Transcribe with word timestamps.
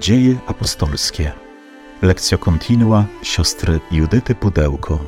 Dzieje 0.00 0.36
apostolskie. 0.46 1.32
Lekcja 2.02 2.38
kontinua 2.38 3.04
siostry 3.22 3.80
Judyty 3.90 4.34
Pudełko. 4.34 4.98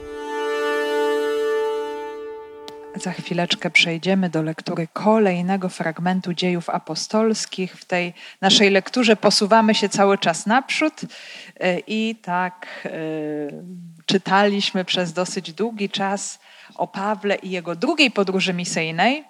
Za 2.97 3.13
chwileczkę 3.13 3.71
przejdziemy 3.71 4.31
do 4.31 4.43
lektury 4.43 4.89
kolejnego 4.93 5.69
fragmentu 5.69 6.35
dziejów 6.35 6.71
apostolskich. 6.71 7.77
W 7.77 7.85
tej 7.85 8.15
naszej 8.41 8.71
lekturze 8.71 9.17
posuwamy 9.17 9.75
się 9.75 9.89
cały 9.89 10.19
czas 10.19 10.47
naprzód 10.47 11.01
e, 11.61 11.79
i 11.79 12.17
tak 12.23 12.67
e, 12.85 12.91
czytaliśmy 14.07 14.85
przez 14.85 15.13
dosyć 15.13 15.53
długi 15.53 15.91
czas 15.91 16.41
o 16.75 16.87
Pawle 16.87 17.37
i 17.37 17.51
jego 17.51 17.77
drugiej 17.77 18.11
podróży 18.11 18.55
misyjnej. 18.55 19.25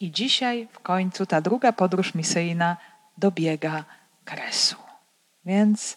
I 0.00 0.10
dzisiaj 0.10 0.68
w 0.72 0.80
końcu 0.80 1.26
ta 1.26 1.40
druga 1.40 1.72
podróż 1.72 2.14
misyjna 2.14 2.76
dobiega 3.18 3.84
kresu. 4.24 4.87
Więc 5.48 5.96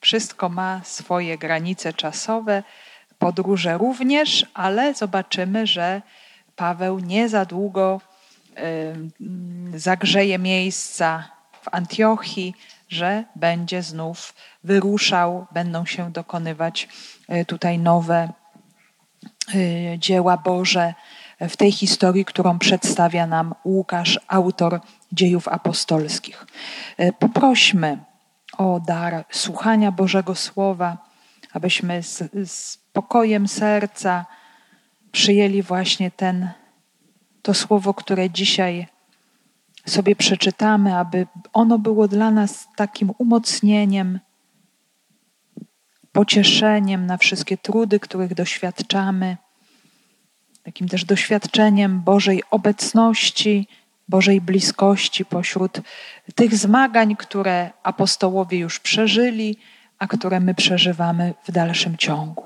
wszystko 0.00 0.48
ma 0.48 0.80
swoje 0.84 1.38
granice 1.38 1.92
czasowe, 1.92 2.62
podróże 3.18 3.78
również, 3.78 4.46
ale 4.54 4.94
zobaczymy, 4.94 5.66
że 5.66 6.02
Paweł 6.56 6.98
nie 6.98 7.28
za 7.28 7.44
długo 7.44 8.00
zagrzeje 9.74 10.38
miejsca 10.38 11.28
w 11.62 11.68
Antiochii, 11.72 12.54
że 12.88 13.24
będzie 13.36 13.82
znów 13.82 14.34
wyruszał, 14.64 15.46
będą 15.52 15.86
się 15.86 16.12
dokonywać 16.12 16.88
e, 17.28 17.44
tutaj 17.44 17.78
nowe 17.78 18.32
e, 19.54 19.98
dzieła 19.98 20.36
Boże 20.36 20.94
w 21.40 21.56
tej 21.56 21.72
historii, 21.72 22.24
którą 22.24 22.58
przedstawia 22.58 23.26
nam 23.26 23.54
Łukasz, 23.64 24.20
autor 24.28 24.80
dziejów 25.12 25.48
apostolskich. 25.48 26.46
E, 26.96 27.12
poprośmy 27.12 27.98
o 28.58 28.80
dar 28.80 29.24
słuchania 29.30 29.92
Bożego 29.92 30.34
Słowa, 30.34 30.98
abyśmy 31.52 32.02
z, 32.02 32.22
z 32.50 32.78
pokojem 32.92 33.48
serca 33.48 34.26
przyjęli 35.12 35.62
właśnie 35.62 36.10
ten, 36.10 36.50
to 37.42 37.54
słowo, 37.54 37.94
które 37.94 38.30
dzisiaj 38.30 38.86
sobie 39.86 40.16
przeczytamy, 40.16 40.96
aby 40.96 41.26
ono 41.52 41.78
było 41.78 42.08
dla 42.08 42.30
nas 42.30 42.68
takim 42.76 43.12
umocnieniem, 43.18 44.20
pocieszeniem 46.12 47.06
na 47.06 47.16
wszystkie 47.16 47.58
trudy, 47.58 48.00
których 48.00 48.34
doświadczamy, 48.34 49.36
takim 50.62 50.88
też 50.88 51.04
doświadczeniem 51.04 52.00
Bożej 52.00 52.42
obecności, 52.50 53.68
Bożej 54.08 54.40
bliskości 54.40 55.24
pośród 55.24 55.80
tych 56.34 56.56
zmagań, 56.56 57.16
które 57.16 57.70
apostołowie 57.82 58.58
już 58.58 58.80
przeżyli, 58.80 59.56
a 59.98 60.06
które 60.06 60.40
my 60.40 60.54
przeżywamy 60.54 61.34
w 61.44 61.52
dalszym 61.52 61.96
ciągu. 61.96 62.44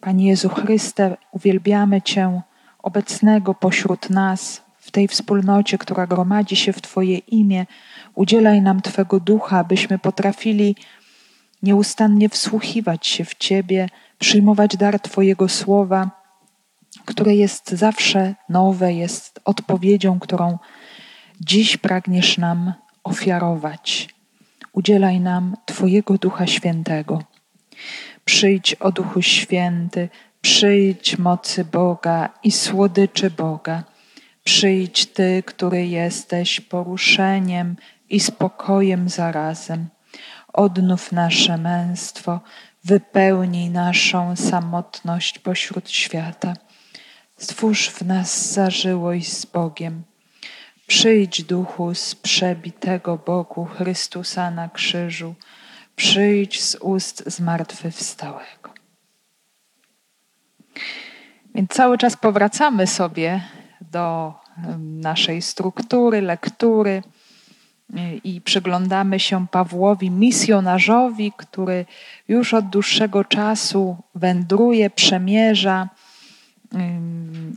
Panie 0.00 0.28
Jezu 0.28 0.48
Chryste, 0.48 1.16
uwielbiamy 1.32 2.02
Cię 2.02 2.40
obecnego 2.82 3.54
pośród 3.54 4.10
nas 4.10 4.62
w 4.78 4.90
tej 4.90 5.08
wspólnocie, 5.08 5.78
która 5.78 6.06
gromadzi 6.06 6.56
się 6.56 6.72
w 6.72 6.82
Twoje 6.82 7.18
imię. 7.18 7.66
Udzielaj 8.14 8.62
nam 8.62 8.80
Twego 8.80 9.20
ducha, 9.20 9.58
abyśmy 9.58 9.98
potrafili 9.98 10.76
nieustannie 11.62 12.28
wsłuchiwać 12.28 13.06
się 13.06 13.24
w 13.24 13.34
Ciebie, 13.34 13.88
przyjmować 14.18 14.76
dar 14.76 15.00
Twojego 15.00 15.48
słowa, 15.48 16.10
które 17.04 17.34
jest 17.34 17.70
zawsze 17.70 18.34
nowe, 18.48 18.92
jest 18.92 19.40
odpowiedzią, 19.44 20.20
którą 20.20 20.58
dziś 21.40 21.76
pragniesz 21.76 22.38
nam 22.38 22.72
ofiarować. 23.04 24.08
Udzielaj 24.72 25.20
nam 25.20 25.56
Twojego 25.66 26.18
Ducha 26.18 26.46
Świętego. 26.46 27.22
Przyjdź 28.24 28.74
o 28.74 28.92
Duchu 28.92 29.22
Święty, 29.22 30.08
przyjdź 30.40 31.18
mocy 31.18 31.64
Boga 31.64 32.28
i 32.42 32.52
słodyczy 32.52 33.30
Boga. 33.30 33.84
Przyjdź 34.44 35.06
Ty, 35.06 35.42
który 35.46 35.86
jesteś 35.86 36.60
poruszeniem 36.60 37.76
i 38.10 38.20
spokojem 38.20 39.08
zarazem. 39.08 39.88
Odnów 40.52 41.12
nasze 41.12 41.56
męstwo, 41.58 42.40
wypełnij 42.84 43.70
naszą 43.70 44.36
samotność 44.36 45.38
pośród 45.38 45.90
świata. 45.90 46.54
Stwórz 47.36 47.90
w 47.90 48.02
nas 48.02 48.52
zażyłość 48.52 49.32
z 49.32 49.46
Bogiem. 49.46 50.02
Przyjdź, 50.86 51.42
duchu 51.42 51.94
z 51.94 52.14
przebitego 52.14 53.18
Bogu 53.26 53.64
Chrystusa 53.64 54.50
na 54.50 54.68
krzyżu. 54.68 55.34
Przyjdź 55.96 56.62
z 56.62 56.74
ust 56.74 57.22
zmartwychwstałego. 57.26 58.70
Więc 61.54 61.70
cały 61.70 61.98
czas 61.98 62.16
powracamy 62.16 62.86
sobie 62.86 63.40
do 63.80 64.34
naszej 64.78 65.42
struktury, 65.42 66.20
lektury 66.20 67.02
i 68.24 68.40
przyglądamy 68.40 69.20
się 69.20 69.46
Pawłowi, 69.48 70.10
misjonarzowi, 70.10 71.32
który 71.36 71.86
już 72.28 72.54
od 72.54 72.68
dłuższego 72.68 73.24
czasu 73.24 73.96
wędruje, 74.14 74.90
przemierza 74.90 75.88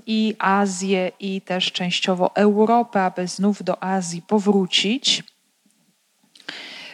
i 0.05 0.35
Azję, 0.39 1.11
i 1.19 1.41
też 1.41 1.71
częściowo 1.71 2.35
Europę, 2.35 3.01
aby 3.01 3.27
znów 3.27 3.63
do 3.63 3.83
Azji 3.83 4.21
powrócić. 4.21 5.23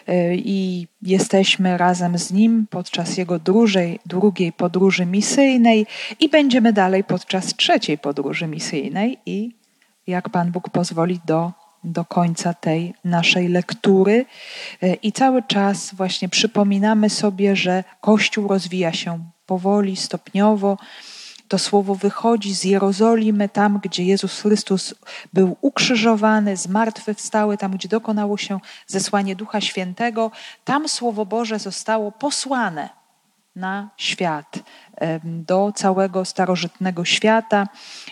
Y, 0.10 0.36
I 0.38 0.88
jesteśmy 1.02 1.78
razem 1.78 2.18
z 2.18 2.32
nim 2.32 2.68
podczas 2.70 3.18
jego 3.18 3.40
drugiej, 3.40 4.00
drugiej 4.06 4.54
podróży 4.54 5.06
misyjnej 5.06 5.86
i 6.20 6.30
będziemy 6.30 6.74
dalej 6.74 7.04
podczas 7.04 7.56
trzeciej 7.56 7.98
podróży 7.98 8.48
misyjnej 8.48 9.18
i 9.26 9.56
jak 10.08 10.30
Pan 10.30 10.52
Bóg 10.52 10.70
pozwoli 10.70 11.20
do 11.26 11.52
do 11.84 12.06
końca 12.06 12.54
tej 12.54 12.94
naszej 13.04 13.48
lektury 13.48 14.26
y, 14.84 14.98
i 15.04 15.12
cały 15.12 15.44
czas 15.44 15.94
właśnie 15.96 16.30
przypominamy 16.30 17.10
sobie, 17.10 17.56
że 17.56 17.84
Kościół 18.02 18.48
rozwija 18.48 18.94
się 18.94 19.20
powoli, 19.46 19.96
stopniowo, 19.96 20.78
to 21.54 21.60
słowo 21.60 21.96
wychodzi 21.96 22.56
z 22.56 22.64
Jerozolimy, 22.64 23.50
tam 23.50 23.80
gdzie 23.84 24.04
Jezus 24.04 24.42
Chrystus 24.42 24.96
był 25.34 25.58
ukrzyżowany, 25.62 26.58
zmartwychwstały, 26.58 27.58
tam 27.58 27.72
gdzie 27.72 27.90
dokonało 27.90 28.38
się 28.38 28.60
zesłanie 28.88 29.36
Ducha 29.36 29.62
Świętego. 29.62 30.32
Tam 30.66 30.90
słowo 30.90 31.26
Boże 31.26 31.60
zostało 31.60 32.12
posłane 32.12 32.90
na 33.56 33.90
świat, 33.98 34.60
do 35.24 35.72
całego 35.76 36.26
starożytnego 36.26 37.06
świata. 37.06 37.68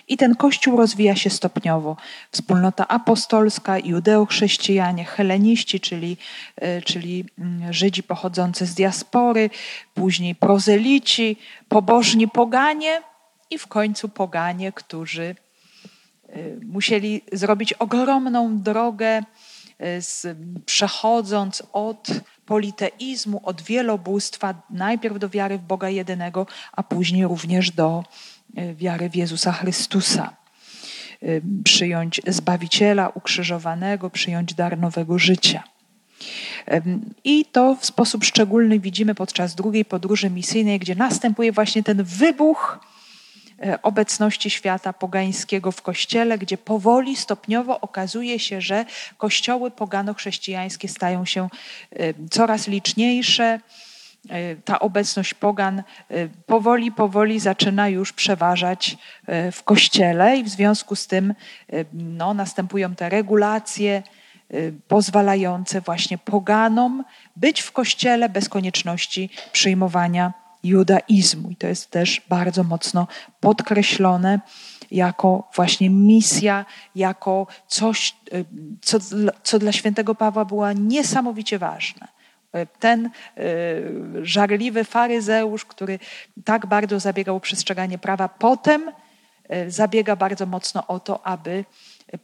I 0.07 0.17
ten 0.17 0.35
Kościół 0.35 0.77
rozwija 0.77 1.15
się 1.15 1.29
stopniowo. 1.29 1.97
Wspólnota 2.31 2.87
apostolska, 2.87 3.79
judeochrześcijanie, 3.79 5.05
heleniści, 5.05 5.79
czyli, 5.79 6.17
e, 6.55 6.81
czyli 6.81 7.25
mm, 7.39 7.73
Żydzi 7.73 8.03
pochodzący 8.03 8.65
z 8.65 8.73
diaspory, 8.73 9.49
później 9.93 10.35
prozelici, 10.35 11.37
pobożni 11.69 12.27
poganie, 12.27 13.10
i 13.51 13.57
w 13.57 13.67
końcu 13.67 14.09
poganie, 14.09 14.71
którzy 14.71 15.35
y, 16.35 16.59
musieli 16.65 17.21
zrobić 17.31 17.73
ogromną 17.73 18.61
drogę, 18.61 19.23
y, 19.81 20.35
przechodząc 20.65 21.63
od 21.73 22.07
politeizmu, 22.45 23.41
od 23.43 23.61
wielobóstwa, 23.61 24.53
najpierw 24.69 25.19
do 25.19 25.29
wiary 25.29 25.57
w 25.57 25.61
Boga 25.61 25.89
jedynego, 25.89 26.47
a 26.71 26.83
później 26.83 27.23
również 27.23 27.71
do 27.71 28.03
y, 28.57 28.75
wiary 28.75 29.09
w 29.09 29.15
Jezusa 29.15 29.51
Chrystusa. 29.51 30.41
Przyjąć 31.63 32.21
Zbawiciela 32.27 33.09
ukrzyżowanego, 33.09 34.09
przyjąć 34.09 34.53
dar 34.53 34.77
nowego 34.77 35.19
życia. 35.19 35.63
I 37.23 37.45
to 37.45 37.75
w 37.75 37.85
sposób 37.85 38.23
szczególny 38.23 38.79
widzimy 38.79 39.15
podczas 39.15 39.55
drugiej 39.55 39.85
podróży 39.85 40.29
misyjnej, 40.29 40.79
gdzie 40.79 40.95
następuje 40.95 41.51
właśnie 41.51 41.83
ten 41.83 42.03
wybuch 42.03 42.79
obecności 43.81 44.49
świata 44.49 44.93
pogańskiego 44.93 45.71
w 45.71 45.81
kościele, 45.81 46.37
gdzie 46.37 46.57
powoli, 46.57 47.15
stopniowo 47.15 47.81
okazuje 47.81 48.39
się, 48.39 48.61
że 48.61 48.85
kościoły 49.17 49.71
pogano-chrześcijańskie 49.71 50.87
stają 50.87 51.25
się 51.25 51.49
e, 51.91 52.13
coraz 52.29 52.67
liczniejsze. 52.67 53.59
E, 54.29 54.55
ta 54.55 54.79
obecność 54.79 55.33
pogan 55.33 55.83
powoli, 56.45 56.91
powoli 56.91 57.39
zaczyna 57.39 57.89
już 57.89 58.13
przeważać 58.13 58.97
w 59.51 59.63
kościele, 59.63 60.37
i 60.37 60.43
w 60.43 60.49
związku 60.49 60.95
z 60.95 61.07
tym 61.07 61.33
no, 61.93 62.33
następują 62.33 62.95
te 62.95 63.09
regulacje 63.09 64.03
pozwalające 64.87 65.81
właśnie 65.81 66.17
poganom 66.17 67.03
być 67.35 67.61
w 67.61 67.71
kościele 67.71 68.29
bez 68.29 68.49
konieczności 68.49 69.29
przyjmowania 69.51 70.40
judaizmu. 70.63 71.49
I 71.49 71.55
to 71.55 71.67
jest 71.67 71.91
też 71.91 72.21
bardzo 72.29 72.63
mocno 72.63 73.07
podkreślone 73.39 74.39
jako 74.91 75.49
właśnie 75.55 75.89
misja, 75.89 76.65
jako 76.95 77.47
coś, 77.67 78.15
co, 78.81 78.97
co 79.43 79.59
dla 79.59 79.71
świętego 79.71 80.15
Pawła 80.15 80.45
było 80.45 80.71
niesamowicie 80.71 81.59
ważne. 81.59 82.07
Ten 82.79 83.09
żarliwy 84.21 84.83
faryzeusz, 84.83 85.65
który 85.65 85.99
tak 86.45 86.65
bardzo 86.65 86.99
zabiegał 86.99 87.35
o 87.35 87.39
przestrzeganie 87.39 87.97
prawa, 87.97 88.29
potem 88.29 88.91
zabiega 89.67 90.15
bardzo 90.15 90.45
mocno 90.45 90.87
o 90.87 90.99
to, 90.99 91.25
aby 91.27 91.65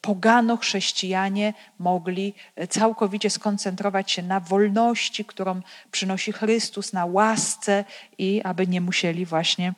pogano 0.01 0.57
chrześcijanie 0.57 1.53
mogli 1.79 2.33
całkowicie 2.69 3.29
skoncentrować 3.29 4.11
się 4.11 4.23
na 4.23 4.39
wolności, 4.39 5.25
którą 5.25 5.61
przynosi 5.91 6.31
Chrystus, 6.31 6.93
na 6.93 7.05
łasce 7.05 7.85
i 8.17 8.41
aby 8.43 8.67
nie 8.67 8.81
musieli 8.81 9.25
właśnie 9.25 9.73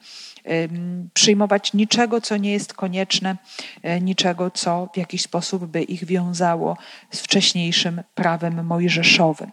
przyjmować 1.14 1.74
niczego, 1.74 2.22
co 2.22 2.38
nie 2.38 2.52
jest 2.52 2.74
konieczne, 2.74 3.38
e, 3.84 4.02
niczego, 4.02 4.52
co 4.52 4.90
w 4.94 4.98
jakiś 4.98 5.22
sposób 5.22 5.66
by 5.66 5.82
ich 5.82 6.06
wiązało 6.06 6.78
z 7.12 7.22
wcześniejszym 7.22 8.02
prawem 8.16 8.66
mojżeszowym. 8.66 9.52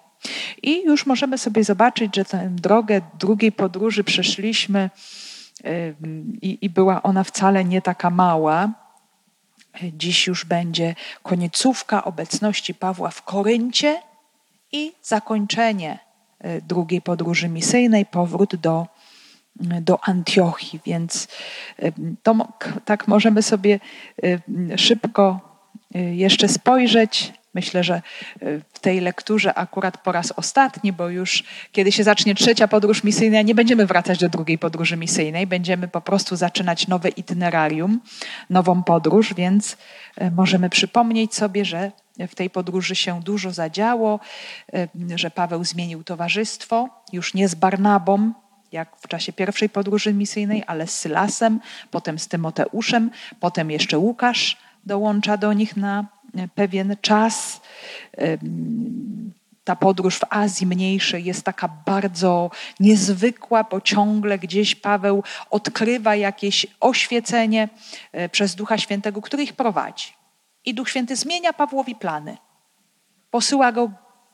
I 0.62 0.84
już 0.84 1.06
możemy 1.06 1.38
sobie 1.38 1.64
zobaczyć, 1.64 2.16
że 2.16 2.24
tę 2.24 2.48
drogę 2.50 3.00
drugiej 3.18 3.52
podróży 3.52 4.04
przeszliśmy 4.04 4.90
i, 6.42 6.58
i 6.60 6.70
była 6.70 7.02
ona 7.02 7.24
wcale 7.24 7.64
nie 7.64 7.82
taka 7.82 8.10
mała 8.10 8.85
Dziś 9.82 10.26
już 10.26 10.44
będzie 10.44 10.94
koniecówka 11.22 12.04
obecności 12.04 12.74
Pawła 12.74 13.10
w 13.10 13.22
Koryncie 13.22 14.02
i 14.72 14.92
zakończenie 15.02 15.98
e, 16.38 16.60
drugiej 16.60 17.02
podróży 17.02 17.48
misyjnej, 17.48 18.06
powrót 18.06 18.56
do, 18.56 18.86
do 19.60 19.98
Antiochii. 20.04 20.80
Więc 20.86 21.28
e, 21.78 21.92
to, 22.22 22.48
tak 22.84 23.08
możemy 23.08 23.42
sobie 23.42 23.80
szybko 24.76 25.40
jeszcze 25.94 26.48
spojrzeć 26.48 27.32
Myślę, 27.56 27.84
że 27.84 28.02
y, 28.42 28.62
w 28.72 28.78
tej 28.78 29.00
lekturze 29.00 29.54
akurat 29.54 29.98
po 29.98 30.12
raz 30.12 30.32
ostatni, 30.32 30.92
bo 30.92 31.08
już 31.08 31.44
kiedy 31.72 31.92
się 31.92 32.04
zacznie 32.04 32.34
trzecia 32.34 32.68
podróż 32.68 33.04
misyjna, 33.04 33.42
nie 33.42 33.54
będziemy 33.54 33.86
wracać 33.86 34.18
do 34.18 34.28
drugiej 34.28 34.58
podróży 34.58 34.96
misyjnej, 34.96 35.46
będziemy 35.46 35.88
po 35.88 36.00
prostu 36.00 36.36
zaczynać 36.36 36.88
nowe 36.88 37.08
itinerarium, 37.08 38.00
nową 38.50 38.82
podróż, 38.82 39.34
więc 39.34 39.72
y, 39.72 40.30
możemy 40.30 40.70
przypomnieć 40.70 41.34
sobie, 41.34 41.64
że 41.64 41.92
w 42.28 42.34
tej 42.34 42.50
podróży 42.50 42.94
się 42.94 43.20
dużo 43.20 43.50
zadziało, 43.50 44.20
y, 44.74 45.18
że 45.18 45.30
Paweł 45.30 45.64
zmienił 45.64 46.04
towarzystwo, 46.04 46.88
już 47.12 47.34
nie 47.34 47.48
z 47.48 47.54
Barnabą, 47.54 48.32
jak 48.72 48.96
w 48.96 49.08
czasie 49.08 49.32
pierwszej 49.32 49.68
podróży 49.68 50.14
misyjnej, 50.14 50.62
ale 50.66 50.86
z 50.86 50.98
Sylasem, 50.98 51.60
potem 51.90 52.18
z 52.18 52.28
Tymoteuszem, 52.28 53.10
potem 53.40 53.70
jeszcze 53.70 53.98
Łukasz 53.98 54.56
dołącza 54.86 55.36
do 55.36 55.52
nich 55.52 55.76
na 55.76 56.15
pewien 56.54 56.96
czas. 57.00 57.60
Ta 59.64 59.76
podróż 59.76 60.18
w 60.18 60.24
Azji 60.30 60.66
Mniejszej 60.66 61.24
jest 61.24 61.42
taka 61.42 61.68
bardzo 61.68 62.50
niezwykła, 62.80 63.64
bo 63.64 63.80
ciągle 63.80 64.38
gdzieś 64.38 64.74
Paweł 64.74 65.22
odkrywa 65.50 66.16
jakieś 66.16 66.66
oświecenie 66.80 67.68
e, 68.12 68.28
przez 68.28 68.54
Ducha 68.54 68.78
Świętego, 68.78 69.22
który 69.22 69.42
ich 69.42 69.52
prowadzi. 69.52 70.12
I 70.64 70.74
Duch 70.74 70.90
Święty 70.90 71.16
zmienia 71.16 71.52
Pawłowi 71.52 71.94
plany. 71.94 72.36
Posyła 73.30 73.72
go 73.72 73.90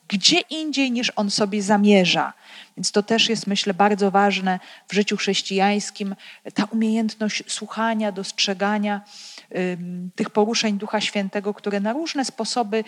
gdzie 0.09 0.41
indziej 0.41 0.91
niż 0.91 1.13
on 1.17 1.31
sobie 1.31 1.63
zamierza. 1.63 2.33
Więc 2.77 2.93
to 2.93 3.03
też 3.03 3.29
jest, 3.29 3.47
myślę, 3.47 3.75
bardzo 3.75 4.11
ważne 4.11 4.61
w 4.89 4.95
życiu 4.95 5.17
chrześcijańskim, 5.17 6.17
ta 6.55 6.65
umiejętność 6.65 7.43
słuchania, 7.47 8.13
dostrzegania 8.13 9.01
tych 10.15 10.31
poruszeń 10.31 10.79
Ducha 10.79 11.01
Świętego, 11.01 11.55
które 11.55 11.81
na 11.81 11.93
różne 11.93 12.25
sposoby 12.25 12.85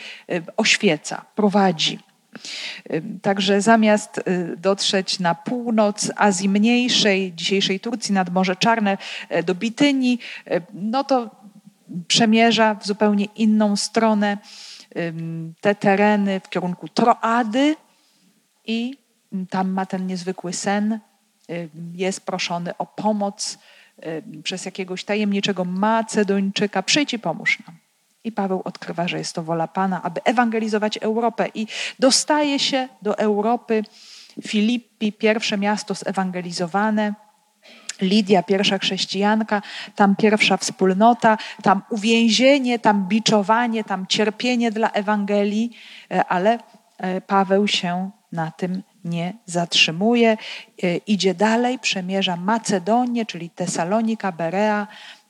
oświeca, 0.56 1.24
prowadzi. 1.34 1.98
Także 3.22 3.60
zamiast 3.60 4.18
y, 4.18 4.56
dotrzeć 4.56 5.18
na 5.18 5.34
północ 5.34 6.10
Azji 6.16 6.48
Mniejszej, 6.48 7.32
dzisiejszej 7.32 7.80
Turcji, 7.80 8.14
nad 8.14 8.32
Morze 8.32 8.56
Czarne, 8.56 8.98
e, 9.28 9.42
do 9.42 9.54
Bityni, 9.54 10.18
no 10.74 11.04
to 11.04 11.30
przemierza 12.08 12.74
w 12.74 12.86
zupełnie 12.86 13.24
inną 13.24 13.76
stronę 13.76 14.38
te 15.60 15.74
tereny 15.74 16.40
w 16.40 16.48
kierunku 16.48 16.88
Troady 16.88 17.76
i 18.66 18.98
tam 19.50 19.70
ma 19.70 19.86
ten 19.86 20.06
niezwykły 20.06 20.52
sen. 20.52 21.00
Jest 21.94 22.26
proszony 22.26 22.76
o 22.76 22.86
pomoc 22.86 23.58
przez 24.42 24.64
jakiegoś 24.64 25.04
tajemniczego 25.04 25.64
Macedończyka. 25.64 26.82
Przyjdź 26.82 27.14
i 27.14 27.18
pomóż 27.18 27.58
nam. 27.66 27.76
I 28.24 28.32
Paweł 28.32 28.62
odkrywa, 28.64 29.08
że 29.08 29.18
jest 29.18 29.34
to 29.34 29.42
wola 29.42 29.68
Pana, 29.68 30.02
aby 30.02 30.22
ewangelizować 30.24 30.96
Europę. 30.96 31.48
I 31.54 31.66
dostaje 31.98 32.58
się 32.58 32.88
do 33.02 33.18
Europy. 33.18 33.84
Filippi, 34.46 35.12
pierwsze 35.12 35.58
miasto 35.58 35.94
zewangelizowane. 35.94 37.14
Lidia, 38.00 38.42
pierwsza 38.42 38.78
chrześcijanka, 38.78 39.62
tam 39.96 40.16
pierwsza 40.16 40.56
wspólnota, 40.56 41.38
tam 41.62 41.82
uwięzienie, 41.90 42.78
tam 42.78 43.08
biczowanie, 43.08 43.84
tam 43.84 44.06
cierpienie 44.06 44.70
dla 44.70 44.90
Ewangelii, 44.90 45.76
e, 46.10 46.24
ale 46.24 46.58
e, 46.98 47.20
Paweł 47.20 47.68
się 47.68 48.10
na 48.32 48.50
tym 48.50 48.82
nie 49.04 49.34
zatrzymuje. 49.46 50.36
E, 50.82 50.96
idzie 50.96 51.34
dalej, 51.34 51.78
przemierza 51.78 52.36
Macedonię, 52.36 53.26
czyli 53.26 53.50
Tesalonika, 53.50 54.32
Berea, 54.32 54.86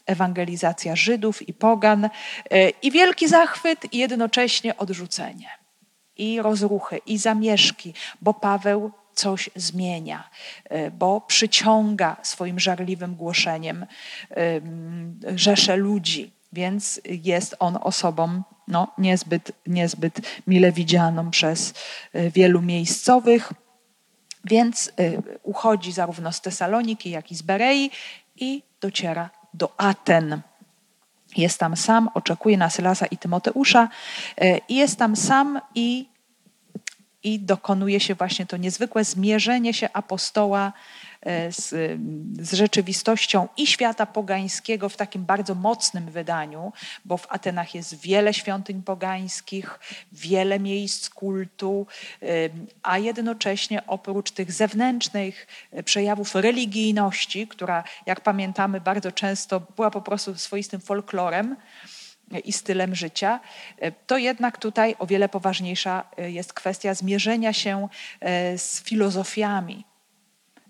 ewangelizacja 0.06 0.97
Żydów 0.97 1.49
i 1.49 1.55
Pogan 1.55 2.09
i 2.82 2.91
wielki 2.91 3.29
zachwyt 3.29 3.94
i 3.94 3.99
jednocześnie 3.99 4.76
odrzucenie 4.76 5.49
i 6.17 6.43
rozruchy 6.43 6.99
i 7.06 7.19
zamieszki, 7.19 7.94
bo 8.21 8.35
Paweł 8.35 8.91
coś 9.15 9.50
zmienia, 9.56 10.31
e, 10.65 10.91
bo 10.91 11.20
przyciąga 11.20 12.17
swoim 12.23 12.61
żarliwym 12.61 13.15
głoszeniem 13.15 13.87
rzesze 15.35 15.77
ludzi, 15.77 16.32
więc 16.53 17.00
jest 17.05 17.56
on 17.59 17.79
osobą 17.81 18.43
no, 18.69 18.93
niezbyt, 18.99 19.53
niezbyt 19.67 20.20
mile 20.47 20.73
widzianą 20.73 21.31
przez 21.31 21.75
e, 22.12 22.31
wielu 22.31 22.62
miejscowych. 22.62 23.53
Więc 24.44 24.93
e, 24.99 25.23
uchodzi 25.43 25.93
zarówno 25.93 26.32
z 26.32 26.41
Tesaloniki, 26.41 27.11
jak 27.11 27.32
i 27.32 27.35
z 27.35 27.43
Berei 27.43 27.91
i 28.37 28.62
dociera 28.81 29.31
do 29.55 29.81
Aten. 29.81 30.41
Jest 31.37 31.61
tam 31.61 31.76
sam, 31.76 32.08
oczekuje 32.14 32.56
na 32.56 32.70
Sylasa 32.70 33.06
i 33.06 33.17
Tymoteusza. 33.19 33.88
I 34.69 34.76
jest 34.76 34.98
tam 34.98 35.17
sam 35.17 35.60
i 35.74 36.08
i 37.24 37.41
dokonuje 37.41 38.01
się 38.01 38.15
właśnie 38.15 38.46
to 38.46 38.56
niezwykłe 38.56 39.05
zmierzenie 39.05 39.74
się 39.74 39.89
apostoła 39.93 40.72
z, 41.50 41.69
z, 42.40 42.52
rzeczywistością 42.52 43.48
i 43.56 43.66
świata 43.66 44.06
pogańskiego 44.06 44.88
w 44.88 44.96
takim 44.96 45.24
bardzo 45.24 45.54
mocnym 45.54 46.10
wydaniu, 46.10 46.72
bo 47.04 47.16
w 47.16 47.26
Atenach 47.32 47.74
jest 47.74 48.00
wiele 48.00 48.34
świątyń 48.34 48.82
pogańskich, 48.82 49.78
wiele 50.12 50.60
miejsc 50.60 51.10
kultu, 51.10 51.86
e, 52.22 52.26
a 52.82 52.98
jednocześnie 52.98 53.86
oprócz 53.86 54.31
tych 54.31 54.52
zewnętrznych 54.52 55.46
e, 55.72 55.82
przejawów 55.82 56.34
religijności, 56.34 57.48
która, 57.48 57.84
jak 58.06 58.20
pamiętamy, 58.20 58.81
bardzo 58.81 59.12
często 59.12 59.60
była 59.60 59.90
po 59.90 60.00
prostu 60.00 60.34
swoistym 60.34 60.81
folklorem, 60.81 61.56
i 62.44 62.52
stylem 62.52 62.94
życia, 62.94 63.40
e, 63.78 63.93
to 63.93 64.19
jednak 64.19 64.58
tutaj 64.58 64.96
o 64.98 65.06
wiele 65.06 65.28
poważniejsza 65.28 66.04
e, 66.16 66.31
jest 66.31 66.52
kwestia 66.52 66.94
zmierzenia 66.94 67.52
się 67.52 67.88
e, 68.20 68.58
z 68.58 68.82
filozofiami, 68.82 69.84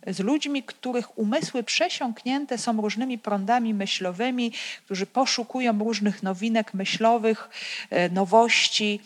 z 0.06 0.18
ludźmi, 0.18 0.62
których 0.62 1.18
umysły 1.18 1.62
przesiąknięte 1.62 2.58
są 2.58 2.80
różnymi 2.80 3.18
prądami 3.18 3.74
myślowymi, 3.74 4.52
którzy 4.84 5.06
poszukują 5.06 5.78
różnych 5.78 6.22
nowinek 6.22 6.74
myślowych, 6.74 7.48
nowości, 8.10 9.00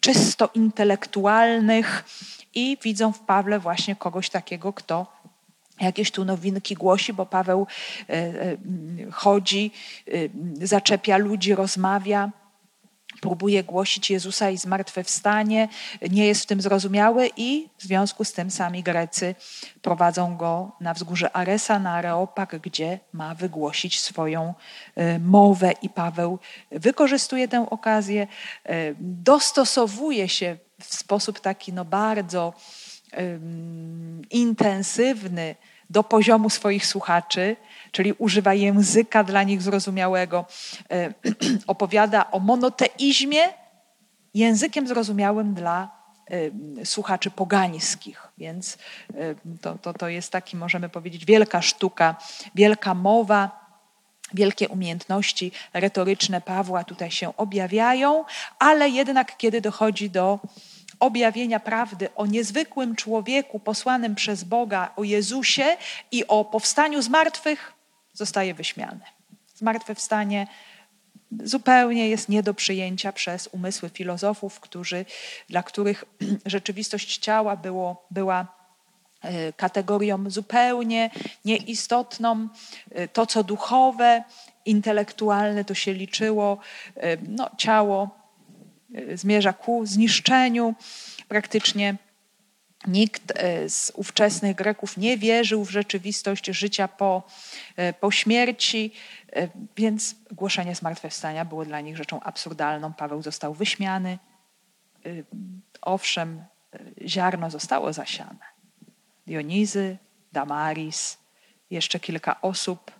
czysto 0.00 0.50
intelektualnych 0.54 2.04
i 2.54 2.76
widzą 2.82 3.12
w 3.12 3.20
Pawle 3.20 3.58
właśnie 3.58 3.96
kogoś 3.96 4.30
takiego, 4.30 4.72
kto 4.72 5.16
jakieś 5.80 6.10
tu 6.10 6.24
nowinki 6.24 6.74
głosi, 6.74 7.12
bo 7.12 7.26
Paweł 7.26 7.66
e, 8.08 8.12
e, 8.12 8.56
chodzi, 9.12 9.70
e, 10.08 10.66
zaczepia 10.66 11.16
ludzi, 11.16 11.54
rozmawia, 11.54 12.30
próbuje 13.20 13.64
głosić 13.64 14.10
Jezusa 14.10 14.50
i 14.50 14.56
zmartwychwstanie, 14.56 15.68
nie 16.10 16.26
jest 16.26 16.42
w 16.42 16.46
tym 16.46 16.60
zrozumiały 16.60 17.30
i 17.36 17.68
w 17.78 17.82
związku 17.82 18.24
z 18.24 18.32
tym 18.32 18.50
sami 18.50 18.82
Grecy 18.82 19.34
prowadzą 19.82 20.36
go 20.36 20.72
na 20.80 20.94
wzgórze 20.94 21.36
Aresa, 21.36 21.78
na 21.78 21.92
Areopag, 21.92 22.56
gdzie 22.58 22.98
ma 23.12 23.34
wygłosić 23.34 24.00
swoją 24.00 24.54
mowę 25.20 25.72
i 25.82 25.88
Paweł 25.88 26.38
wykorzystuje 26.70 27.48
tę 27.48 27.70
okazję, 27.70 28.26
dostosowuje 29.00 30.28
się 30.28 30.56
w 30.80 30.94
sposób 30.94 31.40
taki 31.40 31.72
no 31.72 31.84
bardzo 31.84 32.52
intensywny 34.30 35.54
do 35.90 36.02
poziomu 36.02 36.50
swoich 36.50 36.86
słuchaczy, 36.86 37.56
czyli 37.92 38.12
używa 38.12 38.54
języka 38.54 39.24
dla 39.24 39.42
nich 39.42 39.62
zrozumiałego, 39.62 40.44
e, 40.90 41.14
opowiada 41.66 42.30
o 42.30 42.38
monoteizmie 42.38 43.42
językiem 44.34 44.88
zrozumiałym 44.88 45.54
dla 45.54 45.96
słuchaczy 46.84 47.30
pogańskich. 47.30 48.28
Więc 48.38 48.78
to, 49.60 49.78
to, 49.78 49.92
to 49.94 50.08
jest 50.08 50.32
taki, 50.32 50.56
możemy 50.56 50.88
powiedzieć, 50.88 51.24
wielka 51.24 51.62
sztuka, 51.62 52.16
wielka 52.54 52.94
mowa. 52.94 53.66
Wielkie 54.34 54.68
umiejętności 54.68 55.52
retoryczne 55.72 56.40
Pawła 56.40 56.84
tutaj 56.84 57.10
się 57.10 57.36
objawiają, 57.36 58.24
ale 58.58 58.88
jednak 58.88 59.36
kiedy 59.36 59.60
dochodzi 59.60 60.10
do 60.10 60.38
objawienia 61.00 61.60
prawdy 61.60 62.08
o 62.14 62.26
niezwykłym 62.26 62.96
człowieku 62.96 63.60
posłanym 63.60 64.14
przez 64.14 64.44
Boga, 64.44 64.92
o 64.96 65.04
Jezusie 65.04 65.76
i 66.12 66.26
o 66.26 66.44
powstaniu 66.44 67.02
z 67.02 67.08
martwych, 67.08 67.72
zostaje 68.12 68.54
wyśmiany. 68.54 69.00
Zmartwychwstanie 69.54 70.46
zupełnie 71.44 72.08
jest 72.08 72.28
nie 72.28 72.42
do 72.42 72.54
przyjęcia 72.54 73.12
przez 73.12 73.46
umysły 73.46 73.88
filozofów, 73.88 74.60
którzy, 74.60 75.04
dla 75.48 75.62
których 75.62 76.04
rzeczywistość 76.46 77.18
ciała 77.18 77.56
było, 77.56 78.06
była 78.10 78.46
e, 79.22 79.52
kategorią 79.52 80.30
zupełnie 80.30 81.10
nieistotną. 81.44 82.48
E, 82.90 83.08
to, 83.08 83.26
co 83.26 83.44
duchowe, 83.44 84.24
intelektualne, 84.64 85.64
to 85.64 85.74
się 85.74 85.92
liczyło. 85.92 86.58
E, 86.96 87.16
no, 87.28 87.50
ciało 87.56 88.25
zmierza 89.14 89.52
ku 89.52 89.86
zniszczeniu. 89.86 90.74
Praktycznie 91.28 91.96
nikt 92.86 93.32
e, 93.36 93.68
z 93.68 93.92
ówczesnych 93.94 94.56
Greków 94.56 94.96
nie 94.96 95.18
wierzył 95.18 95.64
w 95.64 95.70
rzeczywistość 95.70 96.46
życia 96.46 96.88
po, 96.88 97.22
e, 97.76 97.92
po 97.92 98.10
śmierci, 98.10 98.92
więc 99.76 100.14
głoszenie 100.32 100.74
zmartwychwstania 100.74 101.44
było 101.44 101.64
dla 101.64 101.80
nich 101.80 101.96
rzeczą 101.96 102.20
absurdalną. 102.20 102.92
Paweł 102.92 103.22
został 103.22 103.54
wyśmiany. 103.54 104.18
Owszem, 105.82 106.44
ziarno 107.06 107.50
zostało 107.50 107.92
zasiane. 107.92 108.46
Dionizy, 109.26 109.96
Damaris, 110.32 111.18
jeszcze 111.70 112.00
kilka 112.00 112.40
osób, 112.40 112.90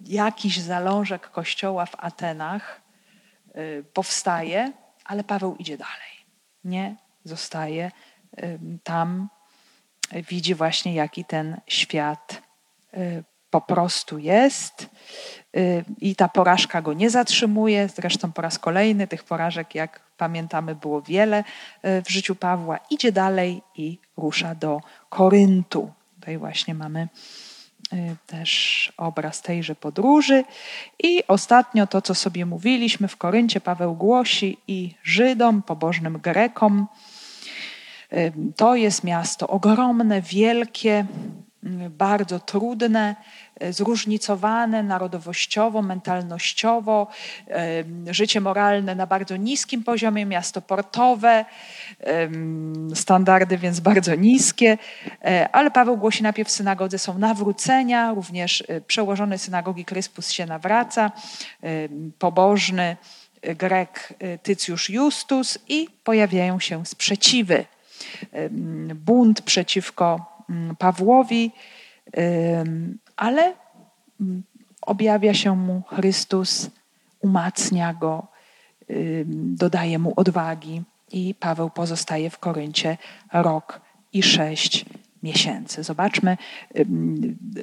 jakiś 0.00 0.60
zalążek 0.60 1.30
kościoła 1.30 1.86
w 1.86 1.94
Atenach 1.98 2.80
powstaje, 3.92 4.72
ale 5.06 5.24
Paweł 5.24 5.56
idzie 5.56 5.78
dalej. 5.78 6.26
Nie 6.64 6.96
zostaje 7.24 7.90
tam, 8.84 9.28
widzi 10.12 10.54
właśnie, 10.54 10.94
jaki 10.94 11.24
ten 11.24 11.60
świat 11.66 12.42
y, 12.94 13.24
po 13.50 13.60
prostu 13.60 14.18
jest. 14.18 14.88
Y, 15.56 15.84
I 15.98 16.16
ta 16.16 16.28
porażka 16.28 16.82
go 16.82 16.92
nie 16.92 17.10
zatrzymuje. 17.10 17.88
Zresztą 17.88 18.32
po 18.32 18.42
raz 18.42 18.58
kolejny 18.58 19.08
tych 19.08 19.24
porażek, 19.24 19.74
jak 19.74 20.00
pamiętamy, 20.16 20.74
było 20.74 21.02
wiele 21.02 21.44
y, 21.84 22.02
w 22.02 22.10
życiu 22.10 22.34
Pawła. 22.34 22.78
Idzie 22.90 23.12
dalej 23.12 23.62
i 23.74 23.98
rusza 24.16 24.54
do 24.54 24.80
Koryntu. 25.08 25.92
Tutaj 26.14 26.38
właśnie 26.38 26.74
mamy 26.74 27.08
Y, 27.08 27.45
też 28.26 28.92
obraz 28.96 29.42
tejże 29.42 29.74
podróży. 29.74 30.44
I 31.02 31.22
ostatnio 31.28 31.86
to, 31.86 32.02
co 32.02 32.14
sobie 32.14 32.46
mówiliśmy 32.46 33.08
w 33.08 33.16
Koryncie, 33.16 33.60
Paweł 33.60 33.94
głosi 33.94 34.58
i 34.68 34.94
Żydom, 35.02 35.62
pobożnym 35.62 36.18
Grekom. 36.18 36.86
Y, 38.12 38.32
to 38.56 38.76
jest 38.76 39.04
miasto 39.04 39.48
ogromne, 39.48 40.22
wielkie, 40.22 41.06
bardzo 41.90 42.40
trudne, 42.40 43.16
zróżnicowane 43.70 44.82
narodowościowo, 44.82 45.82
mentalnościowo, 45.82 47.06
życie 48.10 48.40
moralne 48.40 48.94
na 48.94 49.06
bardzo 49.06 49.36
niskim 49.36 49.84
poziomie, 49.84 50.26
miasto 50.26 50.62
portowe, 50.62 51.44
standardy 52.94 53.58
więc 53.58 53.80
bardzo 53.80 54.14
niskie, 54.14 54.78
e, 55.24 55.48
ale 55.52 55.70
Paweł 55.70 55.96
głosi 55.96 56.22
najpierw 56.22 56.48
w 56.48 56.52
synagodze 56.52 56.98
są 56.98 57.18
nawrócenia, 57.18 58.14
również 58.14 58.64
e, 58.68 58.80
przełożony 58.80 59.38
synagogi 59.38 59.84
Kryspus 59.84 60.30
się 60.30 60.46
nawraca, 60.46 61.12
pobożny 62.18 62.96
Grek 63.42 64.14
Tycjusz 64.42 64.90
Justus 64.90 65.58
i 65.68 65.88
pojawiają 66.04 66.60
się 66.60 66.86
sprzeciwy. 66.86 67.64
Bunt 68.94 69.42
przeciwko 69.42 70.36
Mm, 70.50 70.76
Pawłowi, 70.76 71.52
ale 73.16 73.54
mm, 74.20 74.42
objawia 74.82 75.34
się 75.34 75.56
mu 75.56 75.82
Chrystus, 75.88 76.70
umacnia 77.20 77.94
go, 77.94 78.26
dodaje 79.34 79.98
mu 79.98 80.12
odwagi 80.16 80.82
i 81.12 81.34
Paweł 81.34 81.70
pozostaje 81.70 82.30
w 82.30 82.38
Koryncie 82.38 82.98
rok 83.32 83.80
i 84.12 84.22
sześć 84.22 84.84
miesięcy. 85.22 85.82
Zobaczmy, 85.82 86.36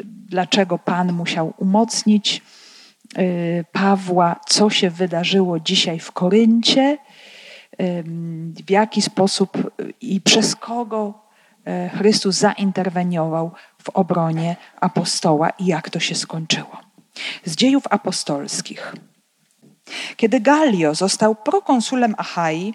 dlaczego 0.05 0.79
Pan 0.79 1.13
musiał 1.13 1.53
umocnić 1.57 2.41
y, 3.17 3.65
Pawła, 3.71 4.35
co 4.49 4.69
się 4.69 4.89
wydarzyło 4.89 5.59
dzisiaj 5.59 5.99
w 5.99 6.11
Koryncie, 6.11 6.97
w 8.65 8.69
jaki 8.69 9.01
sposób 9.01 9.71
i 10.01 10.21
przez 10.21 10.55
kogo 10.55 11.22
Chrystus 11.97 12.35
zainterweniował 12.35 13.51
w 13.83 13.89
obronie 13.89 14.55
apostoła 14.81 15.49
i 15.49 15.65
jak 15.65 15.89
to 15.89 15.99
się 15.99 16.15
skończyło. 16.15 16.81
Z 17.45 17.55
dziejów 17.55 17.83
apostolskich. 17.89 18.95
Kiedy 20.17 20.39
Galio 20.39 20.95
został 20.95 21.35
prokonsulem 21.35 22.15
Achai, 22.17 22.73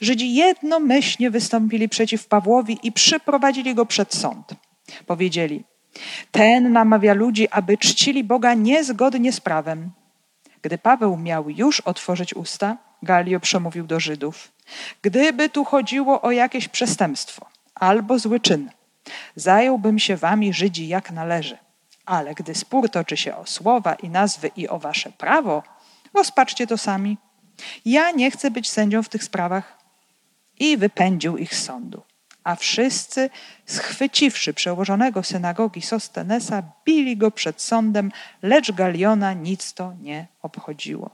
Żydzi 0.00 0.34
jednomyślnie 0.34 1.30
wystąpili 1.30 1.88
przeciw 1.88 2.26
Pawłowi 2.26 2.78
i 2.82 2.92
przyprowadzili 2.92 3.74
go 3.74 3.86
przed 3.86 4.14
sąd. 4.14 4.54
Powiedzieli: 5.06 5.64
Ten 6.30 6.72
namawia 6.72 7.14
ludzi, 7.14 7.48
aby 7.50 7.78
czcili 7.78 8.24
Boga 8.24 8.54
niezgodnie 8.54 9.32
z 9.32 9.40
prawem. 9.40 9.90
Gdy 10.62 10.78
Paweł 10.78 11.16
miał 11.16 11.50
już 11.50 11.80
otworzyć 11.80 12.34
usta, 12.34 12.76
Galio 13.02 13.40
przemówił 13.40 13.86
do 13.86 14.00
Żydów: 14.00 14.52
Gdyby 15.02 15.48
tu 15.48 15.64
chodziło 15.64 16.22
o 16.22 16.30
jakieś 16.30 16.68
przestępstwo, 16.68 17.46
albo 17.80 18.18
zły 18.18 18.40
czyn. 18.40 18.70
Zająłbym 19.36 19.98
się 19.98 20.16
wami, 20.16 20.52
Żydzi, 20.52 20.88
jak 20.88 21.10
należy. 21.10 21.58
Ale 22.06 22.34
gdy 22.34 22.54
spór 22.54 22.90
toczy 22.90 23.16
się 23.16 23.36
o 23.36 23.46
słowa 23.46 23.94
i 23.94 24.08
nazwy 24.08 24.50
i 24.56 24.68
o 24.68 24.78
wasze 24.78 25.12
prawo, 25.12 25.62
rozpaczcie 26.14 26.66
to 26.66 26.78
sami. 26.78 27.18
Ja 27.84 28.10
nie 28.10 28.30
chcę 28.30 28.50
być 28.50 28.70
sędzią 28.70 29.02
w 29.02 29.08
tych 29.08 29.24
sprawach. 29.24 29.78
I 30.58 30.76
wypędził 30.76 31.36
ich 31.36 31.54
z 31.54 31.64
sądu. 31.64 32.02
A 32.44 32.56
wszyscy, 32.56 33.30
schwyciwszy 33.66 34.54
przełożonego 34.54 35.22
synagogi 35.22 35.82
Sostenesa, 35.82 36.62
bili 36.84 37.16
go 37.16 37.30
przed 37.30 37.62
sądem, 37.62 38.12
lecz 38.42 38.72
Galiona 38.72 39.32
nic 39.32 39.74
to 39.74 39.92
nie 40.00 40.26
obchodziło. 40.42 41.10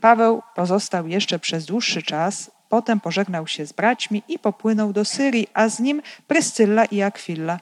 Paweł 0.00 0.42
pozostał 0.54 1.08
jeszcze 1.08 1.38
przez 1.38 1.64
dłuższy 1.64 2.02
czas 2.02 2.50
Potem 2.72 3.00
pożegnał 3.00 3.46
się 3.46 3.66
z 3.66 3.72
braćmi 3.72 4.22
i 4.28 4.38
popłynął 4.38 4.92
do 4.92 5.04
Syrii, 5.04 5.48
a 5.54 5.68
z 5.68 5.80
nim 5.80 6.02
Pryscylla 6.26 6.84
i 6.84 7.02
Akwilla. 7.02 7.60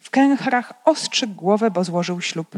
W 0.00 0.10
Kęchrach 0.10 0.72
ostrzygł 0.84 1.34
głowę, 1.34 1.70
bo 1.70 1.84
złożył 1.84 2.20
ślub. 2.20 2.56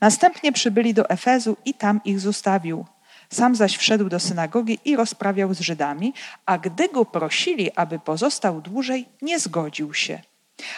Następnie 0.00 0.52
przybyli 0.52 0.94
do 0.94 1.10
Efezu 1.10 1.56
i 1.64 1.74
tam 1.74 2.00
ich 2.04 2.20
zostawił. 2.20 2.86
Sam 3.30 3.56
zaś 3.56 3.76
wszedł 3.76 4.08
do 4.08 4.20
synagogi 4.20 4.78
i 4.84 4.96
rozprawiał 4.96 5.54
z 5.54 5.60
Żydami, 5.60 6.14
a 6.46 6.58
gdy 6.58 6.88
go 6.88 7.04
prosili, 7.04 7.72
aby 7.72 7.98
pozostał 7.98 8.60
dłużej, 8.60 9.08
nie 9.22 9.38
zgodził 9.38 9.94
się. 9.94 10.20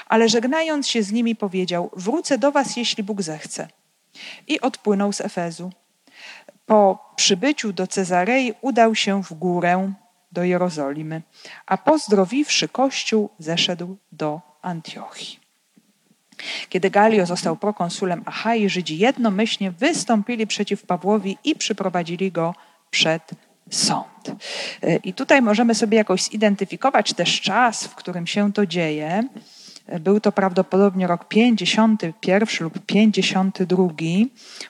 Ale 0.07 0.29
żegnając 0.29 0.89
się 0.89 1.03
z 1.03 1.13
nimi 1.13 1.37
powiedział, 1.37 1.91
wrócę 1.97 2.39
do 2.39 2.53
was, 2.53 2.77
jeśli 2.77 3.03
Bóg 3.03 3.23
zechce. 3.23 3.69
I 4.47 4.61
odpłynął 4.61 5.13
z 5.13 5.21
Efezu. 5.21 5.71
Po 6.67 7.13
przybyciu 7.17 7.73
do 7.73 7.87
Cezarei 7.87 8.53
udał 8.61 8.95
się 8.95 9.23
w 9.23 9.33
górę, 9.35 9.95
do 10.35 10.45
Jerozolimy, 10.45 11.23
a 11.67 11.79
pozdrowiwszy 11.79 12.69
Kościół, 12.69 13.31
zeszedł 13.39 13.97
do 14.13 14.41
Antiochii. 14.63 15.41
Kiedy 16.69 16.91
Galio 16.91 17.27
został 17.27 17.57
prokonsulem 17.57 18.23
Achai, 18.27 18.69
Żydzi 18.69 18.99
jednomyślnie 18.99 19.71
wystąpili 19.71 20.47
przeciw 20.47 20.83
Pawłowi 20.83 21.39
i 21.45 21.55
przyprowadzili 21.57 22.33
go 22.33 22.55
przed 22.91 23.31
sąd. 23.71 24.33
I 25.05 25.15
tutaj 25.15 25.43
możemy 25.43 25.75
sobie 25.75 25.99
jakoś 25.99 26.23
zidentyfikować 26.23 27.13
też 27.13 27.41
czas, 27.41 27.85
w 27.85 27.95
którym 27.95 28.27
się 28.27 28.53
to 28.53 28.67
dzieje. 28.67 29.29
Był 30.01 30.21
to 30.21 30.33
prawdopodobnie 30.33 31.07
rok 31.07 31.29
51 31.29 32.49
lub 32.61 32.79
52 32.87 33.89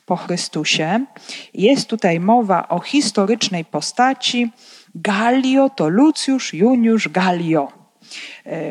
po 0.07 0.17
Chrystusie. 0.17 1.05
Jest 1.55 1.89
tutaj 1.89 2.21
mowa 2.21 2.69
o 2.69 2.81
historycznej 2.81 3.65
postaci, 3.65 4.51
Galio 4.95 5.71
to 5.71 5.89
Lucjusz 5.89 6.55
Juniusz 6.55 7.09
Galio. 7.09 7.73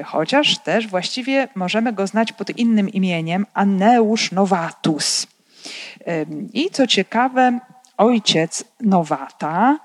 chociaż 0.06 0.60
też 0.60 0.88
właściwie 0.88 1.48
możemy 1.56 1.94
go 1.94 2.08
znać 2.08 2.32
pod 2.34 2.58
innym 2.58 2.89
imieniem 2.89 3.46
Anneusz 3.53 4.32
Novatus. 4.32 5.27
I 6.53 6.70
co 6.70 6.88
ciekawe, 6.88 7.60
ojciec 7.98 8.63
Nowata 8.82 9.80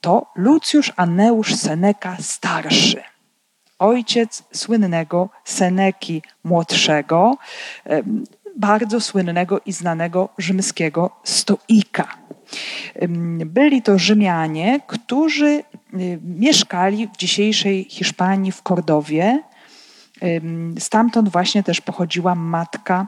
to 0.00 0.26
Lucjusz 0.36 0.92
Anneusz 0.96 1.54
Seneca 1.54 2.16
starszy. 2.20 3.02
Ojciec 3.78 4.42
słynnego 4.52 5.28
Seneki 5.44 6.22
młodszego, 6.44 7.36
bardzo 8.56 9.00
słynnego 9.00 9.60
i 9.66 9.72
znanego 9.72 10.28
rzymskiego 10.38 11.10
stoika. 11.24 12.21
Byli 13.46 13.82
to 13.82 13.98
Rzymianie, 13.98 14.80
którzy 14.86 15.62
mieszkali 16.22 17.08
w 17.08 17.16
dzisiejszej 17.16 17.84
Hiszpanii, 17.84 18.52
w 18.52 18.62
Kordowie. 18.62 19.42
Stamtąd 20.78 21.28
właśnie 21.28 21.62
też 21.62 21.80
pochodziła 21.80 22.34
matka 22.34 23.06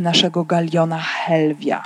naszego 0.00 0.44
Galiona 0.44 0.98
Helwia. 0.98 1.82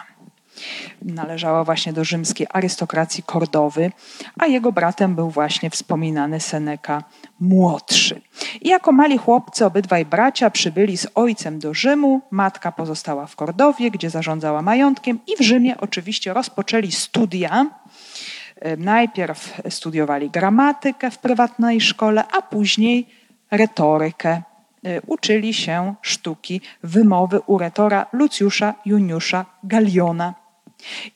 Należała 1.02 1.64
właśnie 1.64 1.92
do 1.92 2.04
rzymskiej 2.04 2.46
arystokracji 2.50 3.22
Kordowy, 3.22 3.92
a 4.38 4.46
jego 4.46 4.72
bratem 4.72 5.14
był 5.14 5.30
właśnie 5.30 5.70
wspominany 5.70 6.40
Seneca 6.40 7.04
młodszy. 7.40 8.20
I 8.60 8.68
jako 8.68 8.92
mali 8.92 9.18
chłopcy 9.18 9.66
obydwaj 9.66 10.04
bracia 10.04 10.50
przybyli 10.50 10.96
z 10.96 11.06
ojcem 11.14 11.58
do 11.58 11.74
Rzymu, 11.74 12.20
matka 12.30 12.72
pozostała 12.72 13.26
w 13.26 13.36
Kordowie, 13.36 13.90
gdzie 13.90 14.10
zarządzała 14.10 14.62
majątkiem 14.62 15.18
i 15.26 15.36
w 15.36 15.40
Rzymie 15.40 15.80
oczywiście 15.80 16.32
rozpoczęli 16.32 16.92
studia. 16.92 17.66
Najpierw 18.78 19.60
studiowali 19.68 20.30
gramatykę 20.30 21.10
w 21.10 21.18
prywatnej 21.18 21.80
szkole, 21.80 22.24
a 22.32 22.42
później 22.42 23.06
retorykę 23.50 24.42
Y, 24.86 25.00
uczyli 25.06 25.54
się 25.54 25.94
sztuki 26.02 26.60
wymowy 26.82 27.40
u 27.46 27.58
retora 27.58 28.06
Lucjusza 28.12 28.74
Juniusza 28.86 29.46
Galiona. 29.64 30.34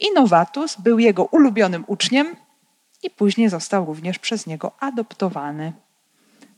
I 0.01 0.13
Novatus 0.15 0.77
był 0.77 0.99
jego 0.99 1.25
ulubionym 1.25 1.85
uczniem 1.87 2.37
i 3.03 3.11
później 3.11 3.49
został 3.49 3.87
również 3.87 4.19
przez 4.19 4.47
niego 4.47 4.73
adoptowany. 4.81 5.73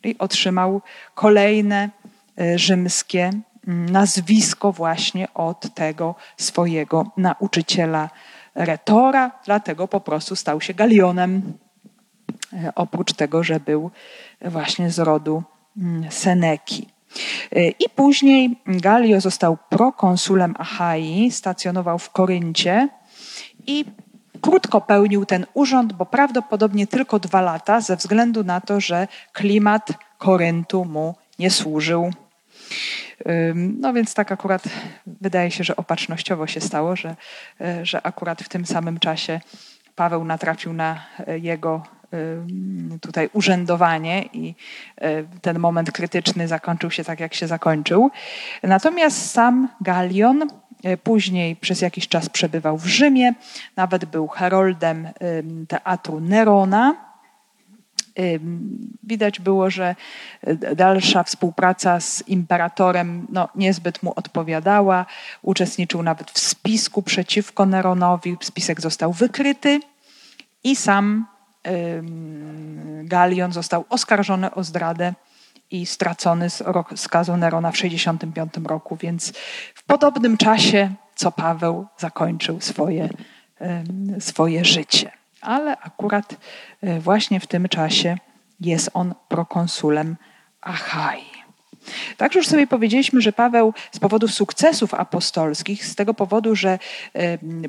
I 0.04 0.18
otrzymał 0.18 0.80
kolejne 1.14 1.90
y, 2.40 2.58
rzymskie 2.58 3.30
mm, 3.66 3.88
nazwisko 3.90 4.72
właśnie 4.72 5.34
od 5.34 5.74
tego 5.74 6.14
swojego 6.36 7.06
nauczyciela 7.16 8.10
retora, 8.54 9.30
dlatego 9.44 9.88
po 9.88 10.00
prostu 10.00 10.36
stał 10.36 10.60
się 10.60 10.74
Galionem. 10.74 11.52
Y, 12.52 12.74
oprócz 12.74 13.12
tego, 13.12 13.44
że 13.44 13.60
był 13.60 13.90
właśnie 14.40 14.90
z 14.90 14.98
rodu 14.98 15.42
mm, 15.76 16.10
Seneki. 16.10 16.88
I 17.78 17.88
później 17.94 18.62
Galio 18.66 19.20
został 19.20 19.58
prokonsulem 19.68 20.54
Achai, 20.58 21.30
stacjonował 21.30 21.98
w 21.98 22.10
Koryncie 22.10 22.88
i 23.66 23.84
krótko 24.40 24.80
pełnił 24.80 25.26
ten 25.26 25.46
urząd, 25.54 25.92
bo 25.92 26.06
prawdopodobnie 26.06 26.86
tylko 26.86 27.18
dwa 27.18 27.40
lata, 27.40 27.80
ze 27.80 27.96
względu 27.96 28.44
na 28.44 28.60
to, 28.60 28.80
że 28.80 29.08
klimat 29.32 29.92
Koryntu 30.18 30.84
mu 30.84 31.14
nie 31.38 31.50
służył. 31.50 32.10
No 33.54 33.92
więc 33.92 34.14
tak 34.14 34.32
akurat 34.32 34.62
wydaje 35.06 35.50
się, 35.50 35.64
że 35.64 35.76
opatrznościowo 35.76 36.46
się 36.46 36.60
stało, 36.60 36.96
że, 36.96 37.16
e, 37.60 37.86
że 37.86 38.06
akurat 38.06 38.42
w 38.42 38.48
tym 38.48 38.66
samym 38.66 38.98
czasie 38.98 39.40
Paweł 39.94 40.24
natrafił 40.24 40.72
na 40.72 41.04
e, 41.26 41.38
jego 41.38 41.82
tutaj 43.00 43.30
urzędowanie 43.32 44.22
i 44.32 44.54
e, 44.96 45.22
ten 45.22 45.58
moment 45.58 45.92
krytyczny 45.92 46.48
zakończył 46.48 46.90
się 46.90 47.04
tak, 47.04 47.20
jak 47.20 47.34
się 47.34 47.46
zakończył. 47.46 48.10
Natomiast 48.62 49.30
sam 49.30 49.68
Galion 49.80 50.48
później 51.02 51.56
przez 51.56 51.80
jakiś 51.80 52.08
czas 52.08 52.28
przebywał 52.28 52.78
w 52.78 52.86
Rzymie, 52.86 53.34
nawet 53.76 54.04
był 54.04 54.28
heroldem 54.28 55.08
teatru 55.68 56.20
Nerona. 56.20 57.10
Widać 59.02 59.40
było, 59.40 59.70
że 59.70 59.94
e, 60.42 60.74
dalsza 60.76 61.22
współpraca 61.22 62.00
z 62.00 62.28
imperatorem 62.28 63.26
no, 63.32 63.48
niezbyt 63.54 64.02
mu 64.02 64.12
odpowiadała. 64.16 65.06
Uczestniczył 65.42 66.02
nawet 66.02 66.30
w 66.30 66.38
spisku 66.38 67.02
przeciwko 67.02 67.66
Neronowi. 67.66 68.36
Spisek 68.40 68.80
został 68.80 69.12
wykryty 69.12 69.80
i 70.64 70.76
sam 70.76 71.26
Galion 73.04 73.52
został 73.52 73.84
oskarżony 73.88 74.54
o 74.54 74.64
zdradę 74.64 75.12
i 75.70 75.86
stracony 75.86 76.50
z 76.50 76.60
rozkazu 76.60 77.36
Nerona 77.36 77.70
w 77.70 77.76
65 77.76 78.52
roku, 78.64 78.96
więc 78.96 79.32
w 79.74 79.82
podobnym 79.82 80.36
czasie, 80.36 80.94
co 81.14 81.32
Paweł 81.32 81.86
zakończył 81.98 82.60
swoje, 82.60 83.08
swoje 84.18 84.64
życie. 84.64 85.10
Ale 85.40 85.76
akurat 85.78 86.36
e, 86.82 87.00
właśnie 87.00 87.40
w 87.40 87.46
tym 87.46 87.68
czasie 87.68 88.16
jest 88.60 88.90
on 88.94 89.14
prokonsulem 89.28 90.16
Achai. 90.60 91.29
Także 92.16 92.38
już 92.38 92.48
sobie 92.48 92.66
powiedzieliśmy, 92.66 93.20
że 93.20 93.32
Paweł 93.32 93.74
z 93.92 93.98
powodu 93.98 94.28
sukcesów 94.28 94.94
apostolskich, 94.94 95.86
z 95.86 95.94
tego 95.94 96.14
powodu, 96.14 96.56
że 96.56 96.78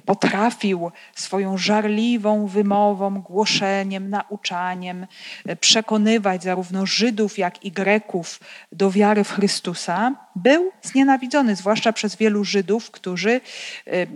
potrafił 0.06 0.92
swoją 1.16 1.58
żarliwą 1.58 2.48
wymową, 2.48 3.22
głoszeniem, 3.22 4.10
nauczaniem 4.10 5.08
e, 5.46 5.56
przekonywać 5.56 6.44
zarówno 6.44 6.86
Żydów, 6.86 7.38
jak 7.38 7.66
i 7.66 7.72
Greków 7.72 8.40
do 8.72 8.92
wiary 8.92 9.24
w 9.24 9.32
Chrystusa, 9.32 10.16
był 10.36 10.72
znienawidzony, 10.82 11.56
zwłaszcza 11.56 11.94
przez 11.94 12.16
wielu 12.16 12.44
Żydów, 12.44 12.92
którzy 12.92 13.42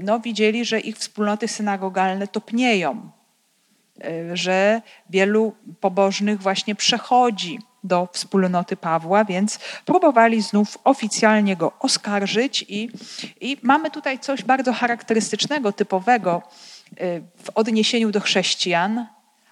no, 0.02 0.20
widzieli, 0.20 0.66
że 0.66 0.80
ich 0.80 0.98
wspólnoty 0.98 1.48
synagogalne 1.48 2.28
topnieją, 2.28 3.10
e, 4.04 4.38
że 4.38 4.82
wielu 5.10 5.56
pobożnych 5.80 6.42
właśnie 6.42 6.76
przechodzi 6.76 7.60
do 7.86 8.08
wspólnoty 8.14 8.78
Pawła, 8.78 9.26
więc 9.26 9.60
próbowali 9.86 10.42
znów 10.42 10.78
oficjalnie 10.84 11.56
go 11.56 11.72
oskarżyć 11.80 12.66
i, 12.68 12.90
i 13.42 13.58
mamy 13.62 13.92
tutaj 13.92 14.20
coś 14.20 14.44
bardzo 14.44 14.74
charakterystycznego, 14.74 15.72
typowego 15.72 16.42
y, 16.92 17.22
w 17.44 17.50
odniesieniu 17.56 18.12
do 18.12 18.20
chrześcijan, 18.20 19.08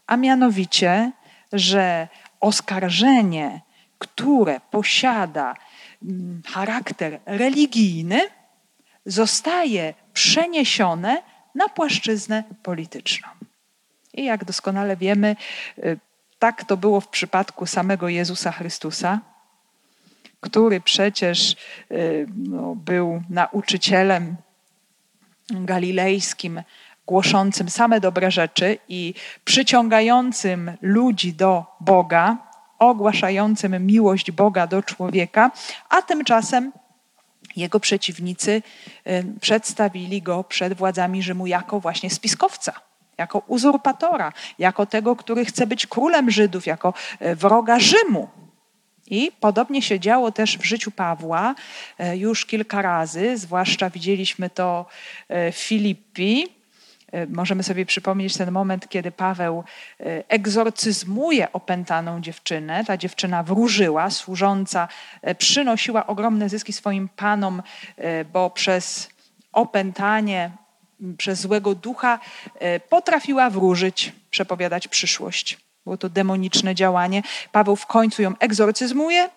a 0.07 0.17
mianowicie, 0.17 1.11
że 1.53 2.07
oskarżenie, 2.39 3.61
które 3.99 4.61
posiada 4.71 5.55
mm, 6.03 6.41
charakter 6.47 7.19
religijny, 7.25 8.21
zostaje 9.05 9.93
przeniesione 10.13 11.21
na 11.55 11.69
płaszczyznę 11.69 12.43
polityczną. 12.63 13.27
I 14.13 14.25
jak 14.25 14.45
doskonale 14.45 14.97
wiemy, 14.97 15.35
y, 15.77 15.99
tak 16.43 16.63
to 16.63 16.77
było 16.77 17.01
w 17.01 17.07
przypadku 17.07 17.65
samego 17.65 18.09
Jezusa 18.09 18.51
Chrystusa, 18.51 19.19
który 20.39 20.81
przecież 20.81 21.55
y, 21.91 22.27
no, 22.35 22.75
był 22.75 23.23
nauczycielem 23.29 24.35
galilejskim, 25.49 26.63
głoszącym 27.07 27.69
same 27.69 27.99
dobre 27.99 28.31
rzeczy 28.31 28.77
i 28.87 29.13
przyciągającym 29.45 30.71
ludzi 30.81 31.33
do 31.33 31.65
Boga, 31.79 32.37
ogłaszającym 32.79 33.85
miłość 33.85 34.31
Boga 34.31 34.67
do 34.67 34.83
człowieka, 34.83 35.51
a 35.89 36.01
tymczasem 36.01 36.71
jego 37.55 37.79
przeciwnicy 37.79 38.61
y, 39.07 39.25
przedstawili 39.41 40.21
go 40.21 40.43
przed 40.43 40.73
władzami 40.73 41.23
Rzymu 41.23 41.47
jako 41.47 41.79
właśnie 41.79 42.09
spiskowca 42.09 42.92
jako 43.23 43.41
uzurpatora, 43.47 44.33
jako 44.59 44.85
tego, 44.85 45.15
który 45.15 45.45
chce 45.45 45.67
być 45.67 45.87
królem 45.87 46.31
Żydów, 46.31 46.65
jako 46.65 46.93
e, 47.19 47.35
wroga 47.35 47.79
Rzymu. 47.79 48.29
I 49.07 49.31
podobnie 49.39 49.81
się 49.81 49.99
działo 49.99 50.31
też 50.31 50.57
w 50.57 50.65
życiu 50.65 50.91
Pawła 50.91 51.55
e, 51.97 52.17
już 52.17 52.45
kilka 52.45 52.81
razy, 52.81 53.37
zwłaszcza 53.37 53.89
widzieliśmy 53.89 54.49
to 54.49 54.85
e, 55.29 55.51
w 55.51 55.57
Filippi. 55.57 56.47
Możemy 57.29 57.63
sobie 57.63 57.85
przypomnieć 57.85 58.37
ten 58.37 58.51
moment, 58.51 58.89
kiedy 58.89 59.11
Paweł 59.11 59.63
egzorcyzmuje 60.27 61.51
opętaną 61.51 62.21
dziewczynę. 62.21 62.83
Ta 62.85 62.97
dziewczyna 62.97 63.43
wróżyła, 63.43 64.09
służąca 64.09 64.87
przynosiła 65.37 66.07
ogromne 66.07 66.49
zyski 66.49 66.73
swoim 66.73 67.09
panom, 67.09 67.61
bo 68.33 68.49
przez 68.49 69.09
opętanie 69.51 70.51
przez 71.17 71.39
złego 71.39 71.75
ducha 71.75 72.19
e, 72.59 72.79
potrafiła 72.79 73.49
wróżyć, 73.49 74.13
przepowiadać 74.29 74.87
przyszłość. 74.87 75.57
Było 75.83 75.97
to 75.97 76.09
demoniczne 76.09 76.75
działanie. 76.75 77.23
Paweł 77.51 77.75
w 77.75 77.85
końcu 77.85 78.21
ją 78.21 78.33
egzorcyzmuje, 78.39 79.29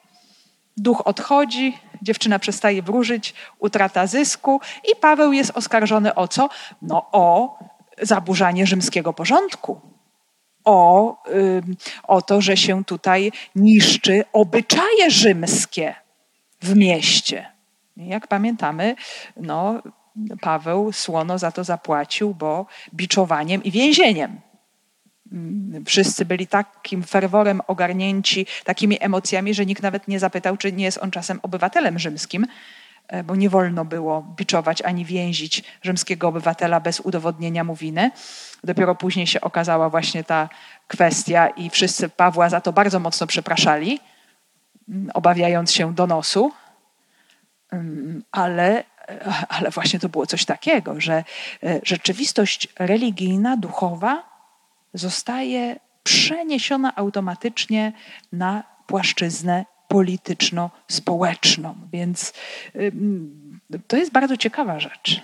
duch 0.76 1.06
odchodzi, 1.06 1.78
dziewczyna 2.02 2.38
przestaje 2.38 2.82
wróżyć, 2.82 3.34
utrata 3.58 4.06
zysku 4.06 4.60
i 4.92 4.96
Paweł 4.96 5.32
jest 5.32 5.50
oskarżony 5.54 6.14
o 6.14 6.28
co? 6.28 6.48
No 6.82 7.06
o 7.12 7.58
zaburzanie 8.02 8.66
rzymskiego 8.66 9.12
porządku. 9.12 9.80
o, 10.64 11.16
o 12.02 12.22
to, 12.22 12.40
że 12.40 12.56
się 12.56 12.84
tutaj 12.84 13.32
niszczy 13.54 14.24
obyczaje 14.32 15.10
rzymskie 15.10 15.94
w 16.62 16.76
mieście. 16.76 17.46
Jak 17.96 18.26
pamiętamy, 18.26 18.96
no, 19.36 19.82
Paweł 20.40 20.92
słono 20.92 21.38
za 21.38 21.52
to 21.52 21.64
zapłacił, 21.64 22.34
bo 22.34 22.66
biczowaniem 22.94 23.64
i 23.64 23.70
więzieniem. 23.70 24.40
Mm, 25.32 25.84
wszyscy 25.84 26.24
byli 26.24 26.46
takim 26.46 27.02
ferworem 27.02 27.60
ogarnięci, 27.66 28.46
takimi 28.64 28.96
emocjami, 29.00 29.54
że 29.54 29.66
nikt 29.66 29.82
nawet 29.82 30.08
nie 30.08 30.18
zapytał, 30.18 30.56
czy 30.56 30.72
nie 30.72 30.84
jest 30.84 30.98
on 31.02 31.10
czasem 31.10 31.40
obywatelem 31.42 31.98
rzymskim, 31.98 32.46
e, 33.08 33.24
bo 33.24 33.36
nie 33.36 33.50
wolno 33.50 33.84
było 33.84 34.22
biczować 34.22 34.82
ani 34.82 35.04
więzić 35.04 35.64
rzymskiego 35.82 36.28
obywatela 36.28 36.80
bez 36.80 37.00
udowodnienia 37.00 37.64
mu 37.64 37.74
winy. 37.74 38.10
Dopiero 38.64 38.94
później 38.94 39.26
się 39.26 39.40
okazała 39.40 39.90
właśnie 39.90 40.24
ta 40.24 40.48
kwestia 40.88 41.48
i 41.48 41.70
wszyscy 41.70 42.08
Pawła 42.08 42.48
za 42.48 42.60
to 42.60 42.72
bardzo 42.72 43.00
mocno 43.00 43.26
przepraszali, 43.26 44.00
mm, 44.88 45.10
obawiając 45.14 45.72
się 45.72 45.94
donosu. 45.94 46.52
Mm, 47.72 48.22
ale, 48.32 48.84
ale 49.56 49.70
właśnie 49.70 50.00
to 50.00 50.08
było 50.08 50.26
coś 50.26 50.44
takiego, 50.44 51.00
że 51.00 51.24
e, 51.62 51.80
rzeczywistość 51.82 52.68
religijna, 52.78 53.56
duchowa 53.56 54.22
zostaje 54.94 55.76
przeniesiona 56.02 56.96
automatycznie 56.96 57.92
na 58.32 58.62
płaszczyznę 58.86 59.64
polityczno-społeczną. 59.88 61.74
Więc 61.92 62.32
to 63.86 63.96
jest 63.96 64.12
bardzo 64.12 64.36
ciekawa 64.36 64.80
rzecz. 64.80 65.22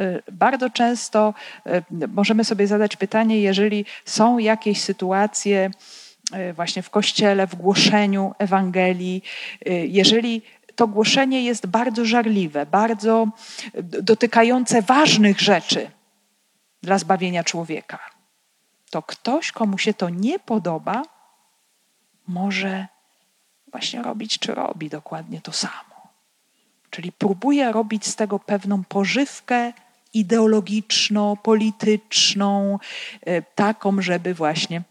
Y, 0.00 0.22
bardzo 0.32 0.70
często 0.70 1.34
y, 1.66 2.08
możemy 2.08 2.44
sobie 2.44 2.66
zadać 2.66 2.96
pytanie, 2.96 3.40
jeżeli 3.40 3.84
są 4.04 4.38
jakieś 4.38 4.80
sytuacje 4.80 5.70
właśnie 6.54 6.82
w 6.82 6.90
kościele, 6.90 7.46
w 7.46 7.54
głoszeniu 7.54 8.34
Ewangelii, 8.38 9.22
jeżeli 9.88 10.42
to 10.80 10.86
głoszenie 10.86 11.44
jest 11.44 11.66
bardzo 11.66 12.04
żarliwe, 12.04 12.66
bardzo 12.66 13.26
dotykające 13.82 14.82
ważnych 14.82 15.40
rzeczy 15.40 15.90
dla 16.82 16.98
zbawienia 16.98 17.44
człowieka 17.44 17.98
to 18.90 19.02
ktoś, 19.02 19.52
komu 19.52 19.78
się 19.78 19.94
to 19.94 20.08
nie 20.08 20.38
podoba, 20.38 21.02
może 22.26 22.86
właśnie 23.70 24.02
robić, 24.02 24.38
czy 24.38 24.54
robi 24.54 24.88
dokładnie 24.88 25.40
to 25.40 25.52
samo. 25.52 26.08
Czyli 26.90 27.12
próbuje 27.12 27.72
robić 27.72 28.06
z 28.06 28.16
tego 28.16 28.38
pewną 28.38 28.84
pożywkę 28.84 29.72
ideologiczno-polityczną, 30.14 32.78
e, 33.20 33.42
taką, 33.42 34.02
żeby 34.02 34.34
właśnie, 34.34 34.82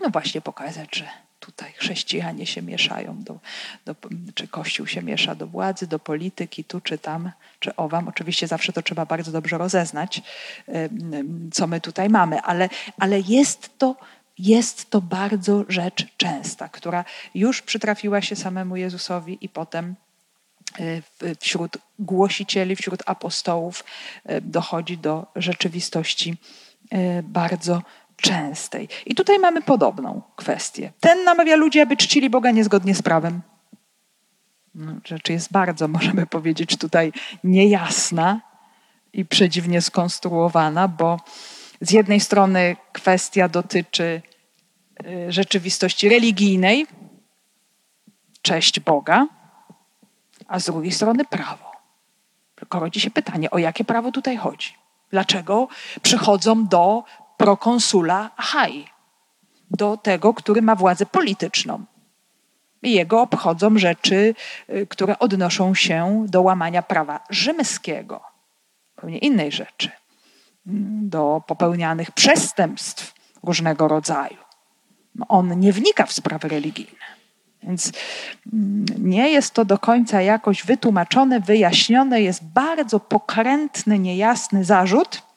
no 0.00 0.10
właśnie 0.10 0.40
pokazać, 0.40 0.96
że 0.96 1.21
tutaj 1.46 1.72
chrześcijanie 1.72 2.46
się 2.46 2.62
mieszają, 2.62 3.22
do, 3.22 3.38
do, 3.84 3.94
czy 4.34 4.48
Kościół 4.48 4.86
się 4.86 5.02
miesza 5.02 5.34
do 5.34 5.46
władzy, 5.46 5.86
do 5.86 5.98
polityki, 5.98 6.64
tu 6.64 6.80
czy 6.80 6.98
tam, 6.98 7.30
czy 7.60 7.76
owam. 7.76 8.08
Oczywiście 8.08 8.46
zawsze 8.46 8.72
to 8.72 8.82
trzeba 8.82 9.06
bardzo 9.06 9.32
dobrze 9.32 9.58
rozeznać, 9.58 10.22
co 11.52 11.66
my 11.66 11.80
tutaj 11.80 12.08
mamy, 12.08 12.40
ale, 12.40 12.68
ale 12.98 13.20
jest 13.20 13.78
to 13.78 13.96
jest 14.38 14.90
to 14.90 15.00
bardzo 15.00 15.64
rzecz 15.68 16.06
częsta, 16.16 16.68
która 16.68 17.04
już 17.34 17.62
przytrafiła 17.62 18.22
się 18.22 18.36
samemu 18.36 18.76
Jezusowi 18.76 19.38
i 19.40 19.48
potem 19.48 19.94
e, 20.80 21.34
wśród 21.40 21.78
głosicieli, 21.98 22.76
wśród 22.76 23.02
apostołów 23.06 23.84
e, 24.24 24.40
dochodzi 24.40 24.98
do 24.98 25.26
rzeczywistości 25.36 26.36
e, 26.90 27.22
bardzo 27.22 27.82
częstej. 28.22 28.88
I 29.06 29.14
tutaj 29.14 29.38
mamy 29.38 29.62
podobną 29.62 30.22
kwestię. 30.36 30.92
Ten 31.00 31.24
namawia 31.24 31.56
ludzi, 31.56 31.80
aby 31.80 31.96
czcili 31.96 32.30
Boga 32.30 32.50
niezgodnie 32.50 32.94
z 32.94 33.02
prawem. 33.02 33.40
No, 34.74 34.92
rzecz 35.04 35.28
jest 35.28 35.52
bardzo, 35.52 35.88
możemy 35.98 36.26
powiedzieć, 36.26 36.76
tutaj 36.76 37.12
niejasna 37.44 38.40
i 39.12 39.24
przedziwnie 39.24 39.82
skonstruowana, 39.82 40.88
bo 40.88 41.20
z 41.80 41.90
jednej 41.90 42.20
strony 42.20 42.76
kwestia 42.92 43.48
dotyczy 43.48 44.22
y, 45.06 45.32
rzeczywistości 45.32 46.08
religijnej, 46.08 46.86
cześć 48.42 48.80
Boga, 48.80 49.26
a 50.48 50.58
z 50.58 50.64
drugiej 50.64 50.92
strony 50.92 51.24
prawo. 51.24 51.72
Tylko 52.54 52.80
rodzi 52.80 53.00
się 53.00 53.10
pytanie, 53.10 53.50
o 53.50 53.58
jakie 53.58 53.84
prawo 53.84 54.12
tutaj 54.12 54.36
chodzi? 54.36 54.74
Dlaczego 55.10 55.68
przychodzą 56.02 56.66
do 56.66 57.04
prokonsula 57.42 58.30
Achai, 58.36 58.86
do 59.70 59.96
tego, 59.96 60.34
który 60.34 60.62
ma 60.62 60.74
władzę 60.74 61.06
polityczną. 61.06 61.84
I 62.82 62.92
jego 62.92 63.20
obchodzą 63.22 63.78
rzeczy, 63.78 64.34
y, 64.70 64.86
które 64.86 65.18
odnoszą 65.18 65.74
się 65.74 66.24
do 66.28 66.42
łamania 66.42 66.82
prawa 66.82 67.20
rzymskiego, 67.30 68.20
zupełnie 68.94 69.18
innej 69.18 69.52
rzeczy, 69.52 69.90
mm, 70.66 71.08
do 71.08 71.42
popełnianych 71.46 72.10
przestępstw 72.10 73.14
różnego 73.42 73.88
rodzaju. 73.88 74.38
No, 75.14 75.26
on 75.28 75.60
nie 75.60 75.72
wnika 75.72 76.06
w 76.06 76.12
sprawy 76.12 76.48
religijne. 76.48 77.06
Więc 77.62 77.92
mm, 78.52 78.84
nie 78.98 79.30
jest 79.30 79.54
to 79.54 79.64
do 79.64 79.78
końca 79.78 80.22
jakoś 80.22 80.64
wytłumaczone, 80.64 81.40
wyjaśnione, 81.40 82.22
jest 82.22 82.44
bardzo 82.44 83.00
pokrętny, 83.00 83.98
niejasny 83.98 84.64
zarzut, 84.64 85.31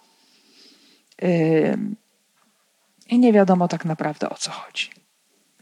i 3.10 3.20
nie 3.20 3.34
wiadomo 3.34 3.68
tak 3.68 3.86
naprawdę 3.86 4.30
o 4.30 4.36
co 4.36 4.52
chodzi. 4.52 4.90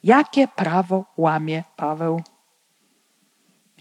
Jakie 0.04 0.48
prawo 0.48 1.06
łamie 1.18 1.64
Paweł? 1.76 2.22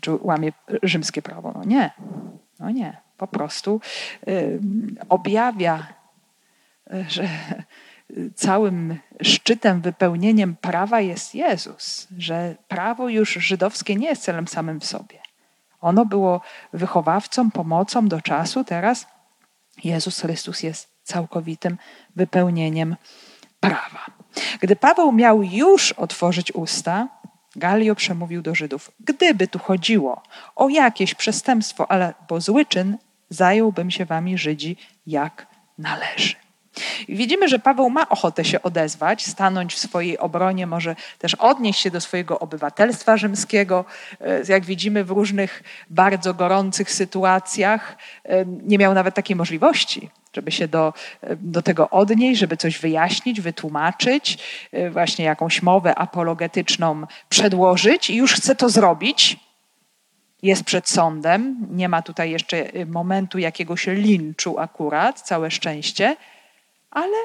Czy 0.00 0.10
łamie 0.20 0.52
rzymskie 0.82 1.22
prawo? 1.22 1.52
No 1.52 1.64
nie. 1.64 1.90
No 2.58 2.70
nie. 2.70 3.00
Po 3.16 3.26
prostu 3.26 3.80
objawia, 5.08 5.86
że 7.08 7.28
całym 8.34 8.98
szczytem, 9.22 9.80
wypełnieniem 9.80 10.56
prawa 10.56 11.00
jest 11.00 11.34
Jezus, 11.34 12.08
że 12.18 12.56
prawo 12.68 13.08
już 13.08 13.32
żydowskie 13.32 13.96
nie 13.96 14.06
jest 14.06 14.22
celem 14.22 14.48
samym 14.48 14.80
w 14.80 14.84
sobie. 14.84 15.18
Ono 15.80 16.04
było 16.04 16.40
wychowawcą, 16.72 17.50
pomocą 17.50 18.08
do 18.08 18.20
czasu, 18.20 18.64
teraz 18.64 19.06
Jezus 19.84 20.20
Chrystus 20.20 20.62
jest 20.62 20.91
całkowitym 21.02 21.78
wypełnieniem 22.16 22.96
prawa. 23.60 24.06
Gdy 24.60 24.76
Paweł 24.76 25.12
miał 25.12 25.42
już 25.42 25.92
otworzyć 25.92 26.52
usta, 26.52 27.08
Galio 27.56 27.94
przemówił 27.94 28.42
do 28.42 28.54
Żydów: 28.54 28.90
Gdyby 29.00 29.48
tu 29.48 29.58
chodziło 29.58 30.22
o 30.56 30.68
jakieś 30.68 31.14
przestępstwo 31.14 31.90
albo 31.90 32.40
zły 32.40 32.66
czyn, 32.66 32.98
zająłbym 33.30 33.90
się 33.90 34.04
wami 34.04 34.38
Żydzi 34.38 34.76
jak 35.06 35.46
należy. 35.78 36.34
I 37.08 37.16
widzimy, 37.16 37.48
że 37.48 37.58
Paweł 37.58 37.90
ma 37.90 38.08
ochotę 38.08 38.44
się 38.44 38.62
odezwać, 38.62 39.26
stanąć 39.26 39.74
w 39.74 39.78
swojej 39.78 40.18
obronie, 40.18 40.66
może 40.66 40.96
też 41.18 41.34
odnieść 41.34 41.80
się 41.80 41.90
do 41.90 42.00
swojego 42.00 42.38
obywatelstwa 42.38 43.16
rzymskiego. 43.16 43.84
E, 44.20 44.42
jak 44.48 44.64
widzimy 44.64 45.04
w 45.04 45.10
różnych 45.10 45.62
bardzo 45.90 46.34
gorących 46.34 46.90
sytuacjach, 46.90 47.96
e, 48.24 48.44
nie 48.46 48.78
miał 48.78 48.94
nawet 48.94 49.14
takiej 49.14 49.36
możliwości 49.36 50.10
żeby 50.36 50.50
się 50.50 50.68
do, 50.68 50.92
do 51.36 51.62
tego 51.62 51.90
odnieść, 51.90 52.40
żeby 52.40 52.56
coś 52.56 52.78
wyjaśnić, 52.78 53.40
wytłumaczyć, 53.40 54.38
y, 54.74 54.90
właśnie 54.90 55.24
jakąś 55.24 55.62
mowę 55.62 55.94
apologetyczną 55.94 57.06
przedłożyć 57.28 58.10
i 58.10 58.16
już 58.16 58.34
chce 58.34 58.54
to 58.54 58.68
zrobić. 58.68 59.36
Jest 60.42 60.64
przed 60.64 60.88
sądem, 60.88 61.66
nie 61.70 61.88
ma 61.88 62.02
tutaj 62.02 62.30
jeszcze 62.30 62.76
y, 62.76 62.86
momentu 62.86 63.38
jakiegoś 63.38 63.86
linczu 63.86 64.58
akurat, 64.58 65.20
całe 65.20 65.50
szczęście, 65.50 66.16
ale 66.90 67.16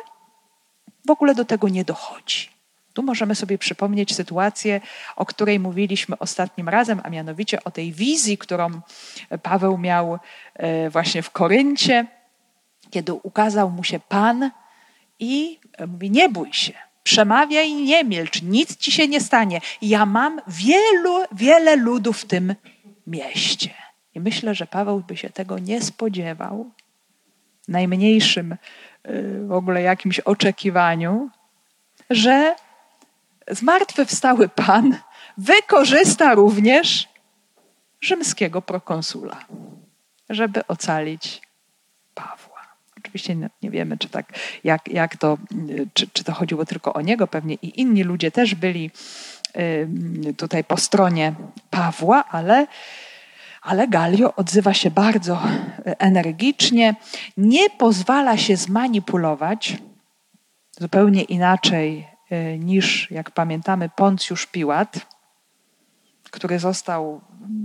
w 1.06 1.12
ogóle 1.12 1.36
do 1.36 1.46
tego 1.46 1.70
nie 1.70 1.86
dochodzi. 1.86 2.50
Tu 2.94 3.04
możemy 3.04 3.36
sobie 3.36 3.58
przypomnieć 3.58 4.16
sytuację, 4.16 4.82
o 5.16 5.26
której 5.26 5.60
mówiliśmy 5.60 6.18
ostatnim 6.18 6.70
razem, 6.70 7.02
a 7.04 7.10
mianowicie 7.10 7.64
o 7.64 7.72
tej 7.72 7.94
wizji, 7.94 8.38
którą 8.38 8.82
Paweł 9.44 9.78
miał 9.78 10.20
y, 10.86 10.90
właśnie 10.90 11.22
w 11.22 11.32
Koryncie 11.32 12.06
kiedy 12.90 13.14
ukazał 13.14 13.70
mu 13.70 13.84
się 13.84 14.00
Pan 14.00 14.52
i 15.20 15.60
mówi: 15.88 16.12
Nie 16.12 16.30
bój 16.30 16.54
się, 16.54 16.74
przemawiaj 17.04 17.70
i 17.70 17.84
nie 17.84 18.04
milcz, 18.04 18.42
nic 18.42 18.78
ci 18.78 18.92
się 18.92 19.08
nie 19.08 19.22
stanie. 19.22 19.62
Ja 19.82 20.06
mam 20.06 20.42
wielu, 20.48 21.20
wiele 21.32 21.76
ludów 21.76 22.22
w 22.22 22.26
tym 22.26 22.56
mieście. 23.08 23.74
I 24.16 24.20
myślę, 24.20 24.56
że 24.56 24.66
Paweł 24.66 25.04
by 25.08 25.18
się 25.18 25.30
tego 25.30 25.60
nie 25.60 25.82
spodziewał, 25.82 26.72
najmniejszym 27.68 28.52
y, 28.52 28.58
w 29.48 29.52
ogóle 29.52 29.82
jakimś 29.82 30.20
oczekiwaniu, 30.20 31.30
że 32.10 32.56
zmartwychwstały 33.48 34.50
Pan 34.50 34.98
wykorzysta 35.38 36.34
również 36.34 37.08
rzymskiego 38.02 38.62
prokonsula, 38.62 39.46
żeby 40.30 40.68
ocalić 40.68 41.42
Pawła. 42.14 42.47
Oczywiście 43.08 43.36
nie, 43.36 43.50
wiemy, 43.62 43.98
czy, 43.98 44.10
tak, 44.10 44.34
jak, 44.64 44.88
jak 44.88 45.18
to, 45.18 45.38
czy, 45.94 46.08
czy 46.14 46.24
to 46.24 46.34
chodziło 46.34 46.66
tylko 46.66 46.94
o 46.94 47.02
niego, 47.02 47.28
pewnie 47.28 47.56
i 47.56 47.82
inni 47.82 48.04
ludzie 48.04 48.32
też 48.32 48.56
byli 48.56 48.92
tutaj 50.38 50.64
po 50.64 50.78
stronie 50.78 51.34
Pawła, 51.70 52.26
ale, 52.30 52.68
ale 53.62 53.88
Galio 53.88 54.36
odzywa 54.36 54.74
się 54.74 54.92
bardzo 54.92 55.42
energicznie, 55.86 56.96
nie 57.38 57.70
pozwala 57.70 58.38
się 58.38 58.56
zmanipulować, 58.56 59.78
zupełnie 60.80 61.24
inaczej 61.24 62.08
y, 62.32 62.58
niż, 62.60 63.12
jak 63.12 63.32
pamiętamy, 63.32 63.90
Poncjusz 63.96 64.46
Piłat, 64.46 65.17
który 66.30 66.60
został 66.60 67.22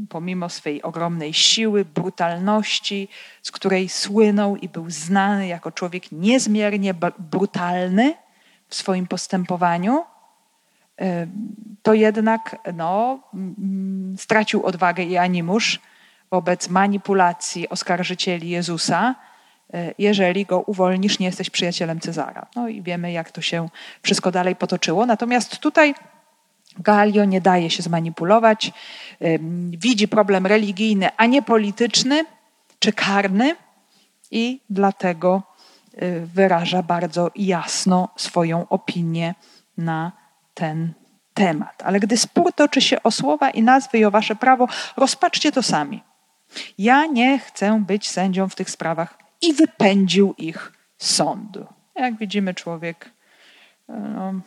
pomimo 0.09 0.49
swej 0.49 0.83
ogromnej 0.83 1.35
siły, 1.35 1.85
brutalności, 1.85 3.09
z 3.43 3.51
której 3.51 3.89
słynął 3.89 4.57
i 4.57 4.69
był 4.69 4.91
znany 4.91 5.47
jako 5.47 5.73
człowiek 5.73 6.13
niezmiernie 6.13 6.95
brutalny 7.19 8.15
w 8.69 8.75
swoim 8.75 9.07
postępowaniu, 9.07 10.05
to 11.83 11.95
jednak 11.95 12.57
no, 12.75 13.21
stracił 14.17 14.67
odwagę 14.67 15.03
i 15.03 15.17
animusz 15.17 15.81
wobec 16.31 16.69
manipulacji 16.69 17.69
oskarżycieli 17.69 18.51
Jezusa, 18.51 19.15
y, 19.75 19.95
jeżeli 19.99 20.47
go 20.47 20.61
uwolnisz, 20.61 21.19
nie 21.19 21.27
jesteś 21.27 21.51
przyjacielem 21.51 22.01
Cezara. 22.01 22.47
No 22.57 22.69
i 22.69 22.83
wiemy, 22.83 23.13
jak 23.13 23.31
to 23.31 23.41
się 23.41 23.69
wszystko 24.03 24.31
dalej 24.31 24.57
potoczyło. 24.57 25.07
Natomiast 25.07 25.59
tutaj 25.59 25.95
Galio 26.79 27.25
nie 27.25 27.41
daje 27.41 27.71
się 27.71 27.83
zmanipulować, 27.83 28.73
widzi 29.71 30.09
problem 30.09 30.47
religijny, 30.47 31.09
a 31.17 31.27
nie 31.27 31.43
polityczny 31.43 32.25
czy 32.79 32.93
karny 32.93 33.57
i 34.31 34.61
dlatego 34.71 35.43
y, 36.03 36.27
wyraża 36.35 36.83
bardzo 36.83 37.31
jasno 37.37 38.09
swoją 38.17 38.69
opinię 38.69 39.35
na 39.77 40.13
ten 40.55 40.93
temat. 41.35 41.83
Ale 41.85 42.01
gdy 42.01 42.17
spór 42.17 42.53
toczy 42.53 42.81
się 42.81 43.03
o 43.03 43.11
słowa 43.11 43.51
i 43.51 43.63
nazwy 43.63 43.99
i 43.99 44.05
o 44.05 44.11
wasze 44.11 44.37
prawo, 44.37 44.69
rozpaczcie 44.97 45.53
to 45.53 45.63
sami. 45.63 46.03
Ja 46.79 47.07
nie 47.07 47.39
chcę 47.39 47.85
być 47.87 48.09
sędzią 48.09 48.49
w 48.49 48.55
tych 48.55 48.71
sprawach 48.71 49.19
i 49.43 49.53
wypędził 49.53 50.35
ich 50.39 50.73
z 50.99 51.15
sądu. 51.15 51.67
Jak 51.97 52.19
widzimy, 52.19 52.55
człowiek 52.55 53.11
no, 53.89 53.95
Mm, 53.95 54.43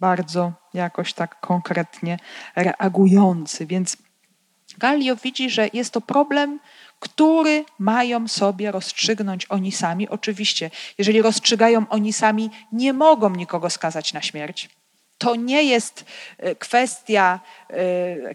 bardzo 0.00 0.52
jakoś 0.74 1.12
tak 1.12 1.40
konkretnie 1.40 2.18
reagujący. 2.56 3.66
Więc 3.66 3.96
Galio 4.78 5.16
widzi, 5.16 5.50
że 5.50 5.68
jest 5.72 5.92
to 5.92 6.00
problem, 6.00 6.60
który 7.00 7.64
mają 7.78 8.28
sobie 8.28 8.70
rozstrzygnąć 8.70 9.46
oni 9.48 9.72
sami. 9.72 10.08
Oczywiście, 10.08 10.70
jeżeli 10.98 11.22
rozstrzygają 11.22 11.88
oni 11.88 12.12
sami, 12.12 12.50
nie 12.72 12.92
mogą 12.92 13.30
nikogo 13.30 13.70
skazać 13.70 14.12
na 14.12 14.22
śmierć. 14.22 14.68
To 15.18 15.36
nie 15.36 15.62
jest 15.62 16.04
e, 16.38 16.54
kwestia, 16.54 17.40
e, 17.70 17.76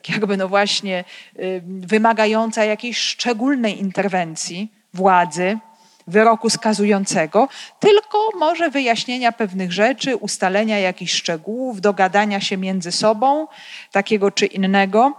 jakby 0.10 0.38
no 0.38 0.48
właśnie, 0.48 1.04
e, 1.36 1.42
wymagająca 1.66 2.66
jakiejś 2.66 2.98
szczególnej 2.98 3.80
interwencji 3.80 4.72
władzy, 4.94 5.58
wyroku 6.08 6.50
skazującego, 6.50 7.48
tylko 7.80 8.30
może 8.40 8.70
wyjaśnienia 8.70 9.32
pewnych 9.32 9.72
rzeczy, 9.72 10.16
ustalenia 10.16 10.80
jakichś 10.80 11.14
szczegółów, 11.14 11.82
dogadania 11.82 12.42
się 12.42 12.58
między 12.58 12.92
sobą, 12.92 13.48
takiego 13.92 14.32
czy 14.32 14.46
innego, 14.46 15.14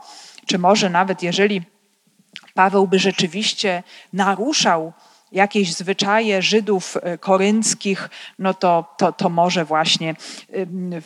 czy 0.47 0.59
może 0.59 0.91
nawet 0.91 1.23
jeżeli 1.23 1.63
Paweł 2.55 2.87
by 2.87 2.99
rzeczywiście 2.99 3.83
naruszał 4.13 4.93
jakieś 5.33 5.75
zwyczaje 5.75 6.43
Żydów 6.43 6.97
e, 7.03 7.19
korynckich, 7.19 8.11
no 8.39 8.55
to, 8.55 8.95
to, 8.97 9.13
to 9.13 9.29
może 9.29 9.65
właśnie 9.65 10.15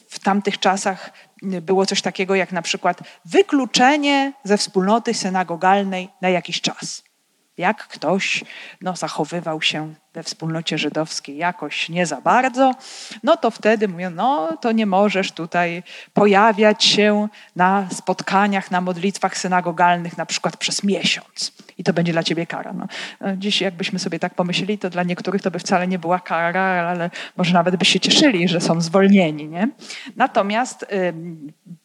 w 0.08 0.18
tamtych 0.18 0.58
czasach 0.58 1.10
było 1.42 1.86
coś 1.86 2.02
takiego 2.02 2.34
jak 2.34 2.52
na 2.52 2.62
przykład 2.62 3.00
wykluczenie 3.24 4.32
ze 4.44 4.58
wspólnoty 4.58 5.14
synagogalnej 5.14 6.08
na 6.20 6.28
jakiś 6.28 6.60
czas 6.60 7.05
jak 7.58 7.88
ktoś 7.88 8.44
no, 8.80 8.96
zachowywał 8.96 9.62
się 9.62 9.94
we 10.14 10.22
wspólnocie 10.22 10.78
żydowskiej 10.78 11.36
jakoś 11.36 11.88
nie 11.88 12.06
za 12.06 12.20
bardzo, 12.20 12.74
no 13.22 13.36
to 13.36 13.50
wtedy 13.50 13.88
mówią, 13.88 14.10
no 14.10 14.56
to 14.60 14.72
nie 14.72 14.86
możesz 14.86 15.32
tutaj 15.32 15.82
pojawiać 16.14 16.84
się 16.84 17.28
na 17.56 17.88
spotkaniach, 17.92 18.70
na 18.70 18.80
modlitwach 18.80 19.38
synagogalnych 19.38 20.16
na 20.18 20.26
przykład 20.26 20.56
przez 20.56 20.84
miesiąc 20.84 21.52
i 21.78 21.84
to 21.84 21.92
będzie 21.92 22.12
dla 22.12 22.22
ciebie 22.22 22.46
kara. 22.46 22.72
No, 22.72 22.86
no 23.20 23.36
dziś 23.36 23.60
jakbyśmy 23.60 23.98
sobie 23.98 24.18
tak 24.18 24.34
pomyśleli, 24.34 24.78
to 24.78 24.90
dla 24.90 25.02
niektórych 25.02 25.42
to 25.42 25.50
by 25.50 25.58
wcale 25.58 25.88
nie 25.88 25.98
była 25.98 26.18
kara, 26.18 26.62
ale 26.62 27.10
może 27.36 27.54
nawet 27.54 27.76
by 27.76 27.84
się 27.84 28.00
cieszyli, 28.00 28.48
że 28.48 28.60
są 28.60 28.80
zwolnieni. 28.80 29.48
Nie? 29.48 29.68
Natomiast 30.16 30.82
y, 30.82 31.14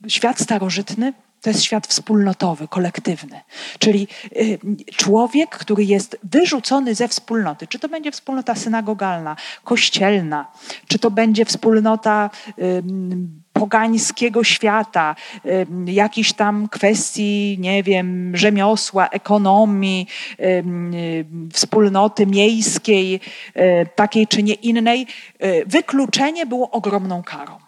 świat 0.08 0.40
starożytny 0.40 1.14
to 1.42 1.50
jest 1.50 1.64
świat 1.64 1.88
wspólnotowy, 1.88 2.68
kolektywny. 2.68 3.42
Czyli 3.80 4.08
y, 4.36 4.60
człowiek, 4.96 5.50
który 5.50 5.84
jest 5.84 6.18
wyrzucony 6.24 6.96
ze 6.96 7.08
wspólnoty, 7.08 7.68
czy 7.68 7.80
to 7.80 7.90
będzie 7.90 8.12
wspólnota 8.12 8.56
synagogalna, 8.56 9.36
kościelna, 9.64 10.52
czy 10.88 11.00
to 11.00 11.12
będzie 11.12 11.46
wspólnota 11.46 12.30
pogańskiego 13.54 14.44
świata, 14.44 15.16
jakichś 15.86 16.34
tam 16.34 16.68
kwestii, 16.68 17.58
nie 17.60 17.84
wiem, 17.84 18.38
rzemiosła, 18.38 19.08
ekonomii, 19.08 20.08
wspólnoty 21.54 22.28
miejskiej, 22.28 23.20
y, 23.56 23.88
takiej 23.96 24.28
czy 24.28 24.44
nie 24.44 24.54
innej, 24.54 25.08
y, 25.44 25.64
wykluczenie 25.68 26.46
było 26.46 26.72
ogromną 26.72 27.24
karą. 27.24 27.60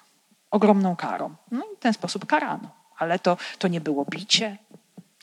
Ogromną 0.51 0.95
karą. 0.95 1.36
No 1.51 1.59
i 1.73 1.75
w 1.75 1.79
ten 1.79 1.93
sposób 1.93 2.25
karano 2.25 2.82
ale 3.03 3.19
to, 3.19 3.37
to 3.57 3.67
nie 3.67 3.81
było 3.81 4.05
bicie, 4.05 4.57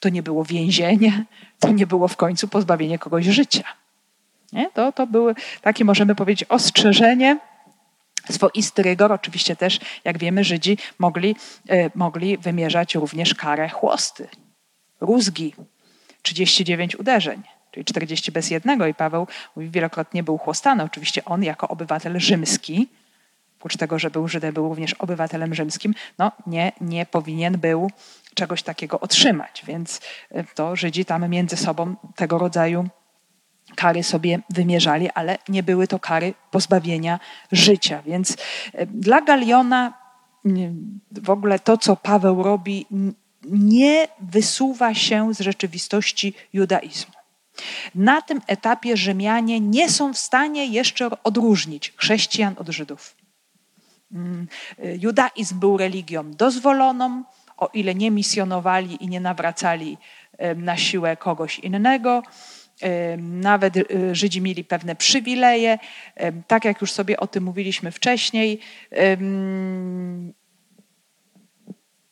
to 0.01 0.09
nie 0.09 0.23
było 0.23 0.45
więzienie, 0.45 1.25
to 1.59 1.69
nie 1.69 1.87
było 1.87 2.09
w 2.09 2.17
końcu 2.17 2.49
pozbawienie 2.49 2.99
kogoś 2.99 3.27
życia. 3.27 3.65
Nie? 4.53 4.71
To, 4.71 4.93
to 4.93 5.07
były 5.07 5.35
takie, 5.63 5.85
możemy 5.85 6.15
powiedzieć, 6.15 6.49
ostrzeżenie, 6.49 7.39
swoisty 8.31 8.83
rygor. 8.83 9.13
Oczywiście 9.13 9.57
też, 9.57 9.81
jak 10.05 10.19
wiemy, 10.19 10.45
Żydzi 10.45 10.79
mogli, 10.99 11.37
y, 11.71 11.91
mogli 11.95 12.39
wymierzać 12.39 12.95
również 12.95 13.35
karę 13.35 13.69
chłosty, 13.69 14.29
rózgi, 15.01 15.55
39 16.23 16.97
uderzeń, 16.97 17.43
czyli 17.71 17.85
40 17.85 18.33
bez 18.33 18.51
jednego. 18.51 18.87
I 18.87 18.95
Paweł 18.95 19.27
mówi, 19.57 19.71
wielokrotnie 19.71 20.23
był 20.23 20.39
chłostany. 20.39 20.83
Oczywiście 20.83 21.25
on 21.25 21.43
jako 21.43 21.69
obywatel 21.69 22.21
rzymski, 22.21 22.89
oprócz 23.61 23.77
tego, 23.77 23.99
że 23.99 24.11
był 24.11 24.29
Żydem, 24.29 24.55
był 24.55 24.69
również 24.69 24.95
obywatelem 24.95 25.55
rzymskim, 25.55 25.95
no 26.19 26.33
nie, 26.47 26.73
nie 26.81 27.07
powinien 27.07 27.59
był 27.59 27.91
czegoś 28.35 28.63
takiego 28.63 29.01
otrzymać. 29.01 29.63
Więc 29.67 30.01
e, 30.31 30.45
to 30.45 30.77
Żydzi 30.77 31.05
tam 31.05 31.29
między 31.29 31.57
sobą 31.57 31.97
tego 32.17 32.39
rodzaju 32.39 32.89
kary 33.77 34.03
sobie 34.03 34.41
wymierzali, 34.51 35.11
ale 35.15 35.39
nie 35.49 35.63
były 35.63 35.89
to 35.89 35.99
kary 35.99 36.35
pozbawienia 36.51 37.21
życia. 37.53 38.03
Więc 38.07 38.37
e, 38.73 38.87
dla 38.87 39.21
Galiona 39.21 39.93
w 41.13 41.31
ogóle 41.31 41.59
to, 41.59 41.79
co 41.79 41.97
Paweł 41.97 42.43
robi, 42.43 42.87
nie 43.45 44.09
wysuwa 44.21 44.95
się 44.95 45.35
z 45.35 45.41
rzeczywistości 45.41 46.35
judaizmu. 46.53 47.13
Na 47.95 48.23
tym 48.23 48.41
etapie 48.47 48.97
Rzymianie 48.97 49.61
nie 49.61 49.91
są 49.91 50.13
w 50.13 50.19
stanie 50.19 50.67
jeszcze 50.67 51.11
odróżnić 51.25 51.93
chrześcijan 51.97 52.55
od 52.59 52.69
Żydów. 52.69 53.20
Mm, 54.13 54.47
judaizm 54.79 55.61
był 55.61 55.77
religią 55.77 56.31
dozwoloną, 56.31 57.25
o 57.57 57.71
ile 57.75 57.95
nie 57.95 58.11
misjonowali 58.11 59.05
i 59.05 59.09
nie 59.09 59.21
nawracali 59.21 59.99
na 60.57 60.77
siłę 60.77 61.17
kogoś 61.17 61.59
innego. 61.59 62.23
Nawet 63.19 63.77
y, 63.77 64.15
Żydzi 64.15 64.41
mieli 64.41 64.65
pewne 64.65 64.97
przywileje. 64.97 65.79
Tak 66.47 66.65
jak 66.65 66.81
już 66.81 66.93
sobie 66.93 67.21
o 67.21 67.27
tym 67.27 67.45
mówiliśmy 67.45 67.91
wcześniej, 67.91 68.61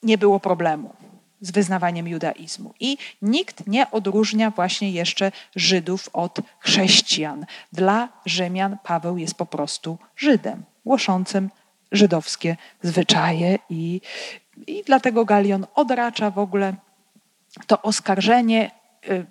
nie 0.02 0.18
było 0.18 0.40
problemu 0.40 0.94
z 1.40 1.50
wyznawaniem 1.50 2.08
judaizmu. 2.08 2.74
I 2.80 2.98
nikt 3.22 3.66
nie 3.66 3.90
odróżnia 3.90 4.50
właśnie 4.50 4.90
jeszcze 4.90 5.32
Żydów 5.56 6.10
od 6.12 6.38
chrześcijan. 6.60 7.46
Dla 7.72 8.08
Rzymian 8.26 8.76
Paweł 8.84 9.18
jest 9.18 9.34
po 9.34 9.46
prostu 9.46 9.98
Żydem, 10.16 10.64
głoszącym 10.84 11.50
żydowskie 11.92 12.56
zwyczaje 12.82 13.58
i, 13.70 14.00
i 14.66 14.82
dlatego 14.86 15.24
Galion 15.24 15.66
odracza 15.74 16.30
w 16.30 16.38
ogóle 16.38 16.74
to 17.66 17.82
oskarżenie, 17.82 18.70
y, 19.08 19.26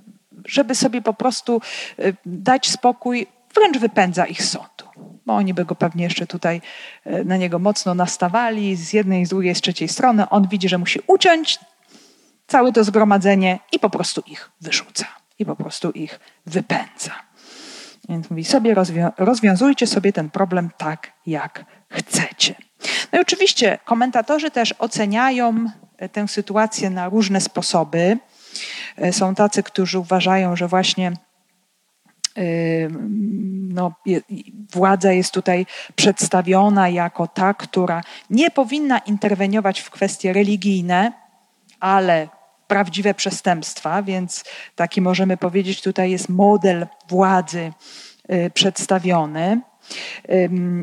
żeby 0.46 0.76
sobie 0.76 1.02
po 1.02 1.14
prostu 1.14 1.62
y, 2.00 2.16
dać 2.26 2.70
spokój, 2.70 3.28
wręcz 3.56 3.78
wypędza 3.78 4.26
ich 4.26 4.44
z 4.44 4.50
sądu. 4.50 5.18
Bo 5.26 5.36
oni 5.36 5.54
by 5.54 5.66
go 5.66 5.76
pewnie 5.76 6.04
jeszcze 6.04 6.28
tutaj 6.28 6.62
y, 7.08 7.26
na 7.26 7.38
niego 7.38 7.60
mocno 7.60 7.96
nastawali 7.96 8.76
z 8.76 8.94
jednej, 8.94 9.26
z 9.26 9.30
drugiej, 9.30 9.56
z 9.56 9.62
trzeciej 9.62 9.88
strony. 9.88 10.30
On 10.30 10.48
widzi, 10.48 10.70
że 10.70 10.78
musi 10.78 11.00
uciąć 11.08 11.60
całe 12.48 12.72
to 12.72 12.84
zgromadzenie 12.84 13.60
i 13.72 13.80
po 13.80 13.90
prostu 13.90 14.24
ich 14.28 14.52
wyrzuca. 14.62 15.06
I 15.40 15.46
po 15.46 15.56
prostu 15.56 15.92
ich 15.92 16.20
wypędza. 16.46 17.27
Więc 18.10 18.30
mówi 18.30 18.46
sobie, 18.46 18.74
rozwią 18.74 19.12
rozwiązujcie 19.18 19.88
sobie 19.88 20.14
ten 20.14 20.30
problem 20.30 20.70
tak, 20.78 21.14
jak 21.26 21.66
chcecie. 21.90 22.56
No 23.12 23.20
i 23.20 23.22
oczywiście 23.22 23.80
komentatorzy 23.86 24.52
też 24.52 24.74
oceniają 24.80 25.66
tę 26.12 26.28
sytuację 26.28 26.90
na 26.90 27.10
różne 27.10 27.42
sposoby. 27.42 28.18
Są 29.12 29.36
tacy, 29.36 29.64
którzy 29.64 30.00
uważają, 30.00 30.56
że 30.56 30.68
właśnie 30.68 31.12
no, 33.70 33.92
władza 34.72 35.12
jest 35.12 35.34
tutaj 35.34 35.66
przedstawiona 35.96 36.90
jako 36.90 37.28
ta, 37.28 37.54
która 37.54 38.02
nie 38.30 38.52
powinna 38.52 38.98
interweniować 38.98 39.80
w 39.80 39.90
kwestie 39.90 40.34
religijne, 40.34 41.12
ale 41.80 42.28
prawdziwe 42.68 43.14
przestępstwa, 43.14 44.04
więc 44.04 44.44
taki 44.76 45.02
możemy 45.02 45.38
powiedzieć, 45.38 45.82
tutaj 45.82 46.12
jest 46.12 46.30
model 46.30 46.88
władzy 47.10 47.72
y, 48.32 48.52
przedstawiony. 48.54 49.62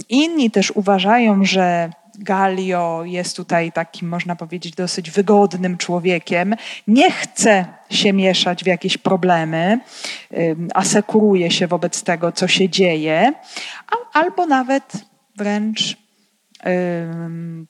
Inni 0.08 0.50
też 0.50 0.70
uważają, 0.70 1.44
że 1.44 1.90
Galio 2.18 3.02
jest 3.04 3.36
tutaj 3.36 3.72
takim, 3.72 4.08
można 4.08 4.36
powiedzieć, 4.36 4.74
dosyć 4.74 5.10
wygodnym 5.10 5.76
człowiekiem. 5.78 6.54
Nie 6.86 7.10
chce 7.10 7.64
się 7.90 8.12
mieszać 8.12 8.64
w 8.64 8.66
jakieś 8.66 8.98
problemy, 8.98 9.80
asekuruje 10.74 11.50
się 11.50 11.66
wobec 11.66 12.02
tego, 12.02 12.32
co 12.32 12.48
się 12.48 12.68
dzieje, 12.68 13.32
albo 14.12 14.46
nawet 14.46 14.92
wręcz 15.36 15.96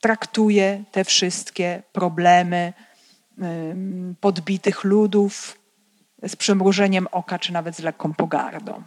traktuje 0.00 0.84
te 0.92 1.04
wszystkie 1.04 1.82
problemy 1.92 2.72
podbitych 4.20 4.84
ludów 4.84 5.58
z 6.28 6.36
przymrużeniem 6.36 7.06
oka, 7.12 7.38
czy 7.38 7.52
nawet 7.52 7.76
z 7.76 7.80
lekką 7.80 8.12
pogardą. 8.12 8.82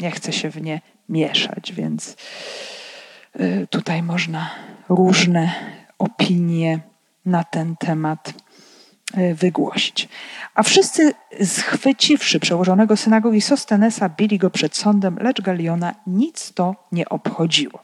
Nie 0.00 0.10
chce 0.10 0.32
się 0.32 0.50
w 0.50 0.62
nie 0.62 0.80
mieszać, 1.08 1.72
więc 1.72 2.16
y, 3.40 3.66
tutaj 3.70 4.02
można 4.02 4.50
różne 4.88 5.52
opinie 5.98 6.80
na 7.24 7.44
ten 7.44 7.76
temat 7.76 8.34
y, 9.18 9.34
wygłosić. 9.34 10.08
A 10.54 10.62
wszyscy 10.62 11.14
schwyciwszy 11.44 12.40
przełożonego 12.40 12.96
synagogi 12.96 13.40
Sostenesa, 13.40 14.08
bili 14.08 14.38
go 14.38 14.50
przed 14.50 14.76
sądem, 14.76 15.18
lecz 15.20 15.40
Galiona 15.40 15.94
nic 16.06 16.52
to 16.52 16.74
nie 16.92 17.08
obchodziło. 17.08 17.80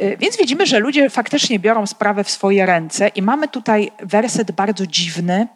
Y, 0.00 0.16
więc 0.20 0.36
widzimy, 0.36 0.66
że 0.66 0.78
ludzie 0.78 1.10
faktycznie 1.10 1.58
biorą 1.58 1.86
sprawę 1.86 2.24
w 2.24 2.30
swoje 2.30 2.66
ręce 2.66 3.08
i 3.08 3.22
mamy 3.22 3.48
tutaj 3.48 3.90
werset 4.02 4.52
bardzo 4.52 4.86
dziwny, 4.86 5.46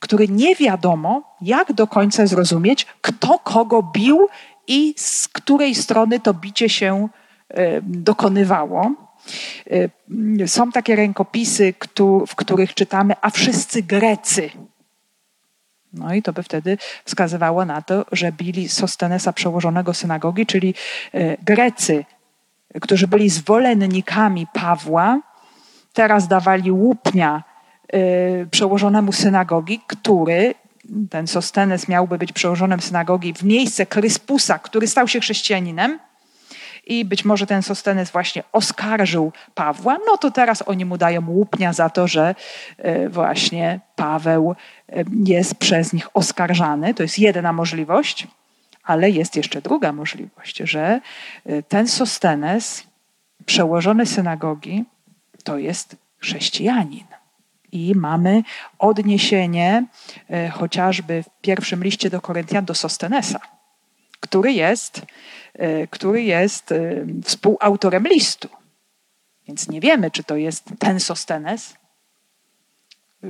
który 0.00 0.28
nie 0.28 0.56
wiadomo, 0.56 1.36
jak 1.40 1.72
do 1.72 1.86
końca 1.86 2.26
zrozumieć, 2.26 2.86
kto 3.00 3.38
kogo 3.38 3.82
bił 3.82 4.28
i 4.66 4.94
z 4.96 5.28
której 5.28 5.74
strony 5.74 6.20
to 6.20 6.34
bicie 6.34 6.68
się 6.68 7.08
dokonywało. 7.82 8.92
Y, 9.72 10.48
są 10.48 10.72
takie 10.72 10.96
rękopisy, 10.96 11.74
w 12.26 12.34
których 12.34 12.74
czytamy, 12.74 13.14
a 13.20 13.30
wszyscy 13.30 13.82
Grecy. 13.82 14.50
No 15.92 16.14
i 16.14 16.22
to 16.22 16.32
by 16.32 16.42
wtedy 16.42 16.78
wskazywało 17.04 17.64
na 17.64 17.82
to, 17.82 18.06
że 18.12 18.32
bili 18.32 18.68
Sostenesa 18.68 19.32
przełożonego 19.32 19.94
synagogi, 19.94 20.46
czyli 20.46 20.74
Grecy 21.42 22.04
którzy 22.80 23.08
byli 23.08 23.30
zwolennikami 23.30 24.46
Pawła, 24.52 25.20
teraz 25.92 26.28
dawali 26.28 26.72
łupnia 26.72 27.42
y, 27.94 28.46
przełożonemu 28.50 29.12
synagogi, 29.12 29.80
który, 29.86 30.54
ten 31.10 31.26
Sostenes 31.26 31.88
miałby 31.88 32.18
być 32.18 32.32
przełożonym 32.32 32.80
synagogi 32.80 33.34
w 33.34 33.42
miejsce 33.42 33.86
Kryspusa, 33.86 34.58
który 34.58 34.86
stał 34.86 35.08
się 35.08 35.20
chrześcijaninem, 35.20 35.98
i 36.86 37.04
być 37.04 37.24
może 37.24 37.46
ten 37.46 37.62
Sostenes 37.62 38.10
właśnie 38.10 38.42
oskarżył 38.52 39.32
Pawła, 39.54 39.98
no 40.06 40.16
to 40.16 40.30
teraz 40.30 40.62
oni 40.66 40.84
mu 40.84 40.98
dają 40.98 41.28
łupnia 41.28 41.72
za 41.72 41.90
to, 41.90 42.08
że 42.08 42.34
y, 42.78 43.08
właśnie 43.08 43.80
Paweł 43.96 44.54
y, 44.92 45.04
jest 45.24 45.54
przez 45.54 45.92
nich 45.92 46.08
oskarżany. 46.14 46.94
To 46.94 47.02
jest 47.02 47.18
jedna 47.18 47.52
możliwość. 47.52 48.26
Ale 48.84 49.10
jest 49.10 49.36
jeszcze 49.36 49.62
druga 49.62 49.92
możliwość, 49.92 50.56
że 50.56 51.00
y, 51.46 51.62
ten 51.68 51.88
Sostenes, 51.88 52.84
przełożony 53.46 54.06
synagogi, 54.06 54.84
to 55.44 55.58
jest 55.58 55.96
chrześcijanin. 56.18 57.04
I 57.72 57.92
mamy 57.94 58.42
odniesienie 58.78 59.86
y, 60.30 60.50
chociażby 60.50 61.22
w 61.22 61.40
pierwszym 61.40 61.84
liście 61.84 62.10
do 62.10 62.20
Koryntian 62.20 62.64
do 62.64 62.74
Sostenesa, 62.74 63.40
który 64.20 64.52
jest, 64.52 65.02
y, 65.60 65.88
który 65.90 66.22
jest 66.22 66.74
współautorem 67.24 68.04
listu. 68.08 68.48
Więc 69.48 69.68
nie 69.68 69.80
wiemy, 69.80 70.10
czy 70.10 70.24
to 70.24 70.36
jest 70.36 70.64
ten 70.78 71.00
Sostenes, 71.00 71.74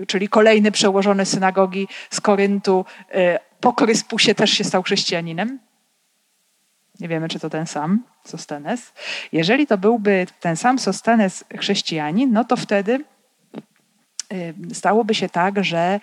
czyli 0.06 0.28
kolejny 0.28 0.72
przełożony 0.72 1.26
synagogi 1.26 1.88
z 2.10 2.20
Koryntu, 2.20 2.84
po 3.64 3.72
Kryspusie 3.72 4.34
też 4.34 4.50
się 4.50 4.64
stał 4.64 4.82
chrześcijaninem. 4.82 5.58
Nie 7.00 7.08
wiemy, 7.08 7.28
czy 7.28 7.40
to 7.40 7.50
ten 7.50 7.66
sam 7.66 8.02
Sostenes. 8.24 8.92
Jeżeli 9.32 9.66
to 9.66 9.78
byłby 9.78 10.26
ten 10.40 10.56
sam 10.56 10.78
Sostenes 10.78 11.44
chrześcijanin, 11.58 12.32
no 12.32 12.44
to 12.44 12.56
wtedy 12.56 13.04
y, 14.32 14.54
stałoby 14.74 15.14
się 15.14 15.28
tak, 15.28 15.64
że 15.64 16.00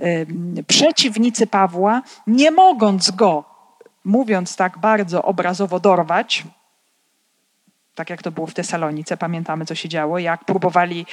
y, 0.00 0.64
przeciwnicy 0.66 1.46
Pawła, 1.46 2.02
nie 2.26 2.50
mogąc 2.50 3.10
go, 3.10 3.44
mówiąc 4.04 4.56
tak 4.56 4.78
bardzo 4.78 5.22
obrazowo, 5.22 5.80
dorwać, 5.80 6.44
tak 7.94 8.10
jak 8.10 8.22
to 8.22 8.30
było 8.30 8.46
w 8.46 8.54
Tesalonice, 8.54 9.16
pamiętamy, 9.16 9.66
co 9.66 9.74
się 9.74 9.88
działo, 9.88 10.18
jak 10.18 10.44
próbowali 10.44 11.06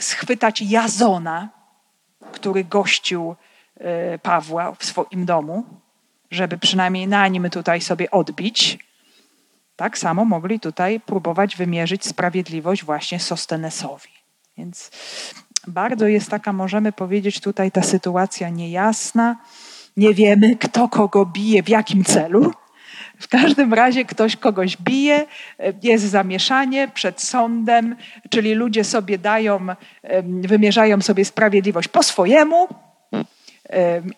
schwytać 0.00 0.62
Jazona, 0.62 1.48
który 2.32 2.64
gościł 2.64 3.36
Pawła 4.22 4.72
w 4.72 4.84
swoim 4.84 5.24
domu, 5.24 5.64
żeby 6.30 6.58
przynajmniej 6.58 7.08
na 7.08 7.28
nim 7.28 7.50
tutaj 7.50 7.80
sobie 7.80 8.10
odbić. 8.10 8.78
Tak 9.76 9.98
samo 9.98 10.24
mogli 10.24 10.60
tutaj 10.60 11.00
próbować 11.00 11.56
wymierzyć 11.56 12.06
sprawiedliwość 12.06 12.84
właśnie 12.84 13.20
Sostenesowi. 13.20 14.10
Więc 14.58 14.90
bardzo 15.66 16.06
jest 16.06 16.30
taka, 16.30 16.52
możemy 16.52 16.92
powiedzieć, 16.92 17.40
tutaj 17.40 17.72
ta 17.72 17.82
sytuacja 17.82 18.48
niejasna. 18.48 19.36
Nie 19.96 20.14
wiemy, 20.14 20.56
kto 20.56 20.88
kogo 20.88 21.26
bije, 21.26 21.62
w 21.62 21.68
jakim 21.68 22.04
celu. 22.04 22.52
W 23.20 23.28
każdym 23.28 23.74
razie 23.74 24.04
ktoś 24.04 24.36
kogoś 24.36 24.76
bije, 24.76 25.26
jest 25.82 26.04
zamieszanie 26.04 26.88
przed 26.88 27.22
sądem, 27.22 27.96
czyli 28.30 28.54
ludzie 28.54 28.84
sobie 28.84 29.18
dają, 29.18 29.66
wymierzają 30.24 31.00
sobie 31.00 31.24
sprawiedliwość 31.24 31.88
po 31.88 32.02
swojemu, 32.02 32.68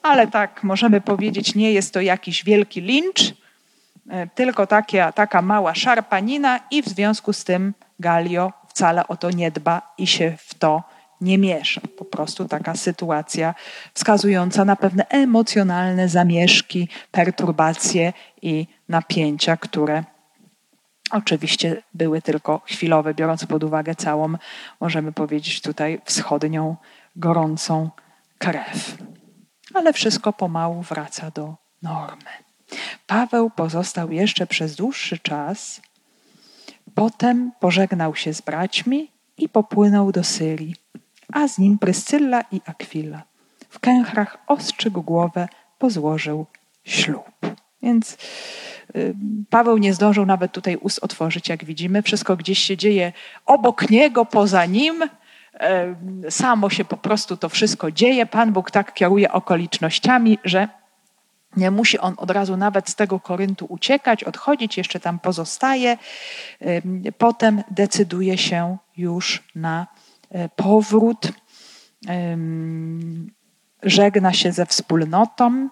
ale 0.02 0.26
tak 0.26 0.62
możemy 0.62 1.00
powiedzieć, 1.00 1.54
nie 1.54 1.72
jest 1.72 1.94
to 1.94 2.00
jakiś 2.00 2.44
wielki 2.44 2.80
lincz, 2.80 3.35
tylko 4.35 4.66
taka, 4.66 5.12
taka 5.12 5.42
mała 5.42 5.74
szarpanina 5.74 6.61
i 6.70 6.82
w 6.82 6.88
związku 6.88 7.32
z 7.32 7.44
tym 7.44 7.74
Galio 8.00 8.52
wcale 8.68 9.09
o 9.09 9.16
to 9.16 9.30
nie 9.30 9.50
dba 9.50 9.94
i 9.98 10.06
się 10.06 10.37
w 10.38 10.54
to 10.54 10.82
nie 11.20 11.38
miesza. 11.38 11.80
Po 11.98 12.04
prostu 12.04 12.48
taka 12.48 12.74
sytuacja 12.74 13.54
wskazująca 13.94 14.64
na 14.64 14.76
pewne 14.76 15.09
emocjonalne 15.09 16.09
zamieszki, 16.09 16.88
perturbacje 17.11 18.12
i 18.42 18.66
napięcia, 18.88 19.56
które 19.56 20.04
oczywiście 21.11 21.82
były 21.94 22.22
tylko 22.22 22.61
chwilowe, 22.66 23.14
biorąc 23.14 23.46
pod 23.46 23.64
uwagę 23.64 23.94
całą, 23.94 24.35
możemy 24.80 25.12
powiedzieć 25.12 25.61
tutaj, 25.61 26.00
wschodnią, 26.04 26.76
gorącą 27.16 27.90
krew 28.38 28.96
ale 29.74 29.92
wszystko 29.92 30.33
pomału 30.33 30.83
wraca 30.83 31.31
do 31.31 31.55
normy. 31.83 32.31
Paweł 33.07 33.50
pozostał 33.50 34.12
jeszcze 34.12 34.46
przez 34.46 34.76
dłuższy 34.76 35.18
czas, 35.18 35.81
potem 36.94 37.52
pożegnał 37.61 38.14
się 38.14 38.35
z 38.35 38.40
braćmi 38.40 39.11
i 39.38 39.48
popłynął 39.48 40.12
do 40.12 40.24
Syrii, 40.24 40.74
a 41.33 41.48
z 41.48 41.59
nim 41.59 41.79
Pryscylla 41.79 42.40
i 42.52 42.61
Akwila. 42.66 43.22
W 43.68 43.79
kęchrach 43.79 44.38
ostrzygł 44.46 45.02
głowę, 45.02 45.48
pozłożył 45.79 46.47
ślub. 46.84 47.30
Więc 47.82 48.16
y, 48.97 49.14
Paweł 49.51 49.78
nie 49.78 49.95
zdążył 49.95 50.26
nawet 50.26 50.53
tutaj 50.53 50.76
ust 50.76 51.05
otworzyć, 51.05 51.49
jak 51.49 51.64
widzimy. 51.64 52.03
Wszystko 52.03 52.36
gdzieś 52.36 52.59
się 52.59 52.76
dzieje 52.76 53.12
obok 53.47 53.90
niego, 53.90 54.24
poza 54.24 54.66
nim 54.66 55.03
samo 56.30 56.70
się 56.70 56.84
po 56.84 56.96
prostu 56.96 57.36
to 57.36 57.48
wszystko 57.48 57.90
dzieje. 57.90 58.26
Pan 58.26 58.52
Bóg 58.52 58.70
tak 58.70 58.94
kieruje 58.94 59.32
okolicznościami, 59.32 60.38
że 60.44 60.68
nie 61.57 61.70
musi 61.70 61.98
on 61.98 62.14
od 62.16 62.30
razu 62.30 62.57
nawet 62.57 62.88
z 62.90 62.94
tego 62.94 63.20
Koryntu 63.20 63.66
uciekać, 63.68 64.24
odchodzić, 64.24 64.76
jeszcze 64.76 65.00
tam 65.00 65.18
pozostaje. 65.18 65.98
Potem 67.18 67.62
decyduje 67.70 68.38
się 68.38 68.76
już 68.96 69.42
na 69.54 69.86
e, 70.30 70.48
powrót, 70.48 71.32
żegna 73.82 74.32
się 74.32 74.52
ze 74.52 74.66
wspólnotą 74.66 75.68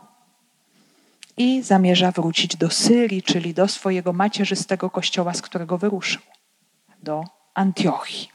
i 1.37 1.63
zamierza 1.63 2.11
wrócić 2.11 2.57
do 2.57 2.71
Syrii, 2.71 3.23
czyli 3.23 3.55
do 3.55 3.69
swojego 3.69 4.13
macierzystego 4.13 4.91
kościoła, 4.91 5.35
z 5.35 5.43
którego 5.43 5.79
wyruszył, 5.79 6.23
do 7.03 7.25
Antiochii. 7.55 8.29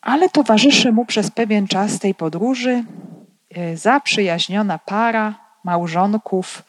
Ale 0.00 0.28
towarzyszy 0.28 0.92
mu 0.92 1.04
przez 1.04 1.30
pewien 1.30 1.68
czas 1.68 1.98
tej 1.98 2.14
podróży 2.14 2.84
e, 3.54 3.76
zaprzyjaźniona 3.76 4.78
para 4.78 5.34
małżonków 5.64 6.62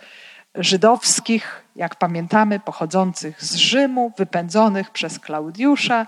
żydowskich, 0.56 1.66
jak 1.76 1.96
pamiętamy, 1.96 2.60
pochodzących 2.60 3.44
z 3.44 3.56
Rzymu, 3.56 4.12
wypędzonych 4.18 4.92
przez 4.92 5.20
Klaudiusza, 5.20 6.06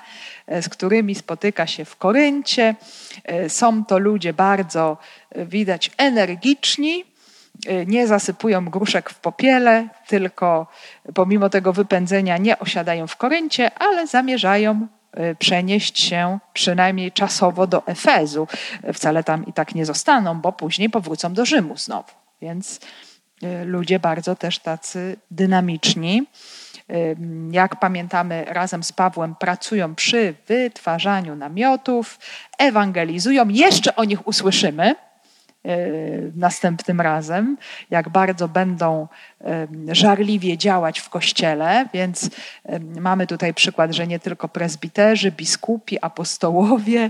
e, 0.47 0.61
z 0.61 0.69
którymi 0.69 1.15
spotyka 1.15 1.67
się 1.67 1.85
w 1.85 1.95
Koryncie. 1.95 2.75
E, 3.23 3.49
są 3.49 3.85
to 3.85 3.99
ludzie 3.99 4.33
bardzo, 4.33 4.97
widać, 5.35 5.91
energiczni, 5.97 7.05
nie 7.87 8.07
zasypują 8.07 8.65
gruszek 8.65 9.09
w 9.09 9.19
popiele, 9.19 9.87
tylko 10.07 10.67
pomimo 11.13 11.49
tego 11.49 11.73
wypędzenia 11.73 12.37
nie 12.37 12.59
osiadają 12.59 13.07
w 13.07 13.15
Koryncie, 13.15 13.71
ale 13.79 14.07
zamierzają 14.07 14.87
przenieść 15.39 15.99
się 15.99 16.39
przynajmniej 16.53 17.11
czasowo 17.11 17.67
do 17.67 17.87
Efezu. 17.87 18.47
Wcale 18.93 19.23
tam 19.23 19.45
i 19.45 19.53
tak 19.53 19.75
nie 19.75 19.85
zostaną, 19.85 20.41
bo 20.41 20.51
później 20.51 20.89
powrócą 20.89 21.33
do 21.33 21.45
Rzymu 21.45 21.77
znowu. 21.77 22.11
Więc 22.41 22.79
y, 23.43 23.65
ludzie 23.65 23.99
bardzo 23.99 24.35
też 24.35 24.59
tacy 24.59 25.17
dynamiczni. 25.31 26.23
Y, 26.91 27.17
jak 27.51 27.79
pamiętamy, 27.79 28.45
razem 28.47 28.83
z 28.83 28.91
Pawłem 28.91 29.35
pracują 29.35 29.95
przy 29.95 30.33
wytwarzaniu 30.47 31.35
namiotów, 31.35 32.19
ewangelizują. 32.57 33.49
Jeszcze 33.49 33.95
o 33.95 34.03
nich 34.03 34.27
usłyszymy 34.27 34.95
następnym 36.35 37.01
razem, 37.01 37.57
jak 37.89 38.09
bardzo 38.09 38.47
będą 38.47 39.07
e, 39.41 39.67
żarliwie 39.91 40.57
działać 40.57 40.99
w 40.99 41.09
kościele, 41.09 41.85
więc 41.93 42.29
e, 42.65 42.79
mamy 42.79 43.27
tutaj 43.27 43.53
przykład, 43.53 43.91
że 43.91 44.07
nie 44.07 44.19
tylko 44.19 44.47
prezbiterzy, 44.47 45.31
biskupi, 45.31 45.97
apostołowie, 46.01 47.09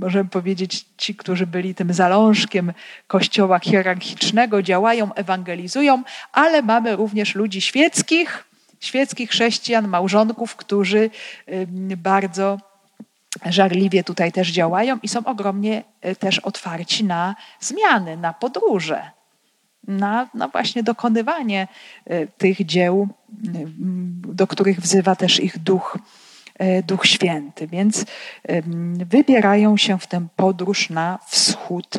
możemy 0.00 0.30
powiedzieć 0.30 0.86
ci, 0.96 1.14
którzy 1.14 1.46
byli 1.46 1.74
tym 1.74 1.92
zalążkiem 1.92 2.72
kościoła 3.06 3.58
hierarchicznego, 3.58 4.62
działają, 4.62 5.14
ewangelizują, 5.14 6.02
ale 6.32 6.62
mamy 6.62 6.96
również 6.96 7.34
ludzi 7.34 7.60
świeckich, 7.60 8.44
świeckich 8.80 9.30
chrześcijan, 9.30 9.88
małżonków, 9.88 10.56
którzy 10.56 11.10
bardzo 11.96 12.58
żarliwie 13.46 14.04
tutaj 14.04 14.32
też 14.32 14.50
działają 14.50 14.98
i 15.02 15.08
są 15.08 15.24
ogromnie 15.24 15.84
e, 16.00 16.16
też 16.16 16.38
otwarci 16.38 17.04
na 17.04 17.36
zmiany, 17.60 18.16
na 18.16 18.32
podróże, 18.32 19.10
na, 19.88 20.28
na 20.34 20.48
właśnie 20.48 20.82
dokonywanie 20.82 21.68
e, 22.04 22.26
tych 22.26 22.66
dzieł, 22.66 23.08
do 24.22 24.46
których 24.46 24.80
wzywa 24.80 25.16
też 25.16 25.40
ich 25.40 25.58
duch, 25.58 25.98
e, 26.58 26.82
duch 26.82 27.06
święty. 27.06 27.66
Więc 27.66 28.04
wybierają 29.04 29.76
się 29.76 29.98
w 29.98 30.06
tę 30.06 30.26
podróż 30.36 30.90
na 30.90 31.18
wschód 31.26 31.98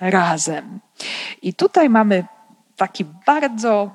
razem. 0.00 0.80
I 1.42 1.54
tutaj 1.54 1.90
mamy 1.90 2.24
taki 2.76 3.04
bardzo 3.26 3.90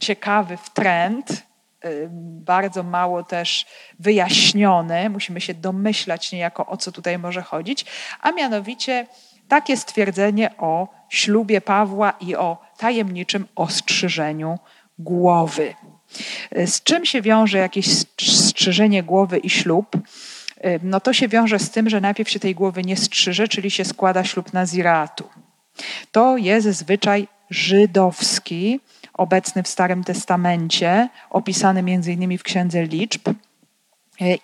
ciekawy 0.00 0.58
trend, 0.74 1.45
bardzo 2.44 2.82
mało 2.82 3.22
też 3.22 3.66
wyjaśnione. 3.98 5.08
Musimy 5.08 5.40
się 5.40 5.54
domyślać 5.54 6.32
niejako, 6.32 6.66
o 6.66 6.76
co 6.76 6.92
tutaj 6.92 7.18
może 7.18 7.42
chodzić, 7.42 7.84
a 8.20 8.32
mianowicie 8.32 9.06
takie 9.48 9.76
stwierdzenie 9.76 10.56
o 10.58 10.88
ślubie 11.08 11.60
Pawła 11.60 12.12
i 12.20 12.36
o 12.36 12.58
tajemniczym 12.78 13.46
ostrzyżeniu 13.54 14.58
głowy. 14.98 15.74
Y, 16.58 16.66
z 16.66 16.82
czym 16.82 17.04
się 17.04 17.22
wiąże 17.22 17.58
jakieś 17.58 17.86
strzyżenie 18.20 19.02
głowy 19.02 19.38
i 19.38 19.50
ślub? 19.50 19.96
Y, 19.96 20.80
no 20.82 21.00
to 21.00 21.12
się 21.12 21.28
wiąże 21.28 21.58
z 21.58 21.70
tym, 21.70 21.90
że 21.90 22.00
najpierw 22.00 22.30
się 22.30 22.40
tej 22.40 22.54
głowy 22.54 22.82
nie 22.82 22.96
strzyże, 22.96 23.48
czyli 23.48 23.70
się 23.70 23.84
składa 23.84 24.24
ślub 24.24 24.52
naziratu. 24.52 25.24
To 26.12 26.36
jest 26.36 26.68
zwyczaj 26.68 27.28
żydowski, 27.50 28.80
obecny 29.16 29.62
w 29.62 29.68
Starym 29.68 30.04
Testamencie, 30.04 31.08
opisany 31.30 31.80
innymi 32.06 32.38
w 32.38 32.42
Księdze 32.42 32.84
Liczb. 32.84 33.28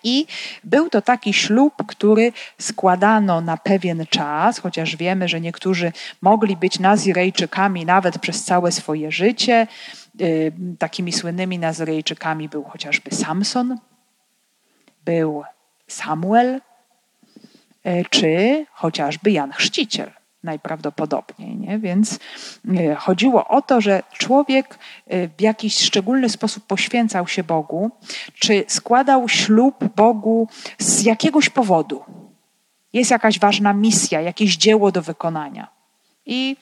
I 0.03 0.25
był 0.63 0.89
to 0.89 1.01
taki 1.01 1.33
ślub, 1.33 1.73
który 1.87 2.31
składano 2.61 3.41
na 3.41 3.57
pewien 3.57 4.05
czas, 4.09 4.59
chociaż 4.59 4.95
wiemy, 4.95 5.27
że 5.27 5.41
niektórzy 5.41 5.91
mogli 6.21 6.57
być 6.57 6.79
Nazirejczykami 6.79 7.85
nawet 7.85 8.19
przez 8.19 8.43
całe 8.43 8.71
swoje 8.71 9.11
życie. 9.11 9.67
Y, 10.21 10.51
takimi 10.79 11.13
słynnymi 11.13 11.59
Nazirejczykami 11.59 12.49
był 12.49 12.63
chociażby 12.63 13.15
Samson, 13.15 13.77
był 15.05 15.43
Samuel, 15.87 16.61
y, 17.85 18.05
czy 18.09 18.65
chociażby 18.71 19.31
Jan 19.31 19.51
Chrzciciel 19.51 20.22
najprawdopodobniej. 20.43 21.55
Nie? 21.55 21.79
Więc 21.79 22.19
e, 22.77 22.95
chodziło 22.95 23.47
o 23.47 23.61
to, 23.61 23.81
że 23.81 24.03
człowiek 24.11 24.79
e, 25.07 25.27
w 25.27 25.41
jakiś 25.41 25.79
szczególny 25.79 26.29
sposób 26.29 26.67
poświęcał 26.67 27.27
się 27.27 27.43
Bogu, 27.43 27.91
czy 28.39 28.63
składał 28.67 29.29
ślub 29.29 29.75
Bogu 29.95 30.47
z 30.79 31.03
jakiegoś 31.03 31.49
powodu. 31.49 32.03
Jest 32.93 33.11
jakaś 33.11 33.39
ważna 33.39 33.73
misja, 33.73 34.21
jakieś 34.21 34.57
dzieło 34.57 34.91
do 34.91 35.01
wykonania. 35.01 35.67
I 36.25 36.57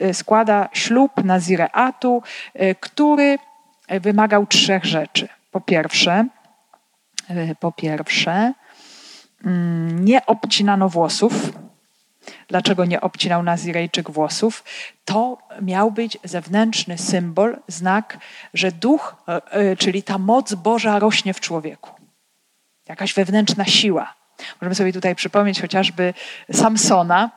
e, 0.00 0.14
składa 0.14 0.68
ślub 0.72 1.24
Nazireatu, 1.24 2.22
który 2.80 3.38
wymagał 3.88 4.46
trzech 4.46 4.84
rzeczy. 4.84 5.28
Po 5.50 5.60
pierwsze, 5.60 6.26
po 7.60 7.72
pierwsze, 7.72 8.52
mm, 9.44 10.04
nie 10.04 10.26
obcinano 10.26 10.88
włosów, 10.88 11.52
dlaczego 12.48 12.84
nie 12.84 13.00
obcinał 13.00 13.42
Nazirejczyk 13.42 14.10
włosów, 14.10 14.64
to 15.04 15.38
miał 15.62 15.90
być 15.90 16.18
zewnętrzny 16.24 16.98
symbol, 16.98 17.56
znak, 17.68 18.18
że 18.54 18.72
duch, 18.72 19.16
e, 19.28 19.52
e, 19.52 19.76
czyli 19.76 20.02
ta 20.02 20.18
moc 20.18 20.54
Boża 20.54 20.98
rośnie 20.98 21.34
w 21.34 21.40
człowieku. 21.40 21.90
Jakaś 22.88 23.14
wewnętrzna 23.14 23.64
siła. 23.64 24.14
Możemy 24.60 24.74
sobie 24.74 24.92
tutaj 24.92 25.14
przypomnieć 25.14 25.60
chociażby 25.60 26.14
Samsona, 26.52 27.30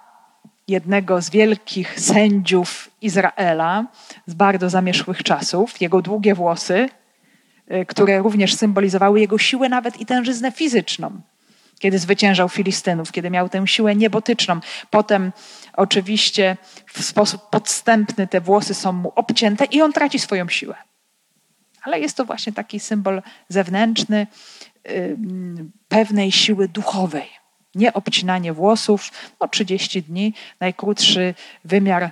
jednego 0.67 1.21
z 1.21 1.29
wielkich 1.29 1.99
sędziów 1.99 2.89
Izraela 3.01 3.85
z 4.25 4.33
bardzo 4.33 4.69
zamierzchłych 4.69 5.23
czasów. 5.23 5.81
Jego 5.81 6.01
długie 6.01 6.35
włosy, 6.35 6.89
e, 7.67 7.85
które 7.85 8.19
również 8.19 8.55
symbolizowały 8.55 9.19
jego 9.19 9.37
siłę, 9.37 9.69
nawet 9.69 10.01
i 10.01 10.05
tężyznę 10.05 10.51
fizyczną 10.51 11.21
kiedy 11.81 11.99
zwyciężał 11.99 12.49
Filistynów, 12.49 13.11
kiedy 13.11 13.29
miał 13.29 13.49
tę 13.49 13.67
siłę 13.67 13.95
niebotyczną. 13.95 14.59
Potem 14.89 15.31
oczywiście 15.73 16.57
w 16.87 17.03
sposób 17.03 17.49
podstępny 17.49 18.27
te 18.27 18.41
włosy 18.41 18.73
są 18.73 18.91
mu 18.91 19.11
obcięte 19.15 19.65
i 19.65 19.81
on 19.81 19.93
traci 19.93 20.19
swoją 20.19 20.49
siłę. 20.49 20.75
Ale 21.83 21.99
jest 21.99 22.17
to 22.17 22.25
właśnie 22.25 22.53
taki 22.53 22.79
symbol 22.79 23.21
zewnętrzny 23.49 24.27
pewnej 25.87 26.31
siły 26.31 26.67
duchowej. 26.67 27.29
Nie 27.75 27.93
obcinanie 27.93 28.53
włosów, 28.53 29.11
no 29.41 29.47
30 29.47 30.03
dni, 30.03 30.33
najkrótszy 30.59 31.33
wymiar 31.65 32.03
y, 32.03 32.11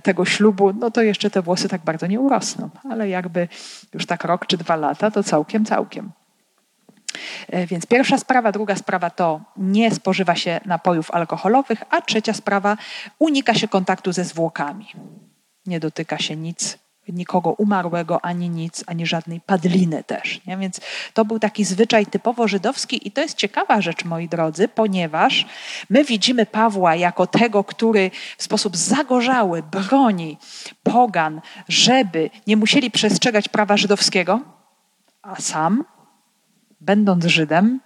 tego 0.00 0.24
ślubu, 0.24 0.72
no 0.72 0.90
to 0.90 1.02
jeszcze 1.02 1.30
te 1.30 1.42
włosy 1.42 1.68
tak 1.68 1.84
bardzo 1.84 2.06
nie 2.06 2.20
urosną, 2.20 2.70
ale 2.90 3.08
jakby 3.08 3.48
już 3.94 4.06
tak 4.06 4.24
rok 4.24 4.46
czy 4.46 4.56
dwa 4.56 4.76
lata, 4.76 5.10
to 5.10 5.22
całkiem, 5.22 5.64
całkiem. 5.64 6.12
E, 7.48 7.66
więc 7.66 7.86
pierwsza 7.86 8.18
sprawa, 8.18 8.52
druga 8.52 8.76
sprawa 8.76 9.10
to 9.10 9.40
nie 9.56 9.90
spożywa 9.90 10.34
się 10.36 10.60
napojów 10.64 11.10
alkoholowych, 11.10 11.82
a 11.90 12.00
trzecia 12.00 12.32
sprawa 12.32 12.76
unika 13.18 13.54
się 13.54 13.68
kontaktu 13.68 14.12
ze 14.12 14.24
zwłokami. 14.24 14.86
Nie 15.66 15.80
dotyka 15.80 16.18
się 16.18 16.36
nic 16.36 16.78
nikogo 17.08 17.50
umarłego, 17.50 18.24
ani 18.24 18.50
nic, 18.50 18.84
ani 18.86 19.06
żadnej 19.06 19.40
padliny 19.40 20.04
też. 20.04 20.40
Nie? 20.46 20.56
Więc 20.56 20.80
to 21.14 21.24
był 21.24 21.38
taki 21.38 21.64
zwyczaj 21.64 22.06
typowo 22.06 22.48
żydowski 22.48 23.08
i 23.08 23.10
to 23.10 23.20
jest 23.20 23.36
ciekawa 23.36 23.80
rzecz, 23.80 24.04
moi 24.04 24.28
drodzy, 24.28 24.68
ponieważ 24.68 25.46
my 25.90 26.04
widzimy 26.04 26.46
Pawła 26.46 26.94
jako 26.94 27.26
tego, 27.26 27.64
który 27.64 28.10
w 28.38 28.42
sposób 28.42 28.76
zagorzały 28.76 29.62
broni 29.62 30.38
pogan, 30.82 31.40
żeby 31.68 32.30
nie 32.46 32.56
musieli 32.56 32.90
przestrzegać 32.90 33.48
prawa 33.48 33.76
żydowskiego, 33.76 34.40
a 35.22 35.36
sam 35.36 35.84
będąc 36.80 37.24
Żydem, 37.24 37.80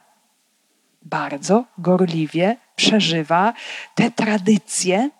bardzo 1.02 1.64
gorliwie 1.78 2.56
przeżywa 2.76 3.52
te 3.94 4.10
tradycje 4.10 5.10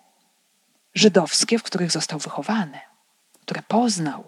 żydowskie, 0.95 1.59
w 1.59 1.63
których 1.63 1.91
został 1.91 2.19
wychowany, 2.19 2.79
które 3.41 3.61
poznał, 3.67 4.23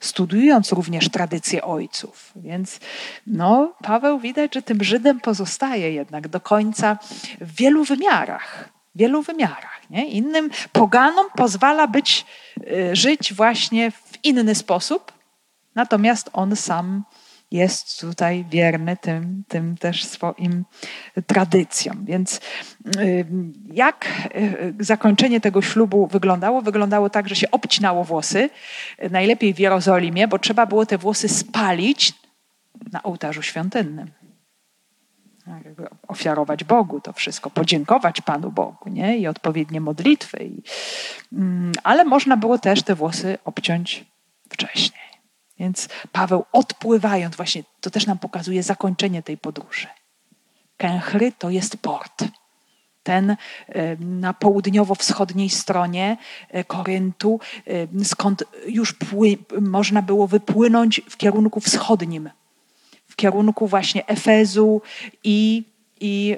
studiując 0.00 0.72
również 0.72 1.08
tradycje 1.08 1.64
ojców. 1.64 2.32
Więc 2.36 2.80
no, 3.26 3.72
Paweł 3.82 4.18
widać, 4.18 4.54
że 4.54 4.62
tym 4.62 4.84
Żydem 4.84 5.20
pozostaje 5.20 5.92
jednak 5.92 6.28
do 6.28 6.40
końca 6.40 6.98
w 7.40 7.56
wielu 7.56 7.84
wymiarach. 7.84 8.68
wielu 8.94 9.22
wymiarach. 9.22 9.80
Nie? 9.90 10.08
Innym 10.08 10.50
poganom 10.72 11.26
pozwala 11.36 11.86
być, 11.86 12.26
y, 12.58 12.96
żyć 12.96 13.34
właśnie 13.34 13.90
w 13.90 14.24
inny 14.24 14.54
sposób, 14.54 15.12
natomiast 15.74 16.30
on 16.32 16.56
sam 16.56 17.04
jest 17.50 18.00
tutaj 18.00 18.44
wierny 18.50 18.96
tym, 18.96 19.44
tym 19.48 19.76
też 19.76 20.04
swoim 20.04 20.64
tradycjom. 21.26 22.04
Więc 22.04 22.40
y, 22.96 23.26
jak 23.72 24.06
y, 24.34 24.74
zakończenie 24.80 25.40
tego 25.40 25.62
ślubu 25.62 26.06
wyglądało? 26.06 26.62
Wyglądało 26.62 27.10
tak, 27.10 27.28
że 27.28 27.36
się 27.36 27.50
obcinało 27.50 28.04
włosy, 28.04 28.50
najlepiej 29.10 29.54
w 29.54 29.58
Jerozolimie, 29.58 30.28
bo 30.28 30.38
trzeba 30.38 30.66
było 30.66 30.86
te 30.86 30.98
włosy 30.98 31.28
spalić 31.28 32.12
na 32.92 33.02
ołtarzu 33.02 33.42
świątynnym. 33.42 34.10
Tak, 35.44 35.62
ofiarować 36.08 36.64
Bogu 36.64 37.00
to 37.00 37.12
wszystko, 37.12 37.50
podziękować 37.50 38.20
Panu 38.20 38.52
Bogu 38.52 38.88
nie? 38.90 39.18
i 39.18 39.26
odpowiednie 39.26 39.80
modlitwy. 39.80 40.50
Mm, 41.32 41.72
ale 41.82 42.04
można 42.04 42.36
było 42.36 42.58
też 42.58 42.82
te 42.82 42.94
włosy 42.94 43.38
obciąć 43.44 44.04
wcześniej. 44.48 44.99
Więc 45.60 45.88
Paweł 46.12 46.44
odpływając, 46.52 47.36
właśnie 47.36 47.62
to 47.80 47.90
też 47.90 48.06
nam 48.06 48.18
pokazuje 48.18 48.62
zakończenie 48.62 49.22
tej 49.22 49.38
podróży. 49.38 49.86
Kęchry 50.76 51.32
to 51.38 51.50
jest 51.50 51.76
port. 51.76 52.24
Ten 53.02 53.30
e, 53.30 53.36
na 53.96 54.34
południowo-wschodniej 54.34 55.50
stronie 55.50 56.16
e, 56.48 56.64
Koryntu, 56.64 57.40
e, 57.66 58.04
skąd 58.04 58.44
już 58.66 58.94
można 59.60 60.02
było 60.02 60.26
wypłynąć 60.26 61.00
w 61.10 61.16
kierunku 61.16 61.60
wschodnim, 61.60 62.30
w 63.08 63.16
kierunku 63.16 63.66
właśnie 63.66 64.06
Efezu 64.06 64.82
i, 65.24 65.64
i 66.00 66.36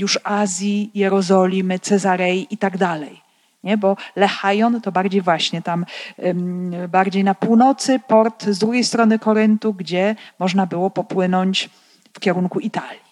już 0.00 0.18
Azji, 0.24 0.90
Jerozolimy, 0.94 1.78
Cezarei 1.78 2.46
i 2.50 2.58
tak 2.58 2.78
dalej 2.78 3.23
nie? 3.64 3.78
bo 3.78 3.96
Lechajon 4.16 4.80
to 4.80 4.92
bardziej 4.92 5.20
właśnie 5.20 5.62
tam, 5.62 5.86
bardziej 6.88 7.24
na 7.24 7.34
północy, 7.34 8.00
port 8.08 8.44
z 8.44 8.58
drugiej 8.58 8.84
strony 8.84 9.18
Koryntu, 9.18 9.74
gdzie 9.74 10.16
można 10.38 10.66
było 10.66 10.90
popłynąć 10.90 11.70
w 12.14 12.20
kierunku 12.20 12.60
Italii. 12.60 13.04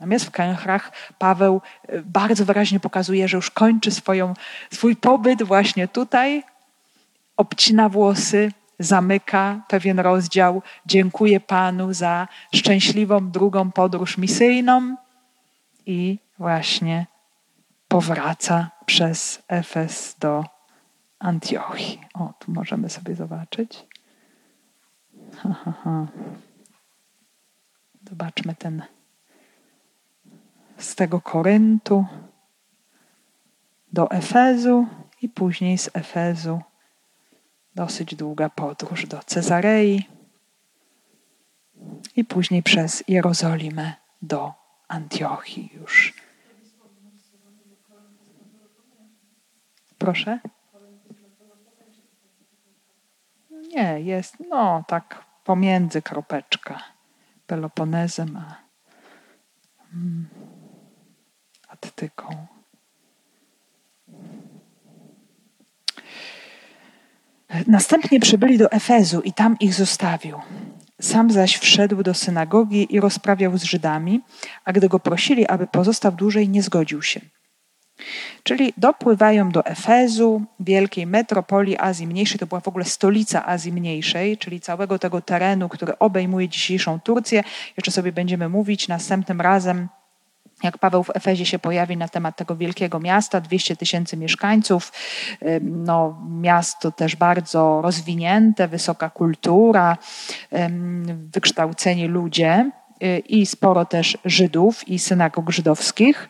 Natomiast 0.00 0.24
w 0.24 0.30
Kęchrach 0.30 0.92
Paweł 1.18 1.60
e, 1.88 2.02
bardzo 2.02 2.44
wyraźnie 2.44 2.80
pokazuje, 2.80 3.28
że 3.28 3.36
już 3.36 3.50
kończy 3.50 3.90
swoją, 3.90 4.34
swój 4.72 4.96
pobyt 4.96 5.42
właśnie 5.42 5.88
tutaj, 5.88 6.42
obcina 7.36 7.88
włosy, 7.88 8.52
zamyka 8.78 9.60
pewien 9.68 10.00
rozdział, 10.00 10.62
dziękuję 10.86 11.40
Panu 11.40 11.92
za 11.92 12.28
szczęśliwą 12.54 13.30
drugą 13.30 13.72
podróż 13.72 14.18
misyjną 14.18 14.96
i 15.86 16.18
właśnie 16.38 17.06
powraca 17.88 18.75
przez 18.86 19.42
Efes 19.48 20.16
do 20.18 20.44
Antiochii. 21.18 22.00
O, 22.14 22.32
tu 22.38 22.52
możemy 22.52 22.90
sobie 22.90 23.14
zobaczyć. 23.14 23.86
Ha, 25.36 25.52
ha, 25.52 25.72
ha. 25.84 26.06
Zobaczmy 28.08 28.54
ten 28.54 28.82
z 30.78 30.94
tego 30.94 31.20
Koryntu 31.20 32.06
do 33.92 34.10
Efezu 34.10 34.86
i 35.22 35.28
później 35.28 35.78
z 35.78 35.90
Efezu 35.94 36.60
dosyć 37.74 38.14
długa 38.14 38.48
podróż 38.48 39.06
do 39.06 39.18
Cezarei 39.18 40.08
i 42.16 42.24
później 42.24 42.62
przez 42.62 43.04
Jerozolimę 43.08 43.92
do 44.22 44.52
Antiochii 44.88 45.72
już 45.74 46.14
Proszę? 49.98 50.38
Nie, 53.74 54.00
jest, 54.00 54.36
no 54.50 54.84
tak 54.88 55.24
pomiędzy 55.44 56.02
kropeczka 56.02 56.82
Peloponezem 57.46 58.36
a 58.36 58.56
mm, 59.94 60.28
Attyką. 61.68 62.46
Następnie 67.66 68.20
przybyli 68.20 68.58
do 68.58 68.72
Efezu 68.72 69.20
i 69.20 69.32
tam 69.32 69.56
ich 69.60 69.74
zostawił. 69.74 70.40
Sam 71.00 71.30
zaś 71.30 71.56
wszedł 71.56 72.02
do 72.02 72.14
synagogi 72.14 72.94
i 72.94 73.00
rozprawiał 73.00 73.58
z 73.58 73.62
Żydami, 73.62 74.20
a 74.64 74.72
gdy 74.72 74.88
go 74.88 75.00
prosili, 75.00 75.46
aby 75.46 75.66
pozostał 75.66 76.12
dłużej, 76.12 76.48
nie 76.48 76.62
zgodził 76.62 77.02
się. 77.02 77.20
Czyli 78.42 78.72
dopływają 78.76 79.50
do 79.50 79.64
Efezu, 79.64 80.42
wielkiej 80.60 81.06
metropolii 81.06 81.78
Azji 81.78 82.06
Mniejszej. 82.06 82.38
To 82.38 82.46
była 82.46 82.60
w 82.60 82.68
ogóle 82.68 82.84
stolica 82.84 83.46
Azji 83.46 83.72
Mniejszej, 83.72 84.38
czyli 84.38 84.60
całego 84.60 84.98
tego 84.98 85.20
terenu, 85.20 85.68
który 85.68 85.98
obejmuje 85.98 86.48
dzisiejszą 86.48 87.00
Turcję. 87.00 87.44
Jeszcze 87.76 87.90
sobie 87.90 88.12
będziemy 88.12 88.48
mówić 88.48 88.88
następnym 88.88 89.40
razem 89.40 89.88
jak 90.62 90.78
Paweł 90.78 91.02
w 91.02 91.16
Efezie 91.16 91.46
się 91.46 91.58
pojawi 91.58 91.96
na 91.96 92.08
temat 92.08 92.36
tego 92.36 92.56
wielkiego 92.56 93.00
miasta, 93.00 93.40
200 93.40 93.76
tysięcy 93.76 94.16
mieszkańców, 94.16 94.92
no, 95.62 96.22
miasto 96.30 96.92
też 96.92 97.16
bardzo 97.16 97.82
rozwinięte, 97.82 98.68
wysoka 98.68 99.10
kultura, 99.10 99.98
wykształceni 101.08 102.06
ludzie 102.06 102.70
y, 103.02 103.18
i 103.18 103.46
sporo 103.46 103.84
też 103.84 104.18
Żydów 104.24 104.88
i 104.88 104.98
synagog 104.98 105.50
żydowskich. 105.50 106.28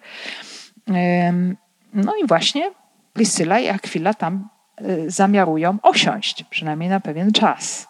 No 1.92 2.12
i 2.22 2.26
właśnie 2.26 2.70
Priscyla 3.12 3.58
i 3.60 3.68
Akwila 3.68 4.14
tam 4.14 4.48
y, 4.80 5.10
zamiarują 5.10 5.78
osiąść, 5.82 6.44
przynajmniej 6.50 6.88
na 6.88 7.00
pewien 7.00 7.32
czas. 7.32 7.88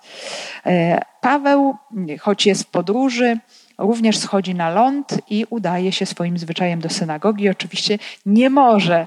E, 0.66 1.00
Paweł, 1.20 1.76
choć 2.20 2.46
jest 2.46 2.62
w 2.62 2.66
podróży, 2.66 3.38
również 3.78 4.18
schodzi 4.18 4.54
na 4.54 4.70
ląd 4.70 5.18
i 5.30 5.46
udaje 5.50 5.92
się 5.92 6.06
swoim 6.06 6.38
zwyczajem 6.38 6.80
do 6.80 6.88
synagogi. 6.88 7.48
Oczywiście 7.48 7.98
nie 8.26 8.50
może 8.50 9.06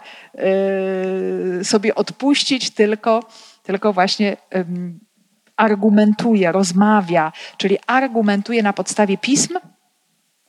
y, 1.59 1.63
sobie 1.65 1.95
odpuścić, 1.95 2.69
tylko, 2.69 3.23
tylko 3.63 3.93
właśnie 3.93 4.37
argumentuje, 5.57 6.51
rozmawia, 6.51 7.31
czyli 7.57 7.77
argumentuje 7.87 8.63
na 8.63 8.73
podstawie 8.73 9.17
pism, 9.17 9.57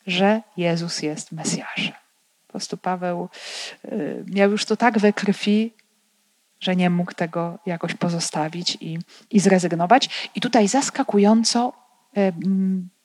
że 0.06 0.42
Jezus 0.56 1.02
jest 1.02 1.32
Mesjaszem. 1.32 1.99
Po 2.50 2.52
prostu 2.52 2.76
Paweł 2.76 3.28
y, 3.84 4.24
miał 4.26 4.50
już 4.50 4.64
to 4.64 4.76
tak 4.76 4.98
we 4.98 5.12
krwi, 5.12 5.72
że 6.60 6.76
nie 6.76 6.90
mógł 6.90 7.12
tego 7.14 7.58
jakoś 7.66 7.94
pozostawić 7.94 8.78
i, 8.80 8.98
i 9.30 9.40
zrezygnować. 9.40 10.30
I 10.34 10.40
tutaj 10.40 10.68
zaskakująco 10.68 11.72
y, 12.18 12.32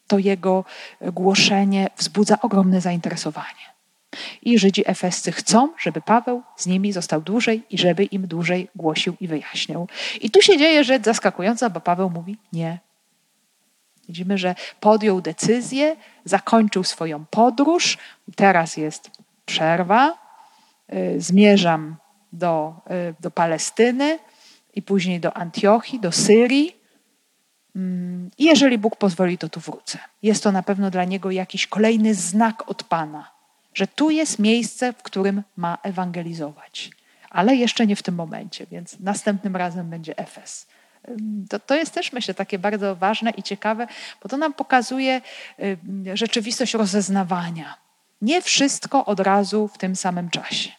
to 0.08 0.20
jego 0.20 0.66
głoszenie 1.02 1.90
wzbudza 1.98 2.38
ogromne 2.42 2.82
zainteresowanie. 2.82 3.66
I 4.42 4.60
Żydzi 4.60 4.84
efescy 4.86 5.32
chcą, 5.32 5.70
żeby 5.80 6.02
Paweł 6.02 6.44
z 6.58 6.68
nimi 6.68 6.92
został 6.92 7.22
dłużej 7.22 7.64
i 7.70 7.78
żeby 7.78 8.04
im 8.04 8.28
dłużej 8.28 8.68
głosił 8.76 9.16
i 9.20 9.28
wyjaśniał. 9.28 9.88
I 10.22 10.32
tu 10.32 10.42
się 10.42 10.58
dzieje 10.58 10.84
rzecz 10.84 11.04
zaskakująca, 11.04 11.70
bo 11.70 11.82
Paweł 11.82 12.10
mówi 12.10 12.38
nie. 12.54 12.80
Widzimy, 14.08 14.38
że 14.38 14.56
podjął 14.80 15.22
decyzję, 15.22 15.96
zakończył 16.26 16.84
swoją 16.84 17.26
podróż, 17.26 17.98
teraz 18.36 18.78
jest 18.78 19.12
przerwa, 19.46 20.18
y, 20.94 21.22
zmierzam 21.22 21.96
do, 22.34 22.74
y, 23.10 23.16
do 23.20 23.32
Palestyny 23.32 24.20
i 24.74 24.82
później 24.82 25.20
do 25.20 25.38
Antiochii, 25.38 26.00
do 26.00 26.12
Syrii. 26.12 26.76
Mm, 27.76 28.32
I 28.38 28.46
jeżeli 28.46 28.78
Bóg 28.78 28.96
pozwoli, 28.96 29.38
to 29.38 29.50
tu 29.50 29.60
wrócę. 29.60 30.00
Jest 30.24 30.44
to 30.44 30.52
na 30.52 30.64
pewno 30.64 30.92
dla 30.92 31.04
niego 31.04 31.32
jakiś 31.32 31.68
kolejny 31.68 32.14
znak 32.14 32.70
od 32.70 32.84
Pana, 32.84 33.32
że 33.74 33.88
tu 33.88 34.10
jest 34.10 34.40
miejsce, 34.40 34.94
w 34.94 35.04
którym 35.04 35.44
ma 35.58 35.78
ewangelizować. 35.84 36.92
Ale 37.30 37.56
jeszcze 37.56 37.88
nie 37.88 37.96
w 37.96 38.04
tym 38.04 38.16
momencie, 38.16 38.66
więc 38.72 39.00
następnym 39.00 39.56
razem 39.56 39.90
będzie 39.90 40.18
Efes. 40.18 40.68
To, 41.50 41.60
to 41.60 41.76
jest 41.76 41.94
też, 41.94 42.14
myślę, 42.14 42.34
takie 42.34 42.60
bardzo 42.60 42.96
ważne 42.96 43.32
i 43.32 43.44
ciekawe, 43.44 43.88
bo 44.24 44.30
to 44.30 44.38
nam 44.38 44.54
pokazuje 44.54 45.22
rzeczywistość 46.14 46.74
rozeznawania 46.74 47.85
nie 48.22 48.42
wszystko 48.42 49.06
od 49.06 49.20
razu 49.20 49.68
w 49.68 49.78
tym 49.78 49.96
samym 49.96 50.30
czasie. 50.30 50.70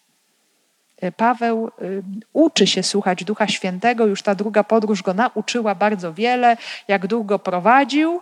E, 0.97 1.12
Paweł 1.12 1.70
y, 1.82 2.03
uczy 2.32 2.66
się 2.66 2.82
słuchać 2.82 3.24
Ducha 3.24 3.49
Świętego, 3.49 4.07
już 4.07 4.22
ta 4.22 4.34
druga 4.34 4.64
podróż 4.64 5.03
go 5.03 5.14
nauczyła 5.14 5.74
bardzo 5.74 6.14
wiele, 6.14 6.57
jak 6.89 7.07
długo 7.07 7.39
prowadził. 7.39 8.20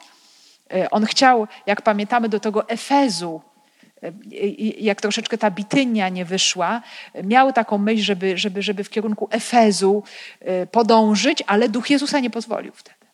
E, 0.74 0.90
on 0.90 1.04
chciał, 1.06 1.46
jak 1.66 1.82
pamiętamy, 1.82 2.28
do 2.28 2.40
tego 2.40 2.68
Efezu, 2.68 3.40
e, 4.02 4.12
jak 4.78 5.00
troszeczkę 5.00 5.38
ta 5.38 5.50
Bitynia 5.50 6.08
nie 6.08 6.24
wyszła, 6.24 6.82
miał 7.24 7.52
taką 7.52 7.78
myśl, 7.78 8.02
żeby, 8.02 8.38
żeby, 8.38 8.62
żeby 8.62 8.84
w 8.84 8.90
kierunku 8.90 9.28
Efezu 9.30 10.02
podążyć, 10.70 11.42
ale 11.46 11.68
Duch 11.68 11.90
Jezusa 11.90 12.20
nie 12.20 12.30
pozwolił 12.30 12.72
wtedy. 12.72 13.06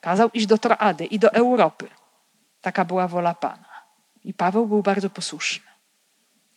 Kazał 0.00 0.30
iść 0.34 0.46
do 0.46 0.58
Troady 0.58 1.04
i 1.04 1.18
do 1.18 1.32
Europy. 1.32 1.88
Taka 2.60 2.84
była 2.84 3.08
wola 3.08 3.34
Pana. 3.34 3.71
I 4.24 4.34
Paweł 4.34 4.66
był 4.66 4.82
bardzo 4.82 5.10
posłuszny. 5.10 5.66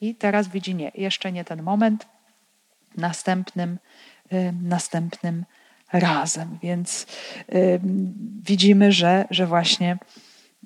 I 0.02 0.16
teraz 0.16 0.48
widzi, 0.48 0.76
nie, 0.76 0.92
jeszcze 0.96 1.32
nie 1.32 1.46
ten 1.46 1.64
moment. 1.64 2.08
następnym, 2.98 3.78
następnym 4.62 5.46
razem. 5.94 6.58
Więc 6.64 7.06
widzimy, 8.44 8.92
że, 8.92 9.26
że 9.30 9.48
właśnie 9.48 9.98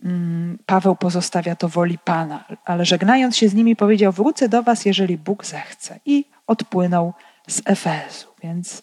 mm, 0.04 0.60
Paweł 0.66 0.96
pozostawia 0.96 1.56
to 1.56 1.70
woli 1.70 1.98
Pana, 1.98 2.46
ale 2.66 2.86
żegnając 2.86 3.38
się 3.38 3.50
z 3.50 3.54
nimi 3.54 3.76
powiedział: 3.76 4.12
Wrócę 4.12 4.50
do 4.50 4.64
Was, 4.64 4.86
jeżeli 4.86 5.18
Bóg 5.18 5.46
zechce. 5.46 6.00
I 6.06 6.26
odpłynął 6.48 7.14
z 7.48 7.62
Efezu. 7.66 8.28
Więc 8.44 8.82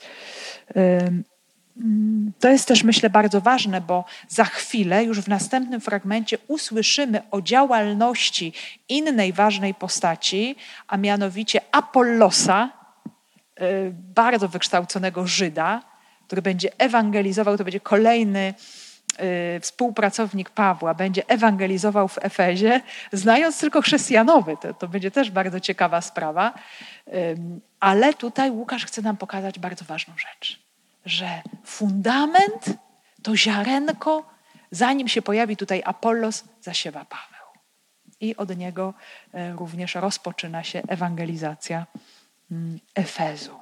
to 2.40 2.48
jest 2.48 2.68
też, 2.68 2.84
myślę, 2.84 3.10
bardzo 3.10 3.40
ważne, 3.40 3.80
bo 3.80 4.04
za 4.28 4.44
chwilę, 4.44 5.04
już 5.04 5.20
w 5.20 5.28
następnym 5.28 5.80
fragmencie, 5.80 6.38
usłyszymy 6.48 7.22
o 7.30 7.42
działalności 7.42 8.52
innej 8.88 9.32
ważnej 9.32 9.74
postaci, 9.74 10.56
a 10.88 10.96
mianowicie 10.96 11.60
Apollosa, 11.72 12.70
y, 13.60 13.92
bardzo 14.14 14.48
wykształconego 14.48 15.26
Żyda, 15.26 15.82
który 16.26 16.42
będzie 16.42 16.78
ewangelizował, 16.78 17.58
to 17.58 17.64
będzie 17.64 17.80
kolejny 17.80 18.54
y, 19.56 19.60
współpracownik 19.60 20.50
Pawła, 20.50 20.94
będzie 20.94 21.28
ewangelizował 21.28 22.08
w 22.08 22.18
Efezie, 22.22 22.80
znając 23.12 23.60
tylko 23.60 23.82
chrześcijanowy. 23.82 24.56
To, 24.60 24.74
to 24.74 24.88
będzie 24.88 25.10
też 25.10 25.30
bardzo 25.30 25.60
ciekawa 25.60 26.00
sprawa. 26.00 26.54
Ale 27.80 28.14
tutaj 28.14 28.50
Łukasz 28.50 28.86
chce 28.86 29.02
nam 29.02 29.16
pokazać 29.16 29.58
bardzo 29.58 29.84
ważną 29.84 30.14
rzecz 30.18 30.65
że 31.06 31.42
fundament, 31.64 32.74
to 33.22 33.36
ziarenko, 33.36 34.28
zanim 34.70 35.08
się 35.08 35.22
pojawi 35.22 35.56
tutaj 35.56 35.82
Apollos, 35.84 36.44
zasiewa 36.60 37.04
Paweł. 37.04 37.46
I 38.20 38.36
od 38.36 38.56
niego 38.56 38.94
e, 39.34 39.52
również 39.52 39.94
rozpoczyna 39.94 40.64
się 40.64 40.82
ewangelizacja 40.88 41.86
mm, 42.50 42.78
Efezu. 42.94 43.60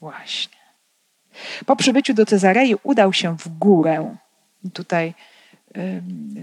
Właśnie. 0.00 0.60
Po 1.66 1.76
przybyciu 1.76 2.14
do 2.14 2.26
Cezarei 2.26 2.74
udał 2.82 3.12
się 3.12 3.38
w 3.38 3.48
górę. 3.48 4.16
Tutaj 4.72 5.14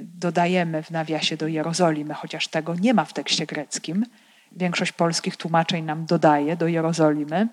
dodajemy 0.03 0.83
w 0.83 0.91
nawiasie 0.91 1.37
do 1.37 1.47
Jerozolimy, 1.47 2.13
chociaż 2.13 2.47
tego 2.47 2.75
nie 2.75 2.93
ma 2.93 3.05
w 3.05 3.13
tekście 3.13 3.45
greckim. 3.45 4.05
Większość 4.51 4.91
polskich 4.91 5.37
tłumaczeń 5.37 5.85
nam 5.85 6.05
dodaje 6.05 6.55
do 6.55 6.67
Jerozolimy, 6.67 7.47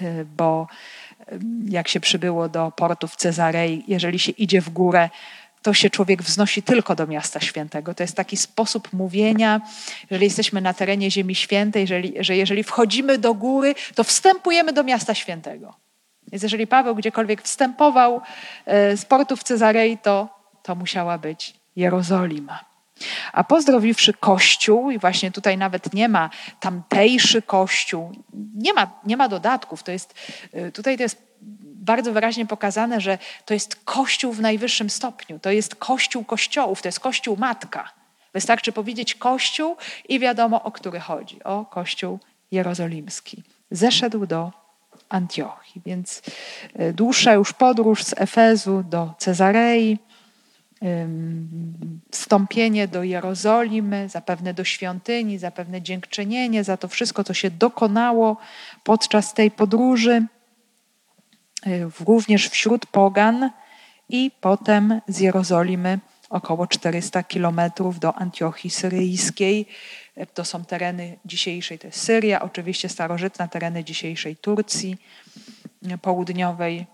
e, 0.00 0.24
bo 0.24 0.66
jak 1.68 1.88
się 1.88 2.00
przybyło 2.00 2.48
do 2.48 2.72
portu 2.76 3.08
w 3.08 3.16
Cezarei, 3.16 3.84
jeżeli 3.88 4.18
się 4.18 4.32
idzie 4.32 4.60
w 4.60 4.70
górę, 4.70 5.08
to 5.62 5.74
się 5.74 5.90
człowiek 5.90 6.22
wznosi 6.22 6.62
tylko 6.62 6.94
do 6.94 7.06
miasta 7.06 7.40
świętego. 7.40 7.94
To 7.94 8.02
jest 8.02 8.16
taki 8.16 8.36
sposób 8.36 8.92
mówienia, 8.92 9.60
jeżeli 10.10 10.24
jesteśmy 10.24 10.60
na 10.60 10.74
terenie 10.74 11.10
Ziemi 11.10 11.34
Świętej, 11.34 11.80
jeżeli, 11.80 12.14
że 12.20 12.36
jeżeli 12.36 12.62
wchodzimy 12.62 13.18
do 13.18 13.34
góry, 13.34 13.74
to 13.94 14.04
wstępujemy 14.04 14.72
do 14.72 14.84
miasta 14.84 15.14
świętego. 15.14 15.74
Więc 16.32 16.42
jeżeli 16.42 16.66
Paweł 16.66 16.94
gdziekolwiek 16.94 17.42
wstępował 17.42 18.20
e, 18.66 18.96
z 18.96 19.04
portu 19.04 19.36
w 19.36 19.42
Cezarei, 19.42 19.98
to, 19.98 20.28
to 20.62 20.74
musiała 20.74 21.18
być 21.18 21.54
Jerozolima. 21.76 22.69
A 23.32 23.44
pozdrowiwszy 23.44 24.12
Kościół, 24.12 24.90
i 24.90 24.98
właśnie 24.98 25.30
tutaj 25.30 25.58
nawet 25.58 25.94
nie 25.94 26.08
ma 26.08 26.30
tamtejszy 26.60 27.42
Kościół, 27.42 28.12
nie 28.54 28.72
ma, 28.72 28.90
nie 29.04 29.16
ma 29.16 29.28
dodatków, 29.28 29.82
to 29.82 29.92
jest, 29.92 30.14
y, 30.54 30.72
tutaj 30.72 30.96
to 30.96 31.02
jest 31.02 31.30
bardzo 31.62 32.12
wyraźnie 32.12 32.46
pokazane, 32.46 33.00
że 33.00 33.18
to 33.44 33.54
jest 33.54 33.76
Kościół 33.84 34.32
w 34.32 34.40
najwyższym 34.40 34.90
stopniu, 34.90 35.38
to 35.38 35.50
jest 35.50 35.74
Kościół 35.74 36.24
Kościołów, 36.24 36.82
to 36.82 36.88
jest 36.88 37.00
Kościół 37.00 37.36
Matka. 37.36 37.92
Wystarczy 38.32 38.72
powiedzieć 38.72 39.14
Kościół 39.14 39.76
i 40.08 40.18
wiadomo, 40.18 40.62
o 40.62 40.70
który 40.72 41.00
chodzi, 41.00 41.44
o 41.44 41.64
Kościół 41.64 42.18
Jerozolimski. 42.50 43.42
Zeszedł 43.70 44.26
do 44.26 44.52
Antiochii, 45.08 45.82
więc 45.86 46.22
y, 46.80 46.92
dłuższa 46.92 47.32
już 47.32 47.52
podróż 47.52 48.04
z 48.04 48.14
Efezu 48.16 48.82
do 48.82 49.14
Cezarei, 49.18 49.98
wstąpienie 52.10 52.88
do 52.88 53.02
Jerozolimy, 53.02 54.08
zapewne 54.08 54.54
do 54.54 54.64
świątyni, 54.64 55.38
zapewne 55.38 55.82
dziękczynienie 55.82 56.64
za 56.64 56.76
to 56.76 56.88
wszystko, 56.88 57.24
co 57.24 57.34
się 57.34 57.50
dokonało 57.50 58.36
podczas 58.84 59.34
tej 59.34 59.50
podróży, 59.50 60.26
y, 61.66 61.90
również 62.06 62.48
wśród 62.48 62.86
pogan 62.86 63.50
i 64.08 64.30
potem 64.40 65.00
z 65.08 65.20
Jerozolimy 65.20 65.98
około 66.30 66.66
400 66.66 67.22
kilometrów 67.22 67.98
do 67.98 68.14
Antiochii 68.14 68.70
Syryjskiej. 68.70 69.66
To 70.34 70.44
są 70.44 70.64
tereny 70.64 71.18
dzisiejszej, 71.24 71.78
to 71.78 71.86
jest 71.86 72.02
Syria, 72.02 72.42
oczywiście 72.42 72.88
starożytna 72.88 73.48
tereny 73.48 73.84
dzisiejszej 73.84 74.36
Turcji 74.36 74.96
południowej. 76.02 76.86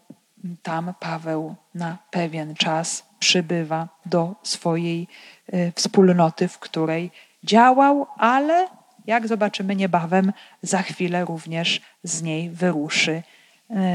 Tam 0.62 0.95
Paweł 1.01 1.55
na 1.74 1.99
pewien 2.11 2.55
czas 2.55 3.05
przybywa 3.19 3.89
do 4.07 4.35
swojej 4.43 5.09
e, 5.53 5.73
wspólnoty, 5.73 6.49
w 6.49 6.59
której 6.59 7.11
działał, 7.45 8.07
ale 8.17 8.69
jak 9.07 9.29
zobaczymy 9.29 9.77
niebawem, 9.77 10.33
za 10.62 10.83
chwilę 10.83 11.25
również 11.25 11.81
z 12.03 12.23
niej 12.23 12.51
wyruszy 12.51 13.23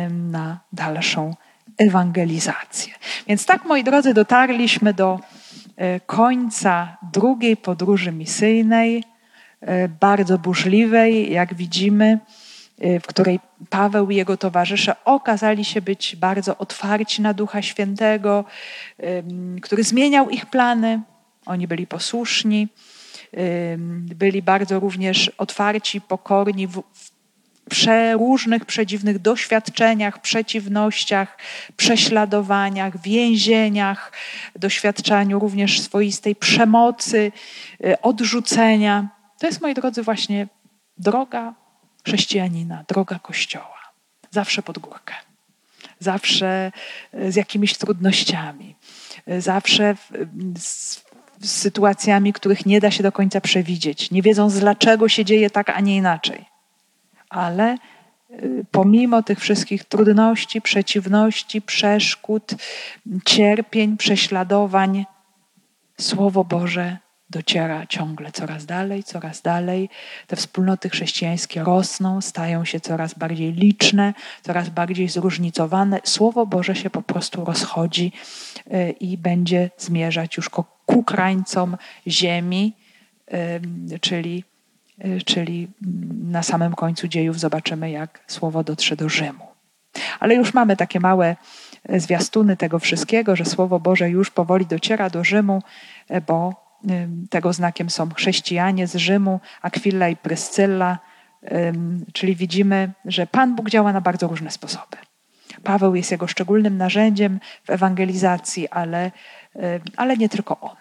na 0.10 0.60
dalszą 0.74 1.36
ewangelizację. 1.78 2.94
Więc 3.28 3.46
tak, 3.46 3.66
moi 3.66 3.84
drodzy, 3.84 4.14
dotarliśmy 4.14 4.94
do 4.94 5.20
e, 5.76 6.00
końca 6.00 6.98
drugiej 7.14 7.58
podróży 7.58 8.12
misyjnej, 8.12 9.04
e, 9.62 9.88
bardzo 9.88 10.38
burzliwej, 10.38 11.32
jak 11.32 11.54
widzimy. 11.54 12.20
Y, 12.86 13.00
w 13.00 13.08
której 13.08 13.40
Paweł 13.70 14.12
i 14.12 14.16
jego 14.16 14.38
towarzysze 14.38 14.96
okazali 15.06 15.66
się 15.66 15.82
być 15.82 16.16
bardzo 16.16 16.58
otwarci 16.58 17.22
na 17.22 17.34
Ducha 17.34 17.62
Świętego, 17.62 18.46
który 19.62 19.84
zmieniał 19.84 20.30
ich 20.30 20.46
plany. 20.46 21.02
Oni 21.46 21.68
byli 21.68 21.88
posłuszni, 21.88 22.68
byli 24.16 24.42
bardzo 24.42 24.80
również 24.80 25.32
otwarci, 25.38 26.02
pokorni 26.02 26.68
w, 26.68 26.84
przeróżnych, 27.70 28.66
przedziwnych 28.66 29.20
doświadczeniach, 29.20 30.22
przeciwnościach, 30.22 31.38
prześladowaniach, 31.76 33.02
więzieniach, 33.02 34.12
doświadczaniu 34.56 35.40
również 35.40 35.82
swoistej 35.82 36.36
przemocy, 36.36 37.32
y, 37.86 38.02
odrzucenia. 38.02 39.10
To 39.40 39.48
jest, 39.48 39.62
moi 39.62 39.74
drodzy, 39.74 40.04
właśnie 40.04 40.48
droga 40.98 41.61
chrześcijanina, 42.06 42.84
droga 42.88 43.20
Kościoła. 43.20 43.78
Zawsze 44.32 44.64
pod 44.64 44.80
górkę. 44.80 45.14
Zawsze 46.00 46.72
e, 47.14 47.32
z 47.32 47.36
jakimiś 47.36 47.78
trudnościami. 47.78 48.76
E, 49.28 49.42
zawsze 49.42 49.96
z, 50.58 51.04
sytuacjami, 51.42 52.34
których 52.34 52.66
nie 52.66 52.80
da 52.80 52.92
się 52.92 53.04
do 53.04 53.12
końca 53.12 53.42
przewidzieć. 53.42 54.12
Nie 54.12 54.22
wiedząc, 54.22 54.60
dlaczego 54.60 55.10
się 55.10 55.26
dzieje 55.26 55.50
tak, 55.50 55.70
a 55.70 55.80
nie 55.80 55.96
inaczej. 55.96 56.46
Ale 57.30 57.64
e, 57.74 57.78
pomimo 58.72 59.24
tych 59.24 59.40
wszystkich 59.40 59.84
trudności, 59.84 60.62
przeciwności, 60.62 61.62
przeszkód, 61.62 62.52
cierpień, 63.26 63.98
prześladowań, 63.98 65.06
Słowo 66.02 66.44
Boże 66.44 66.98
dociera 67.32 67.88
ciągle 67.88 68.32
coraz 68.32 68.66
dalej, 68.66 69.04
coraz 69.04 69.42
dalej. 69.42 69.90
Te 70.28 70.36
wspólnoty 70.36 70.90
chrześcijańskie 70.90 71.64
rosną, 71.64 72.22
stają 72.22 72.66
się 72.66 72.80
coraz 72.80 73.14
bardziej 73.14 73.54
liczne, 73.54 74.14
coraz 74.42 74.70
bardziej 74.70 75.10
zróżnicowane. 75.10 76.00
Słowo 76.04 76.46
Boże 76.46 76.76
się 76.76 76.90
po 76.90 77.02
prostu 77.02 77.46
rozchodzi 77.46 78.12
y, 78.68 78.92
i 79.00 79.18
będzie 79.18 79.70
zmierzać 79.78 80.38
już 80.38 80.50
ku 80.86 81.04
krańcom 81.04 81.78
ziemi, 82.08 82.74
czyli, 84.02 84.44
y, 85.06 85.22
czyli 85.26 85.68
na 86.24 86.44
samym 86.44 86.74
końcu 86.74 87.08
dziejów 87.08 87.40
zobaczymy, 87.40 87.92
jak 87.92 88.24
słowo 88.28 88.64
dotrze 88.64 88.96
do 88.96 89.10
Rzymu. 89.10 89.48
Ale 90.20 90.36
już 90.36 90.54
mamy 90.54 90.78
takie 90.78 91.00
małe 91.00 91.36
y, 91.94 92.00
zwiastuny 92.00 92.58
tego 92.58 92.80
wszystkiego, 92.80 93.36
że 93.36 93.46
Słowo 93.46 93.80
Boże 93.80 94.10
już 94.10 94.30
powoli 94.32 94.66
dociera 94.66 95.10
do 95.10 95.24
Rzymu, 95.24 95.62
bo 96.28 96.61
tego 97.30 97.54
znakiem 97.54 97.90
są 97.90 98.10
chrześcijanie 98.14 98.88
z 98.88 98.96
Rzymu, 98.96 99.40
Aquilla 99.62 100.10
i 100.10 100.16
Pryscylla, 100.16 101.00
czyli 102.14 102.36
widzimy, 102.36 102.92
że 103.06 103.28
Pan 103.28 103.56
Bóg 103.56 103.70
działa 103.70 103.94
na 103.94 104.02
bardzo 104.02 104.28
różne 104.28 104.52
sposoby. 104.52 104.98
Paweł 105.64 105.96
jest 105.96 106.12
jego 106.12 106.28
szczególnym 106.28 106.78
narzędziem 106.78 107.40
w 107.64 107.70
ewangelizacji, 107.70 108.70
ale, 108.70 109.12
ale 109.98 110.18
nie 110.18 110.30
tylko 110.30 110.60
on. 110.60 110.76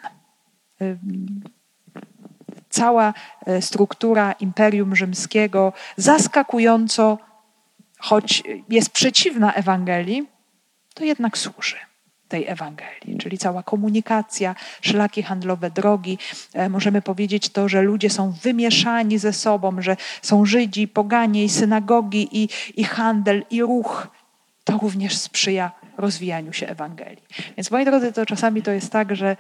Cała 2.71 3.15
e, 3.47 3.63
struktura 3.63 4.33
Imperium 4.33 4.97
Rzymskiego 4.97 5.73
zaskakująco, 5.97 7.19
choć 7.99 8.43
jest 8.69 8.91
przeciwna 8.91 9.53
Ewangelii, 9.53 10.29
to 10.95 11.05
jednak 11.05 11.39
służy. 11.39 11.77
Tej 12.31 12.49
Ewangelii, 12.49 13.19
czyli 13.19 13.39
cała 13.39 13.63
komunikacja, 13.63 14.55
szlaki 14.81 15.23
handlowe, 15.23 15.71
drogi. 15.71 16.19
E, 16.55 16.69
możemy 16.69 17.03
powiedzieć 17.03 17.49
to, 17.49 17.69
że 17.69 17.83
ludzie 17.83 18.11
są 18.11 18.33
wymieszani 18.43 19.19
ze 19.19 19.33
sobą, 19.33 19.83
że 19.83 19.97
są 20.23 20.45
Żydzi, 20.45 20.89
poganie 20.89 21.45
i 21.45 21.49
synagogi, 21.49 22.29
i, 22.33 22.49
i 22.77 22.85
handel, 22.85 23.45
i 23.51 23.63
ruch. 23.63 24.09
To 24.65 24.79
również 24.79 25.17
sprzyja 25.17 25.73
rozwijaniu 25.99 26.53
się 26.53 26.69
Ewangelii. 26.69 27.23
Więc 27.57 27.71
moi 27.71 27.85
drodzy, 27.85 28.13
to 28.13 28.27
czasami 28.27 28.63
to 28.63 28.71
jest 28.71 28.93
tak, 28.93 29.17
że 29.17 29.37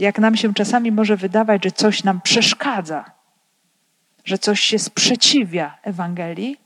jak 0.00 0.18
nam 0.18 0.36
się 0.36 0.54
czasami 0.54 0.92
może 0.92 1.16
wydawać, 1.16 1.64
że 1.64 1.70
coś 1.70 2.04
nam 2.04 2.20
przeszkadza, 2.20 3.04
że 4.24 4.38
coś 4.38 4.60
się 4.60 4.78
sprzeciwia 4.78 5.78
Ewangelii, 5.82 6.56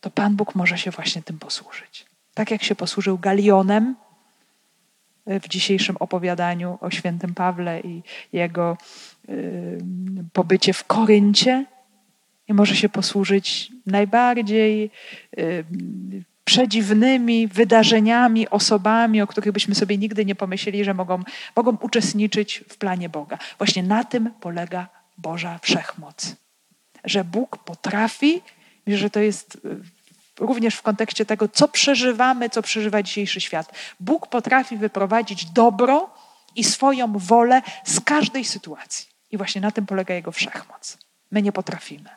to 0.00 0.10
Pan 0.10 0.36
Bóg 0.36 0.54
może 0.54 0.78
się 0.78 0.90
właśnie 0.90 1.22
tym 1.22 1.38
posłużyć. 1.38 2.06
Tak 2.34 2.50
jak 2.50 2.62
się 2.62 2.74
posłużył 2.74 3.18
galionem 3.18 3.96
w 5.26 5.48
dzisiejszym 5.48 5.96
opowiadaniu 6.00 6.78
o 6.80 6.90
świętym 6.90 7.34
Pawle 7.34 7.80
i 7.80 8.02
jego 8.32 8.76
pobycie 10.32 10.72
w 10.72 10.84
Koryncie, 10.84 11.64
i 12.48 12.54
może 12.54 12.76
się 12.76 12.88
posłużyć 12.88 13.72
najbardziej 13.86 14.90
przedziwnymi 16.44 17.48
wydarzeniami, 17.48 18.48
osobami, 18.48 19.22
o 19.22 19.26
których 19.26 19.52
byśmy 19.52 19.74
sobie 19.74 19.98
nigdy 19.98 20.24
nie 20.24 20.34
pomyśleli, 20.34 20.84
że 20.84 20.94
mogą, 20.94 21.22
mogą 21.56 21.76
uczestniczyć 21.76 22.64
w 22.68 22.76
planie 22.76 23.08
Boga. 23.08 23.38
Właśnie 23.58 23.82
na 23.82 24.04
tym 24.04 24.30
polega 24.40 24.88
Boża 25.18 25.58
wszechmoc. 25.62 26.36
Że 27.04 27.24
Bóg 27.24 27.56
potrafi, 27.56 28.42
że 28.86 29.10
to 29.10 29.20
jest 29.20 29.60
również 30.40 30.74
w 30.74 30.82
kontekście 30.82 31.26
tego, 31.26 31.48
co 31.48 31.68
przeżywamy, 31.68 32.50
co 32.50 32.62
przeżywa 32.62 33.02
dzisiejszy 33.02 33.40
świat. 33.40 33.72
Bóg 34.00 34.26
potrafi 34.26 34.76
wyprowadzić 34.76 35.44
dobro 35.44 36.10
i 36.56 36.64
swoją 36.64 37.12
wolę 37.18 37.62
z 37.84 38.00
każdej 38.00 38.44
sytuacji. 38.44 39.06
I 39.30 39.36
właśnie 39.36 39.60
na 39.60 39.70
tym 39.70 39.86
polega 39.86 40.14
Jego 40.14 40.32
wszechmoc. 40.32 40.98
My 41.30 41.42
nie 41.42 41.52
potrafimy. 41.52 42.10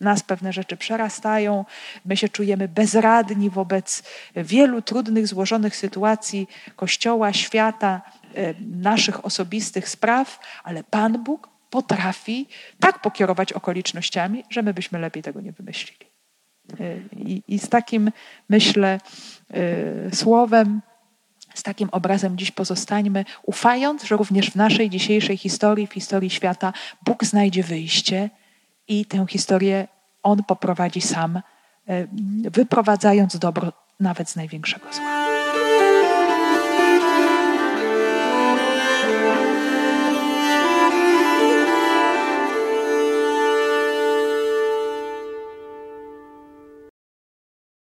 Nas 0.00 0.22
pewne 0.22 0.52
rzeczy 0.52 0.76
przerastają, 0.76 1.64
my 2.04 2.16
się 2.16 2.28
czujemy 2.28 2.68
bezradni 2.68 3.50
wobec 3.50 4.02
wielu 4.36 4.82
trudnych, 4.82 5.26
złożonych 5.26 5.76
sytuacji 5.76 6.48
Kościoła, 6.76 7.32
świata, 7.32 8.00
e, 8.34 8.54
naszych 8.60 9.24
osobistych 9.24 9.88
spraw, 9.88 10.40
ale 10.64 10.84
Pan 10.84 11.24
Bóg 11.24 11.48
potrafi 11.70 12.48
tak 12.80 12.98
pokierować 12.98 13.52
okolicznościami, 13.52 14.44
że 14.50 14.62
my 14.62 14.74
byśmy 14.74 14.98
lepiej 14.98 15.22
tego 15.22 15.40
nie 15.40 15.52
wymyślili. 15.52 16.11
E, 16.80 16.96
I, 17.16 17.42
i 17.48 17.58
z 17.58 17.68
takim, 17.68 18.10
myślę, 18.48 19.00
e, 19.50 20.16
słowem, 20.16 20.80
z 21.54 21.62
takim 21.62 21.88
obrazem 21.92 22.38
dziś 22.38 22.50
pozostańmy, 22.50 23.24
ufając, 23.42 24.04
że 24.04 24.16
również 24.16 24.50
w 24.50 24.56
naszej 24.56 24.90
dzisiejszej 24.90 25.36
historii, 25.36 25.86
w 25.86 25.92
historii 25.92 26.30
świata, 26.30 26.72
Bóg 27.04 27.24
znajdzie 27.24 27.62
wyjście 27.62 28.30
i 28.88 29.06
tę 29.06 29.26
historię 29.28 29.88
On 30.22 30.44
poprowadzi 30.44 31.00
sam, 31.00 31.36
e, 31.36 31.42
wyprowadzając 32.50 33.38
dobro 33.38 33.72
nawet 34.00 34.30
z 34.30 34.36
największego 34.36 34.92
zła. 34.92 35.41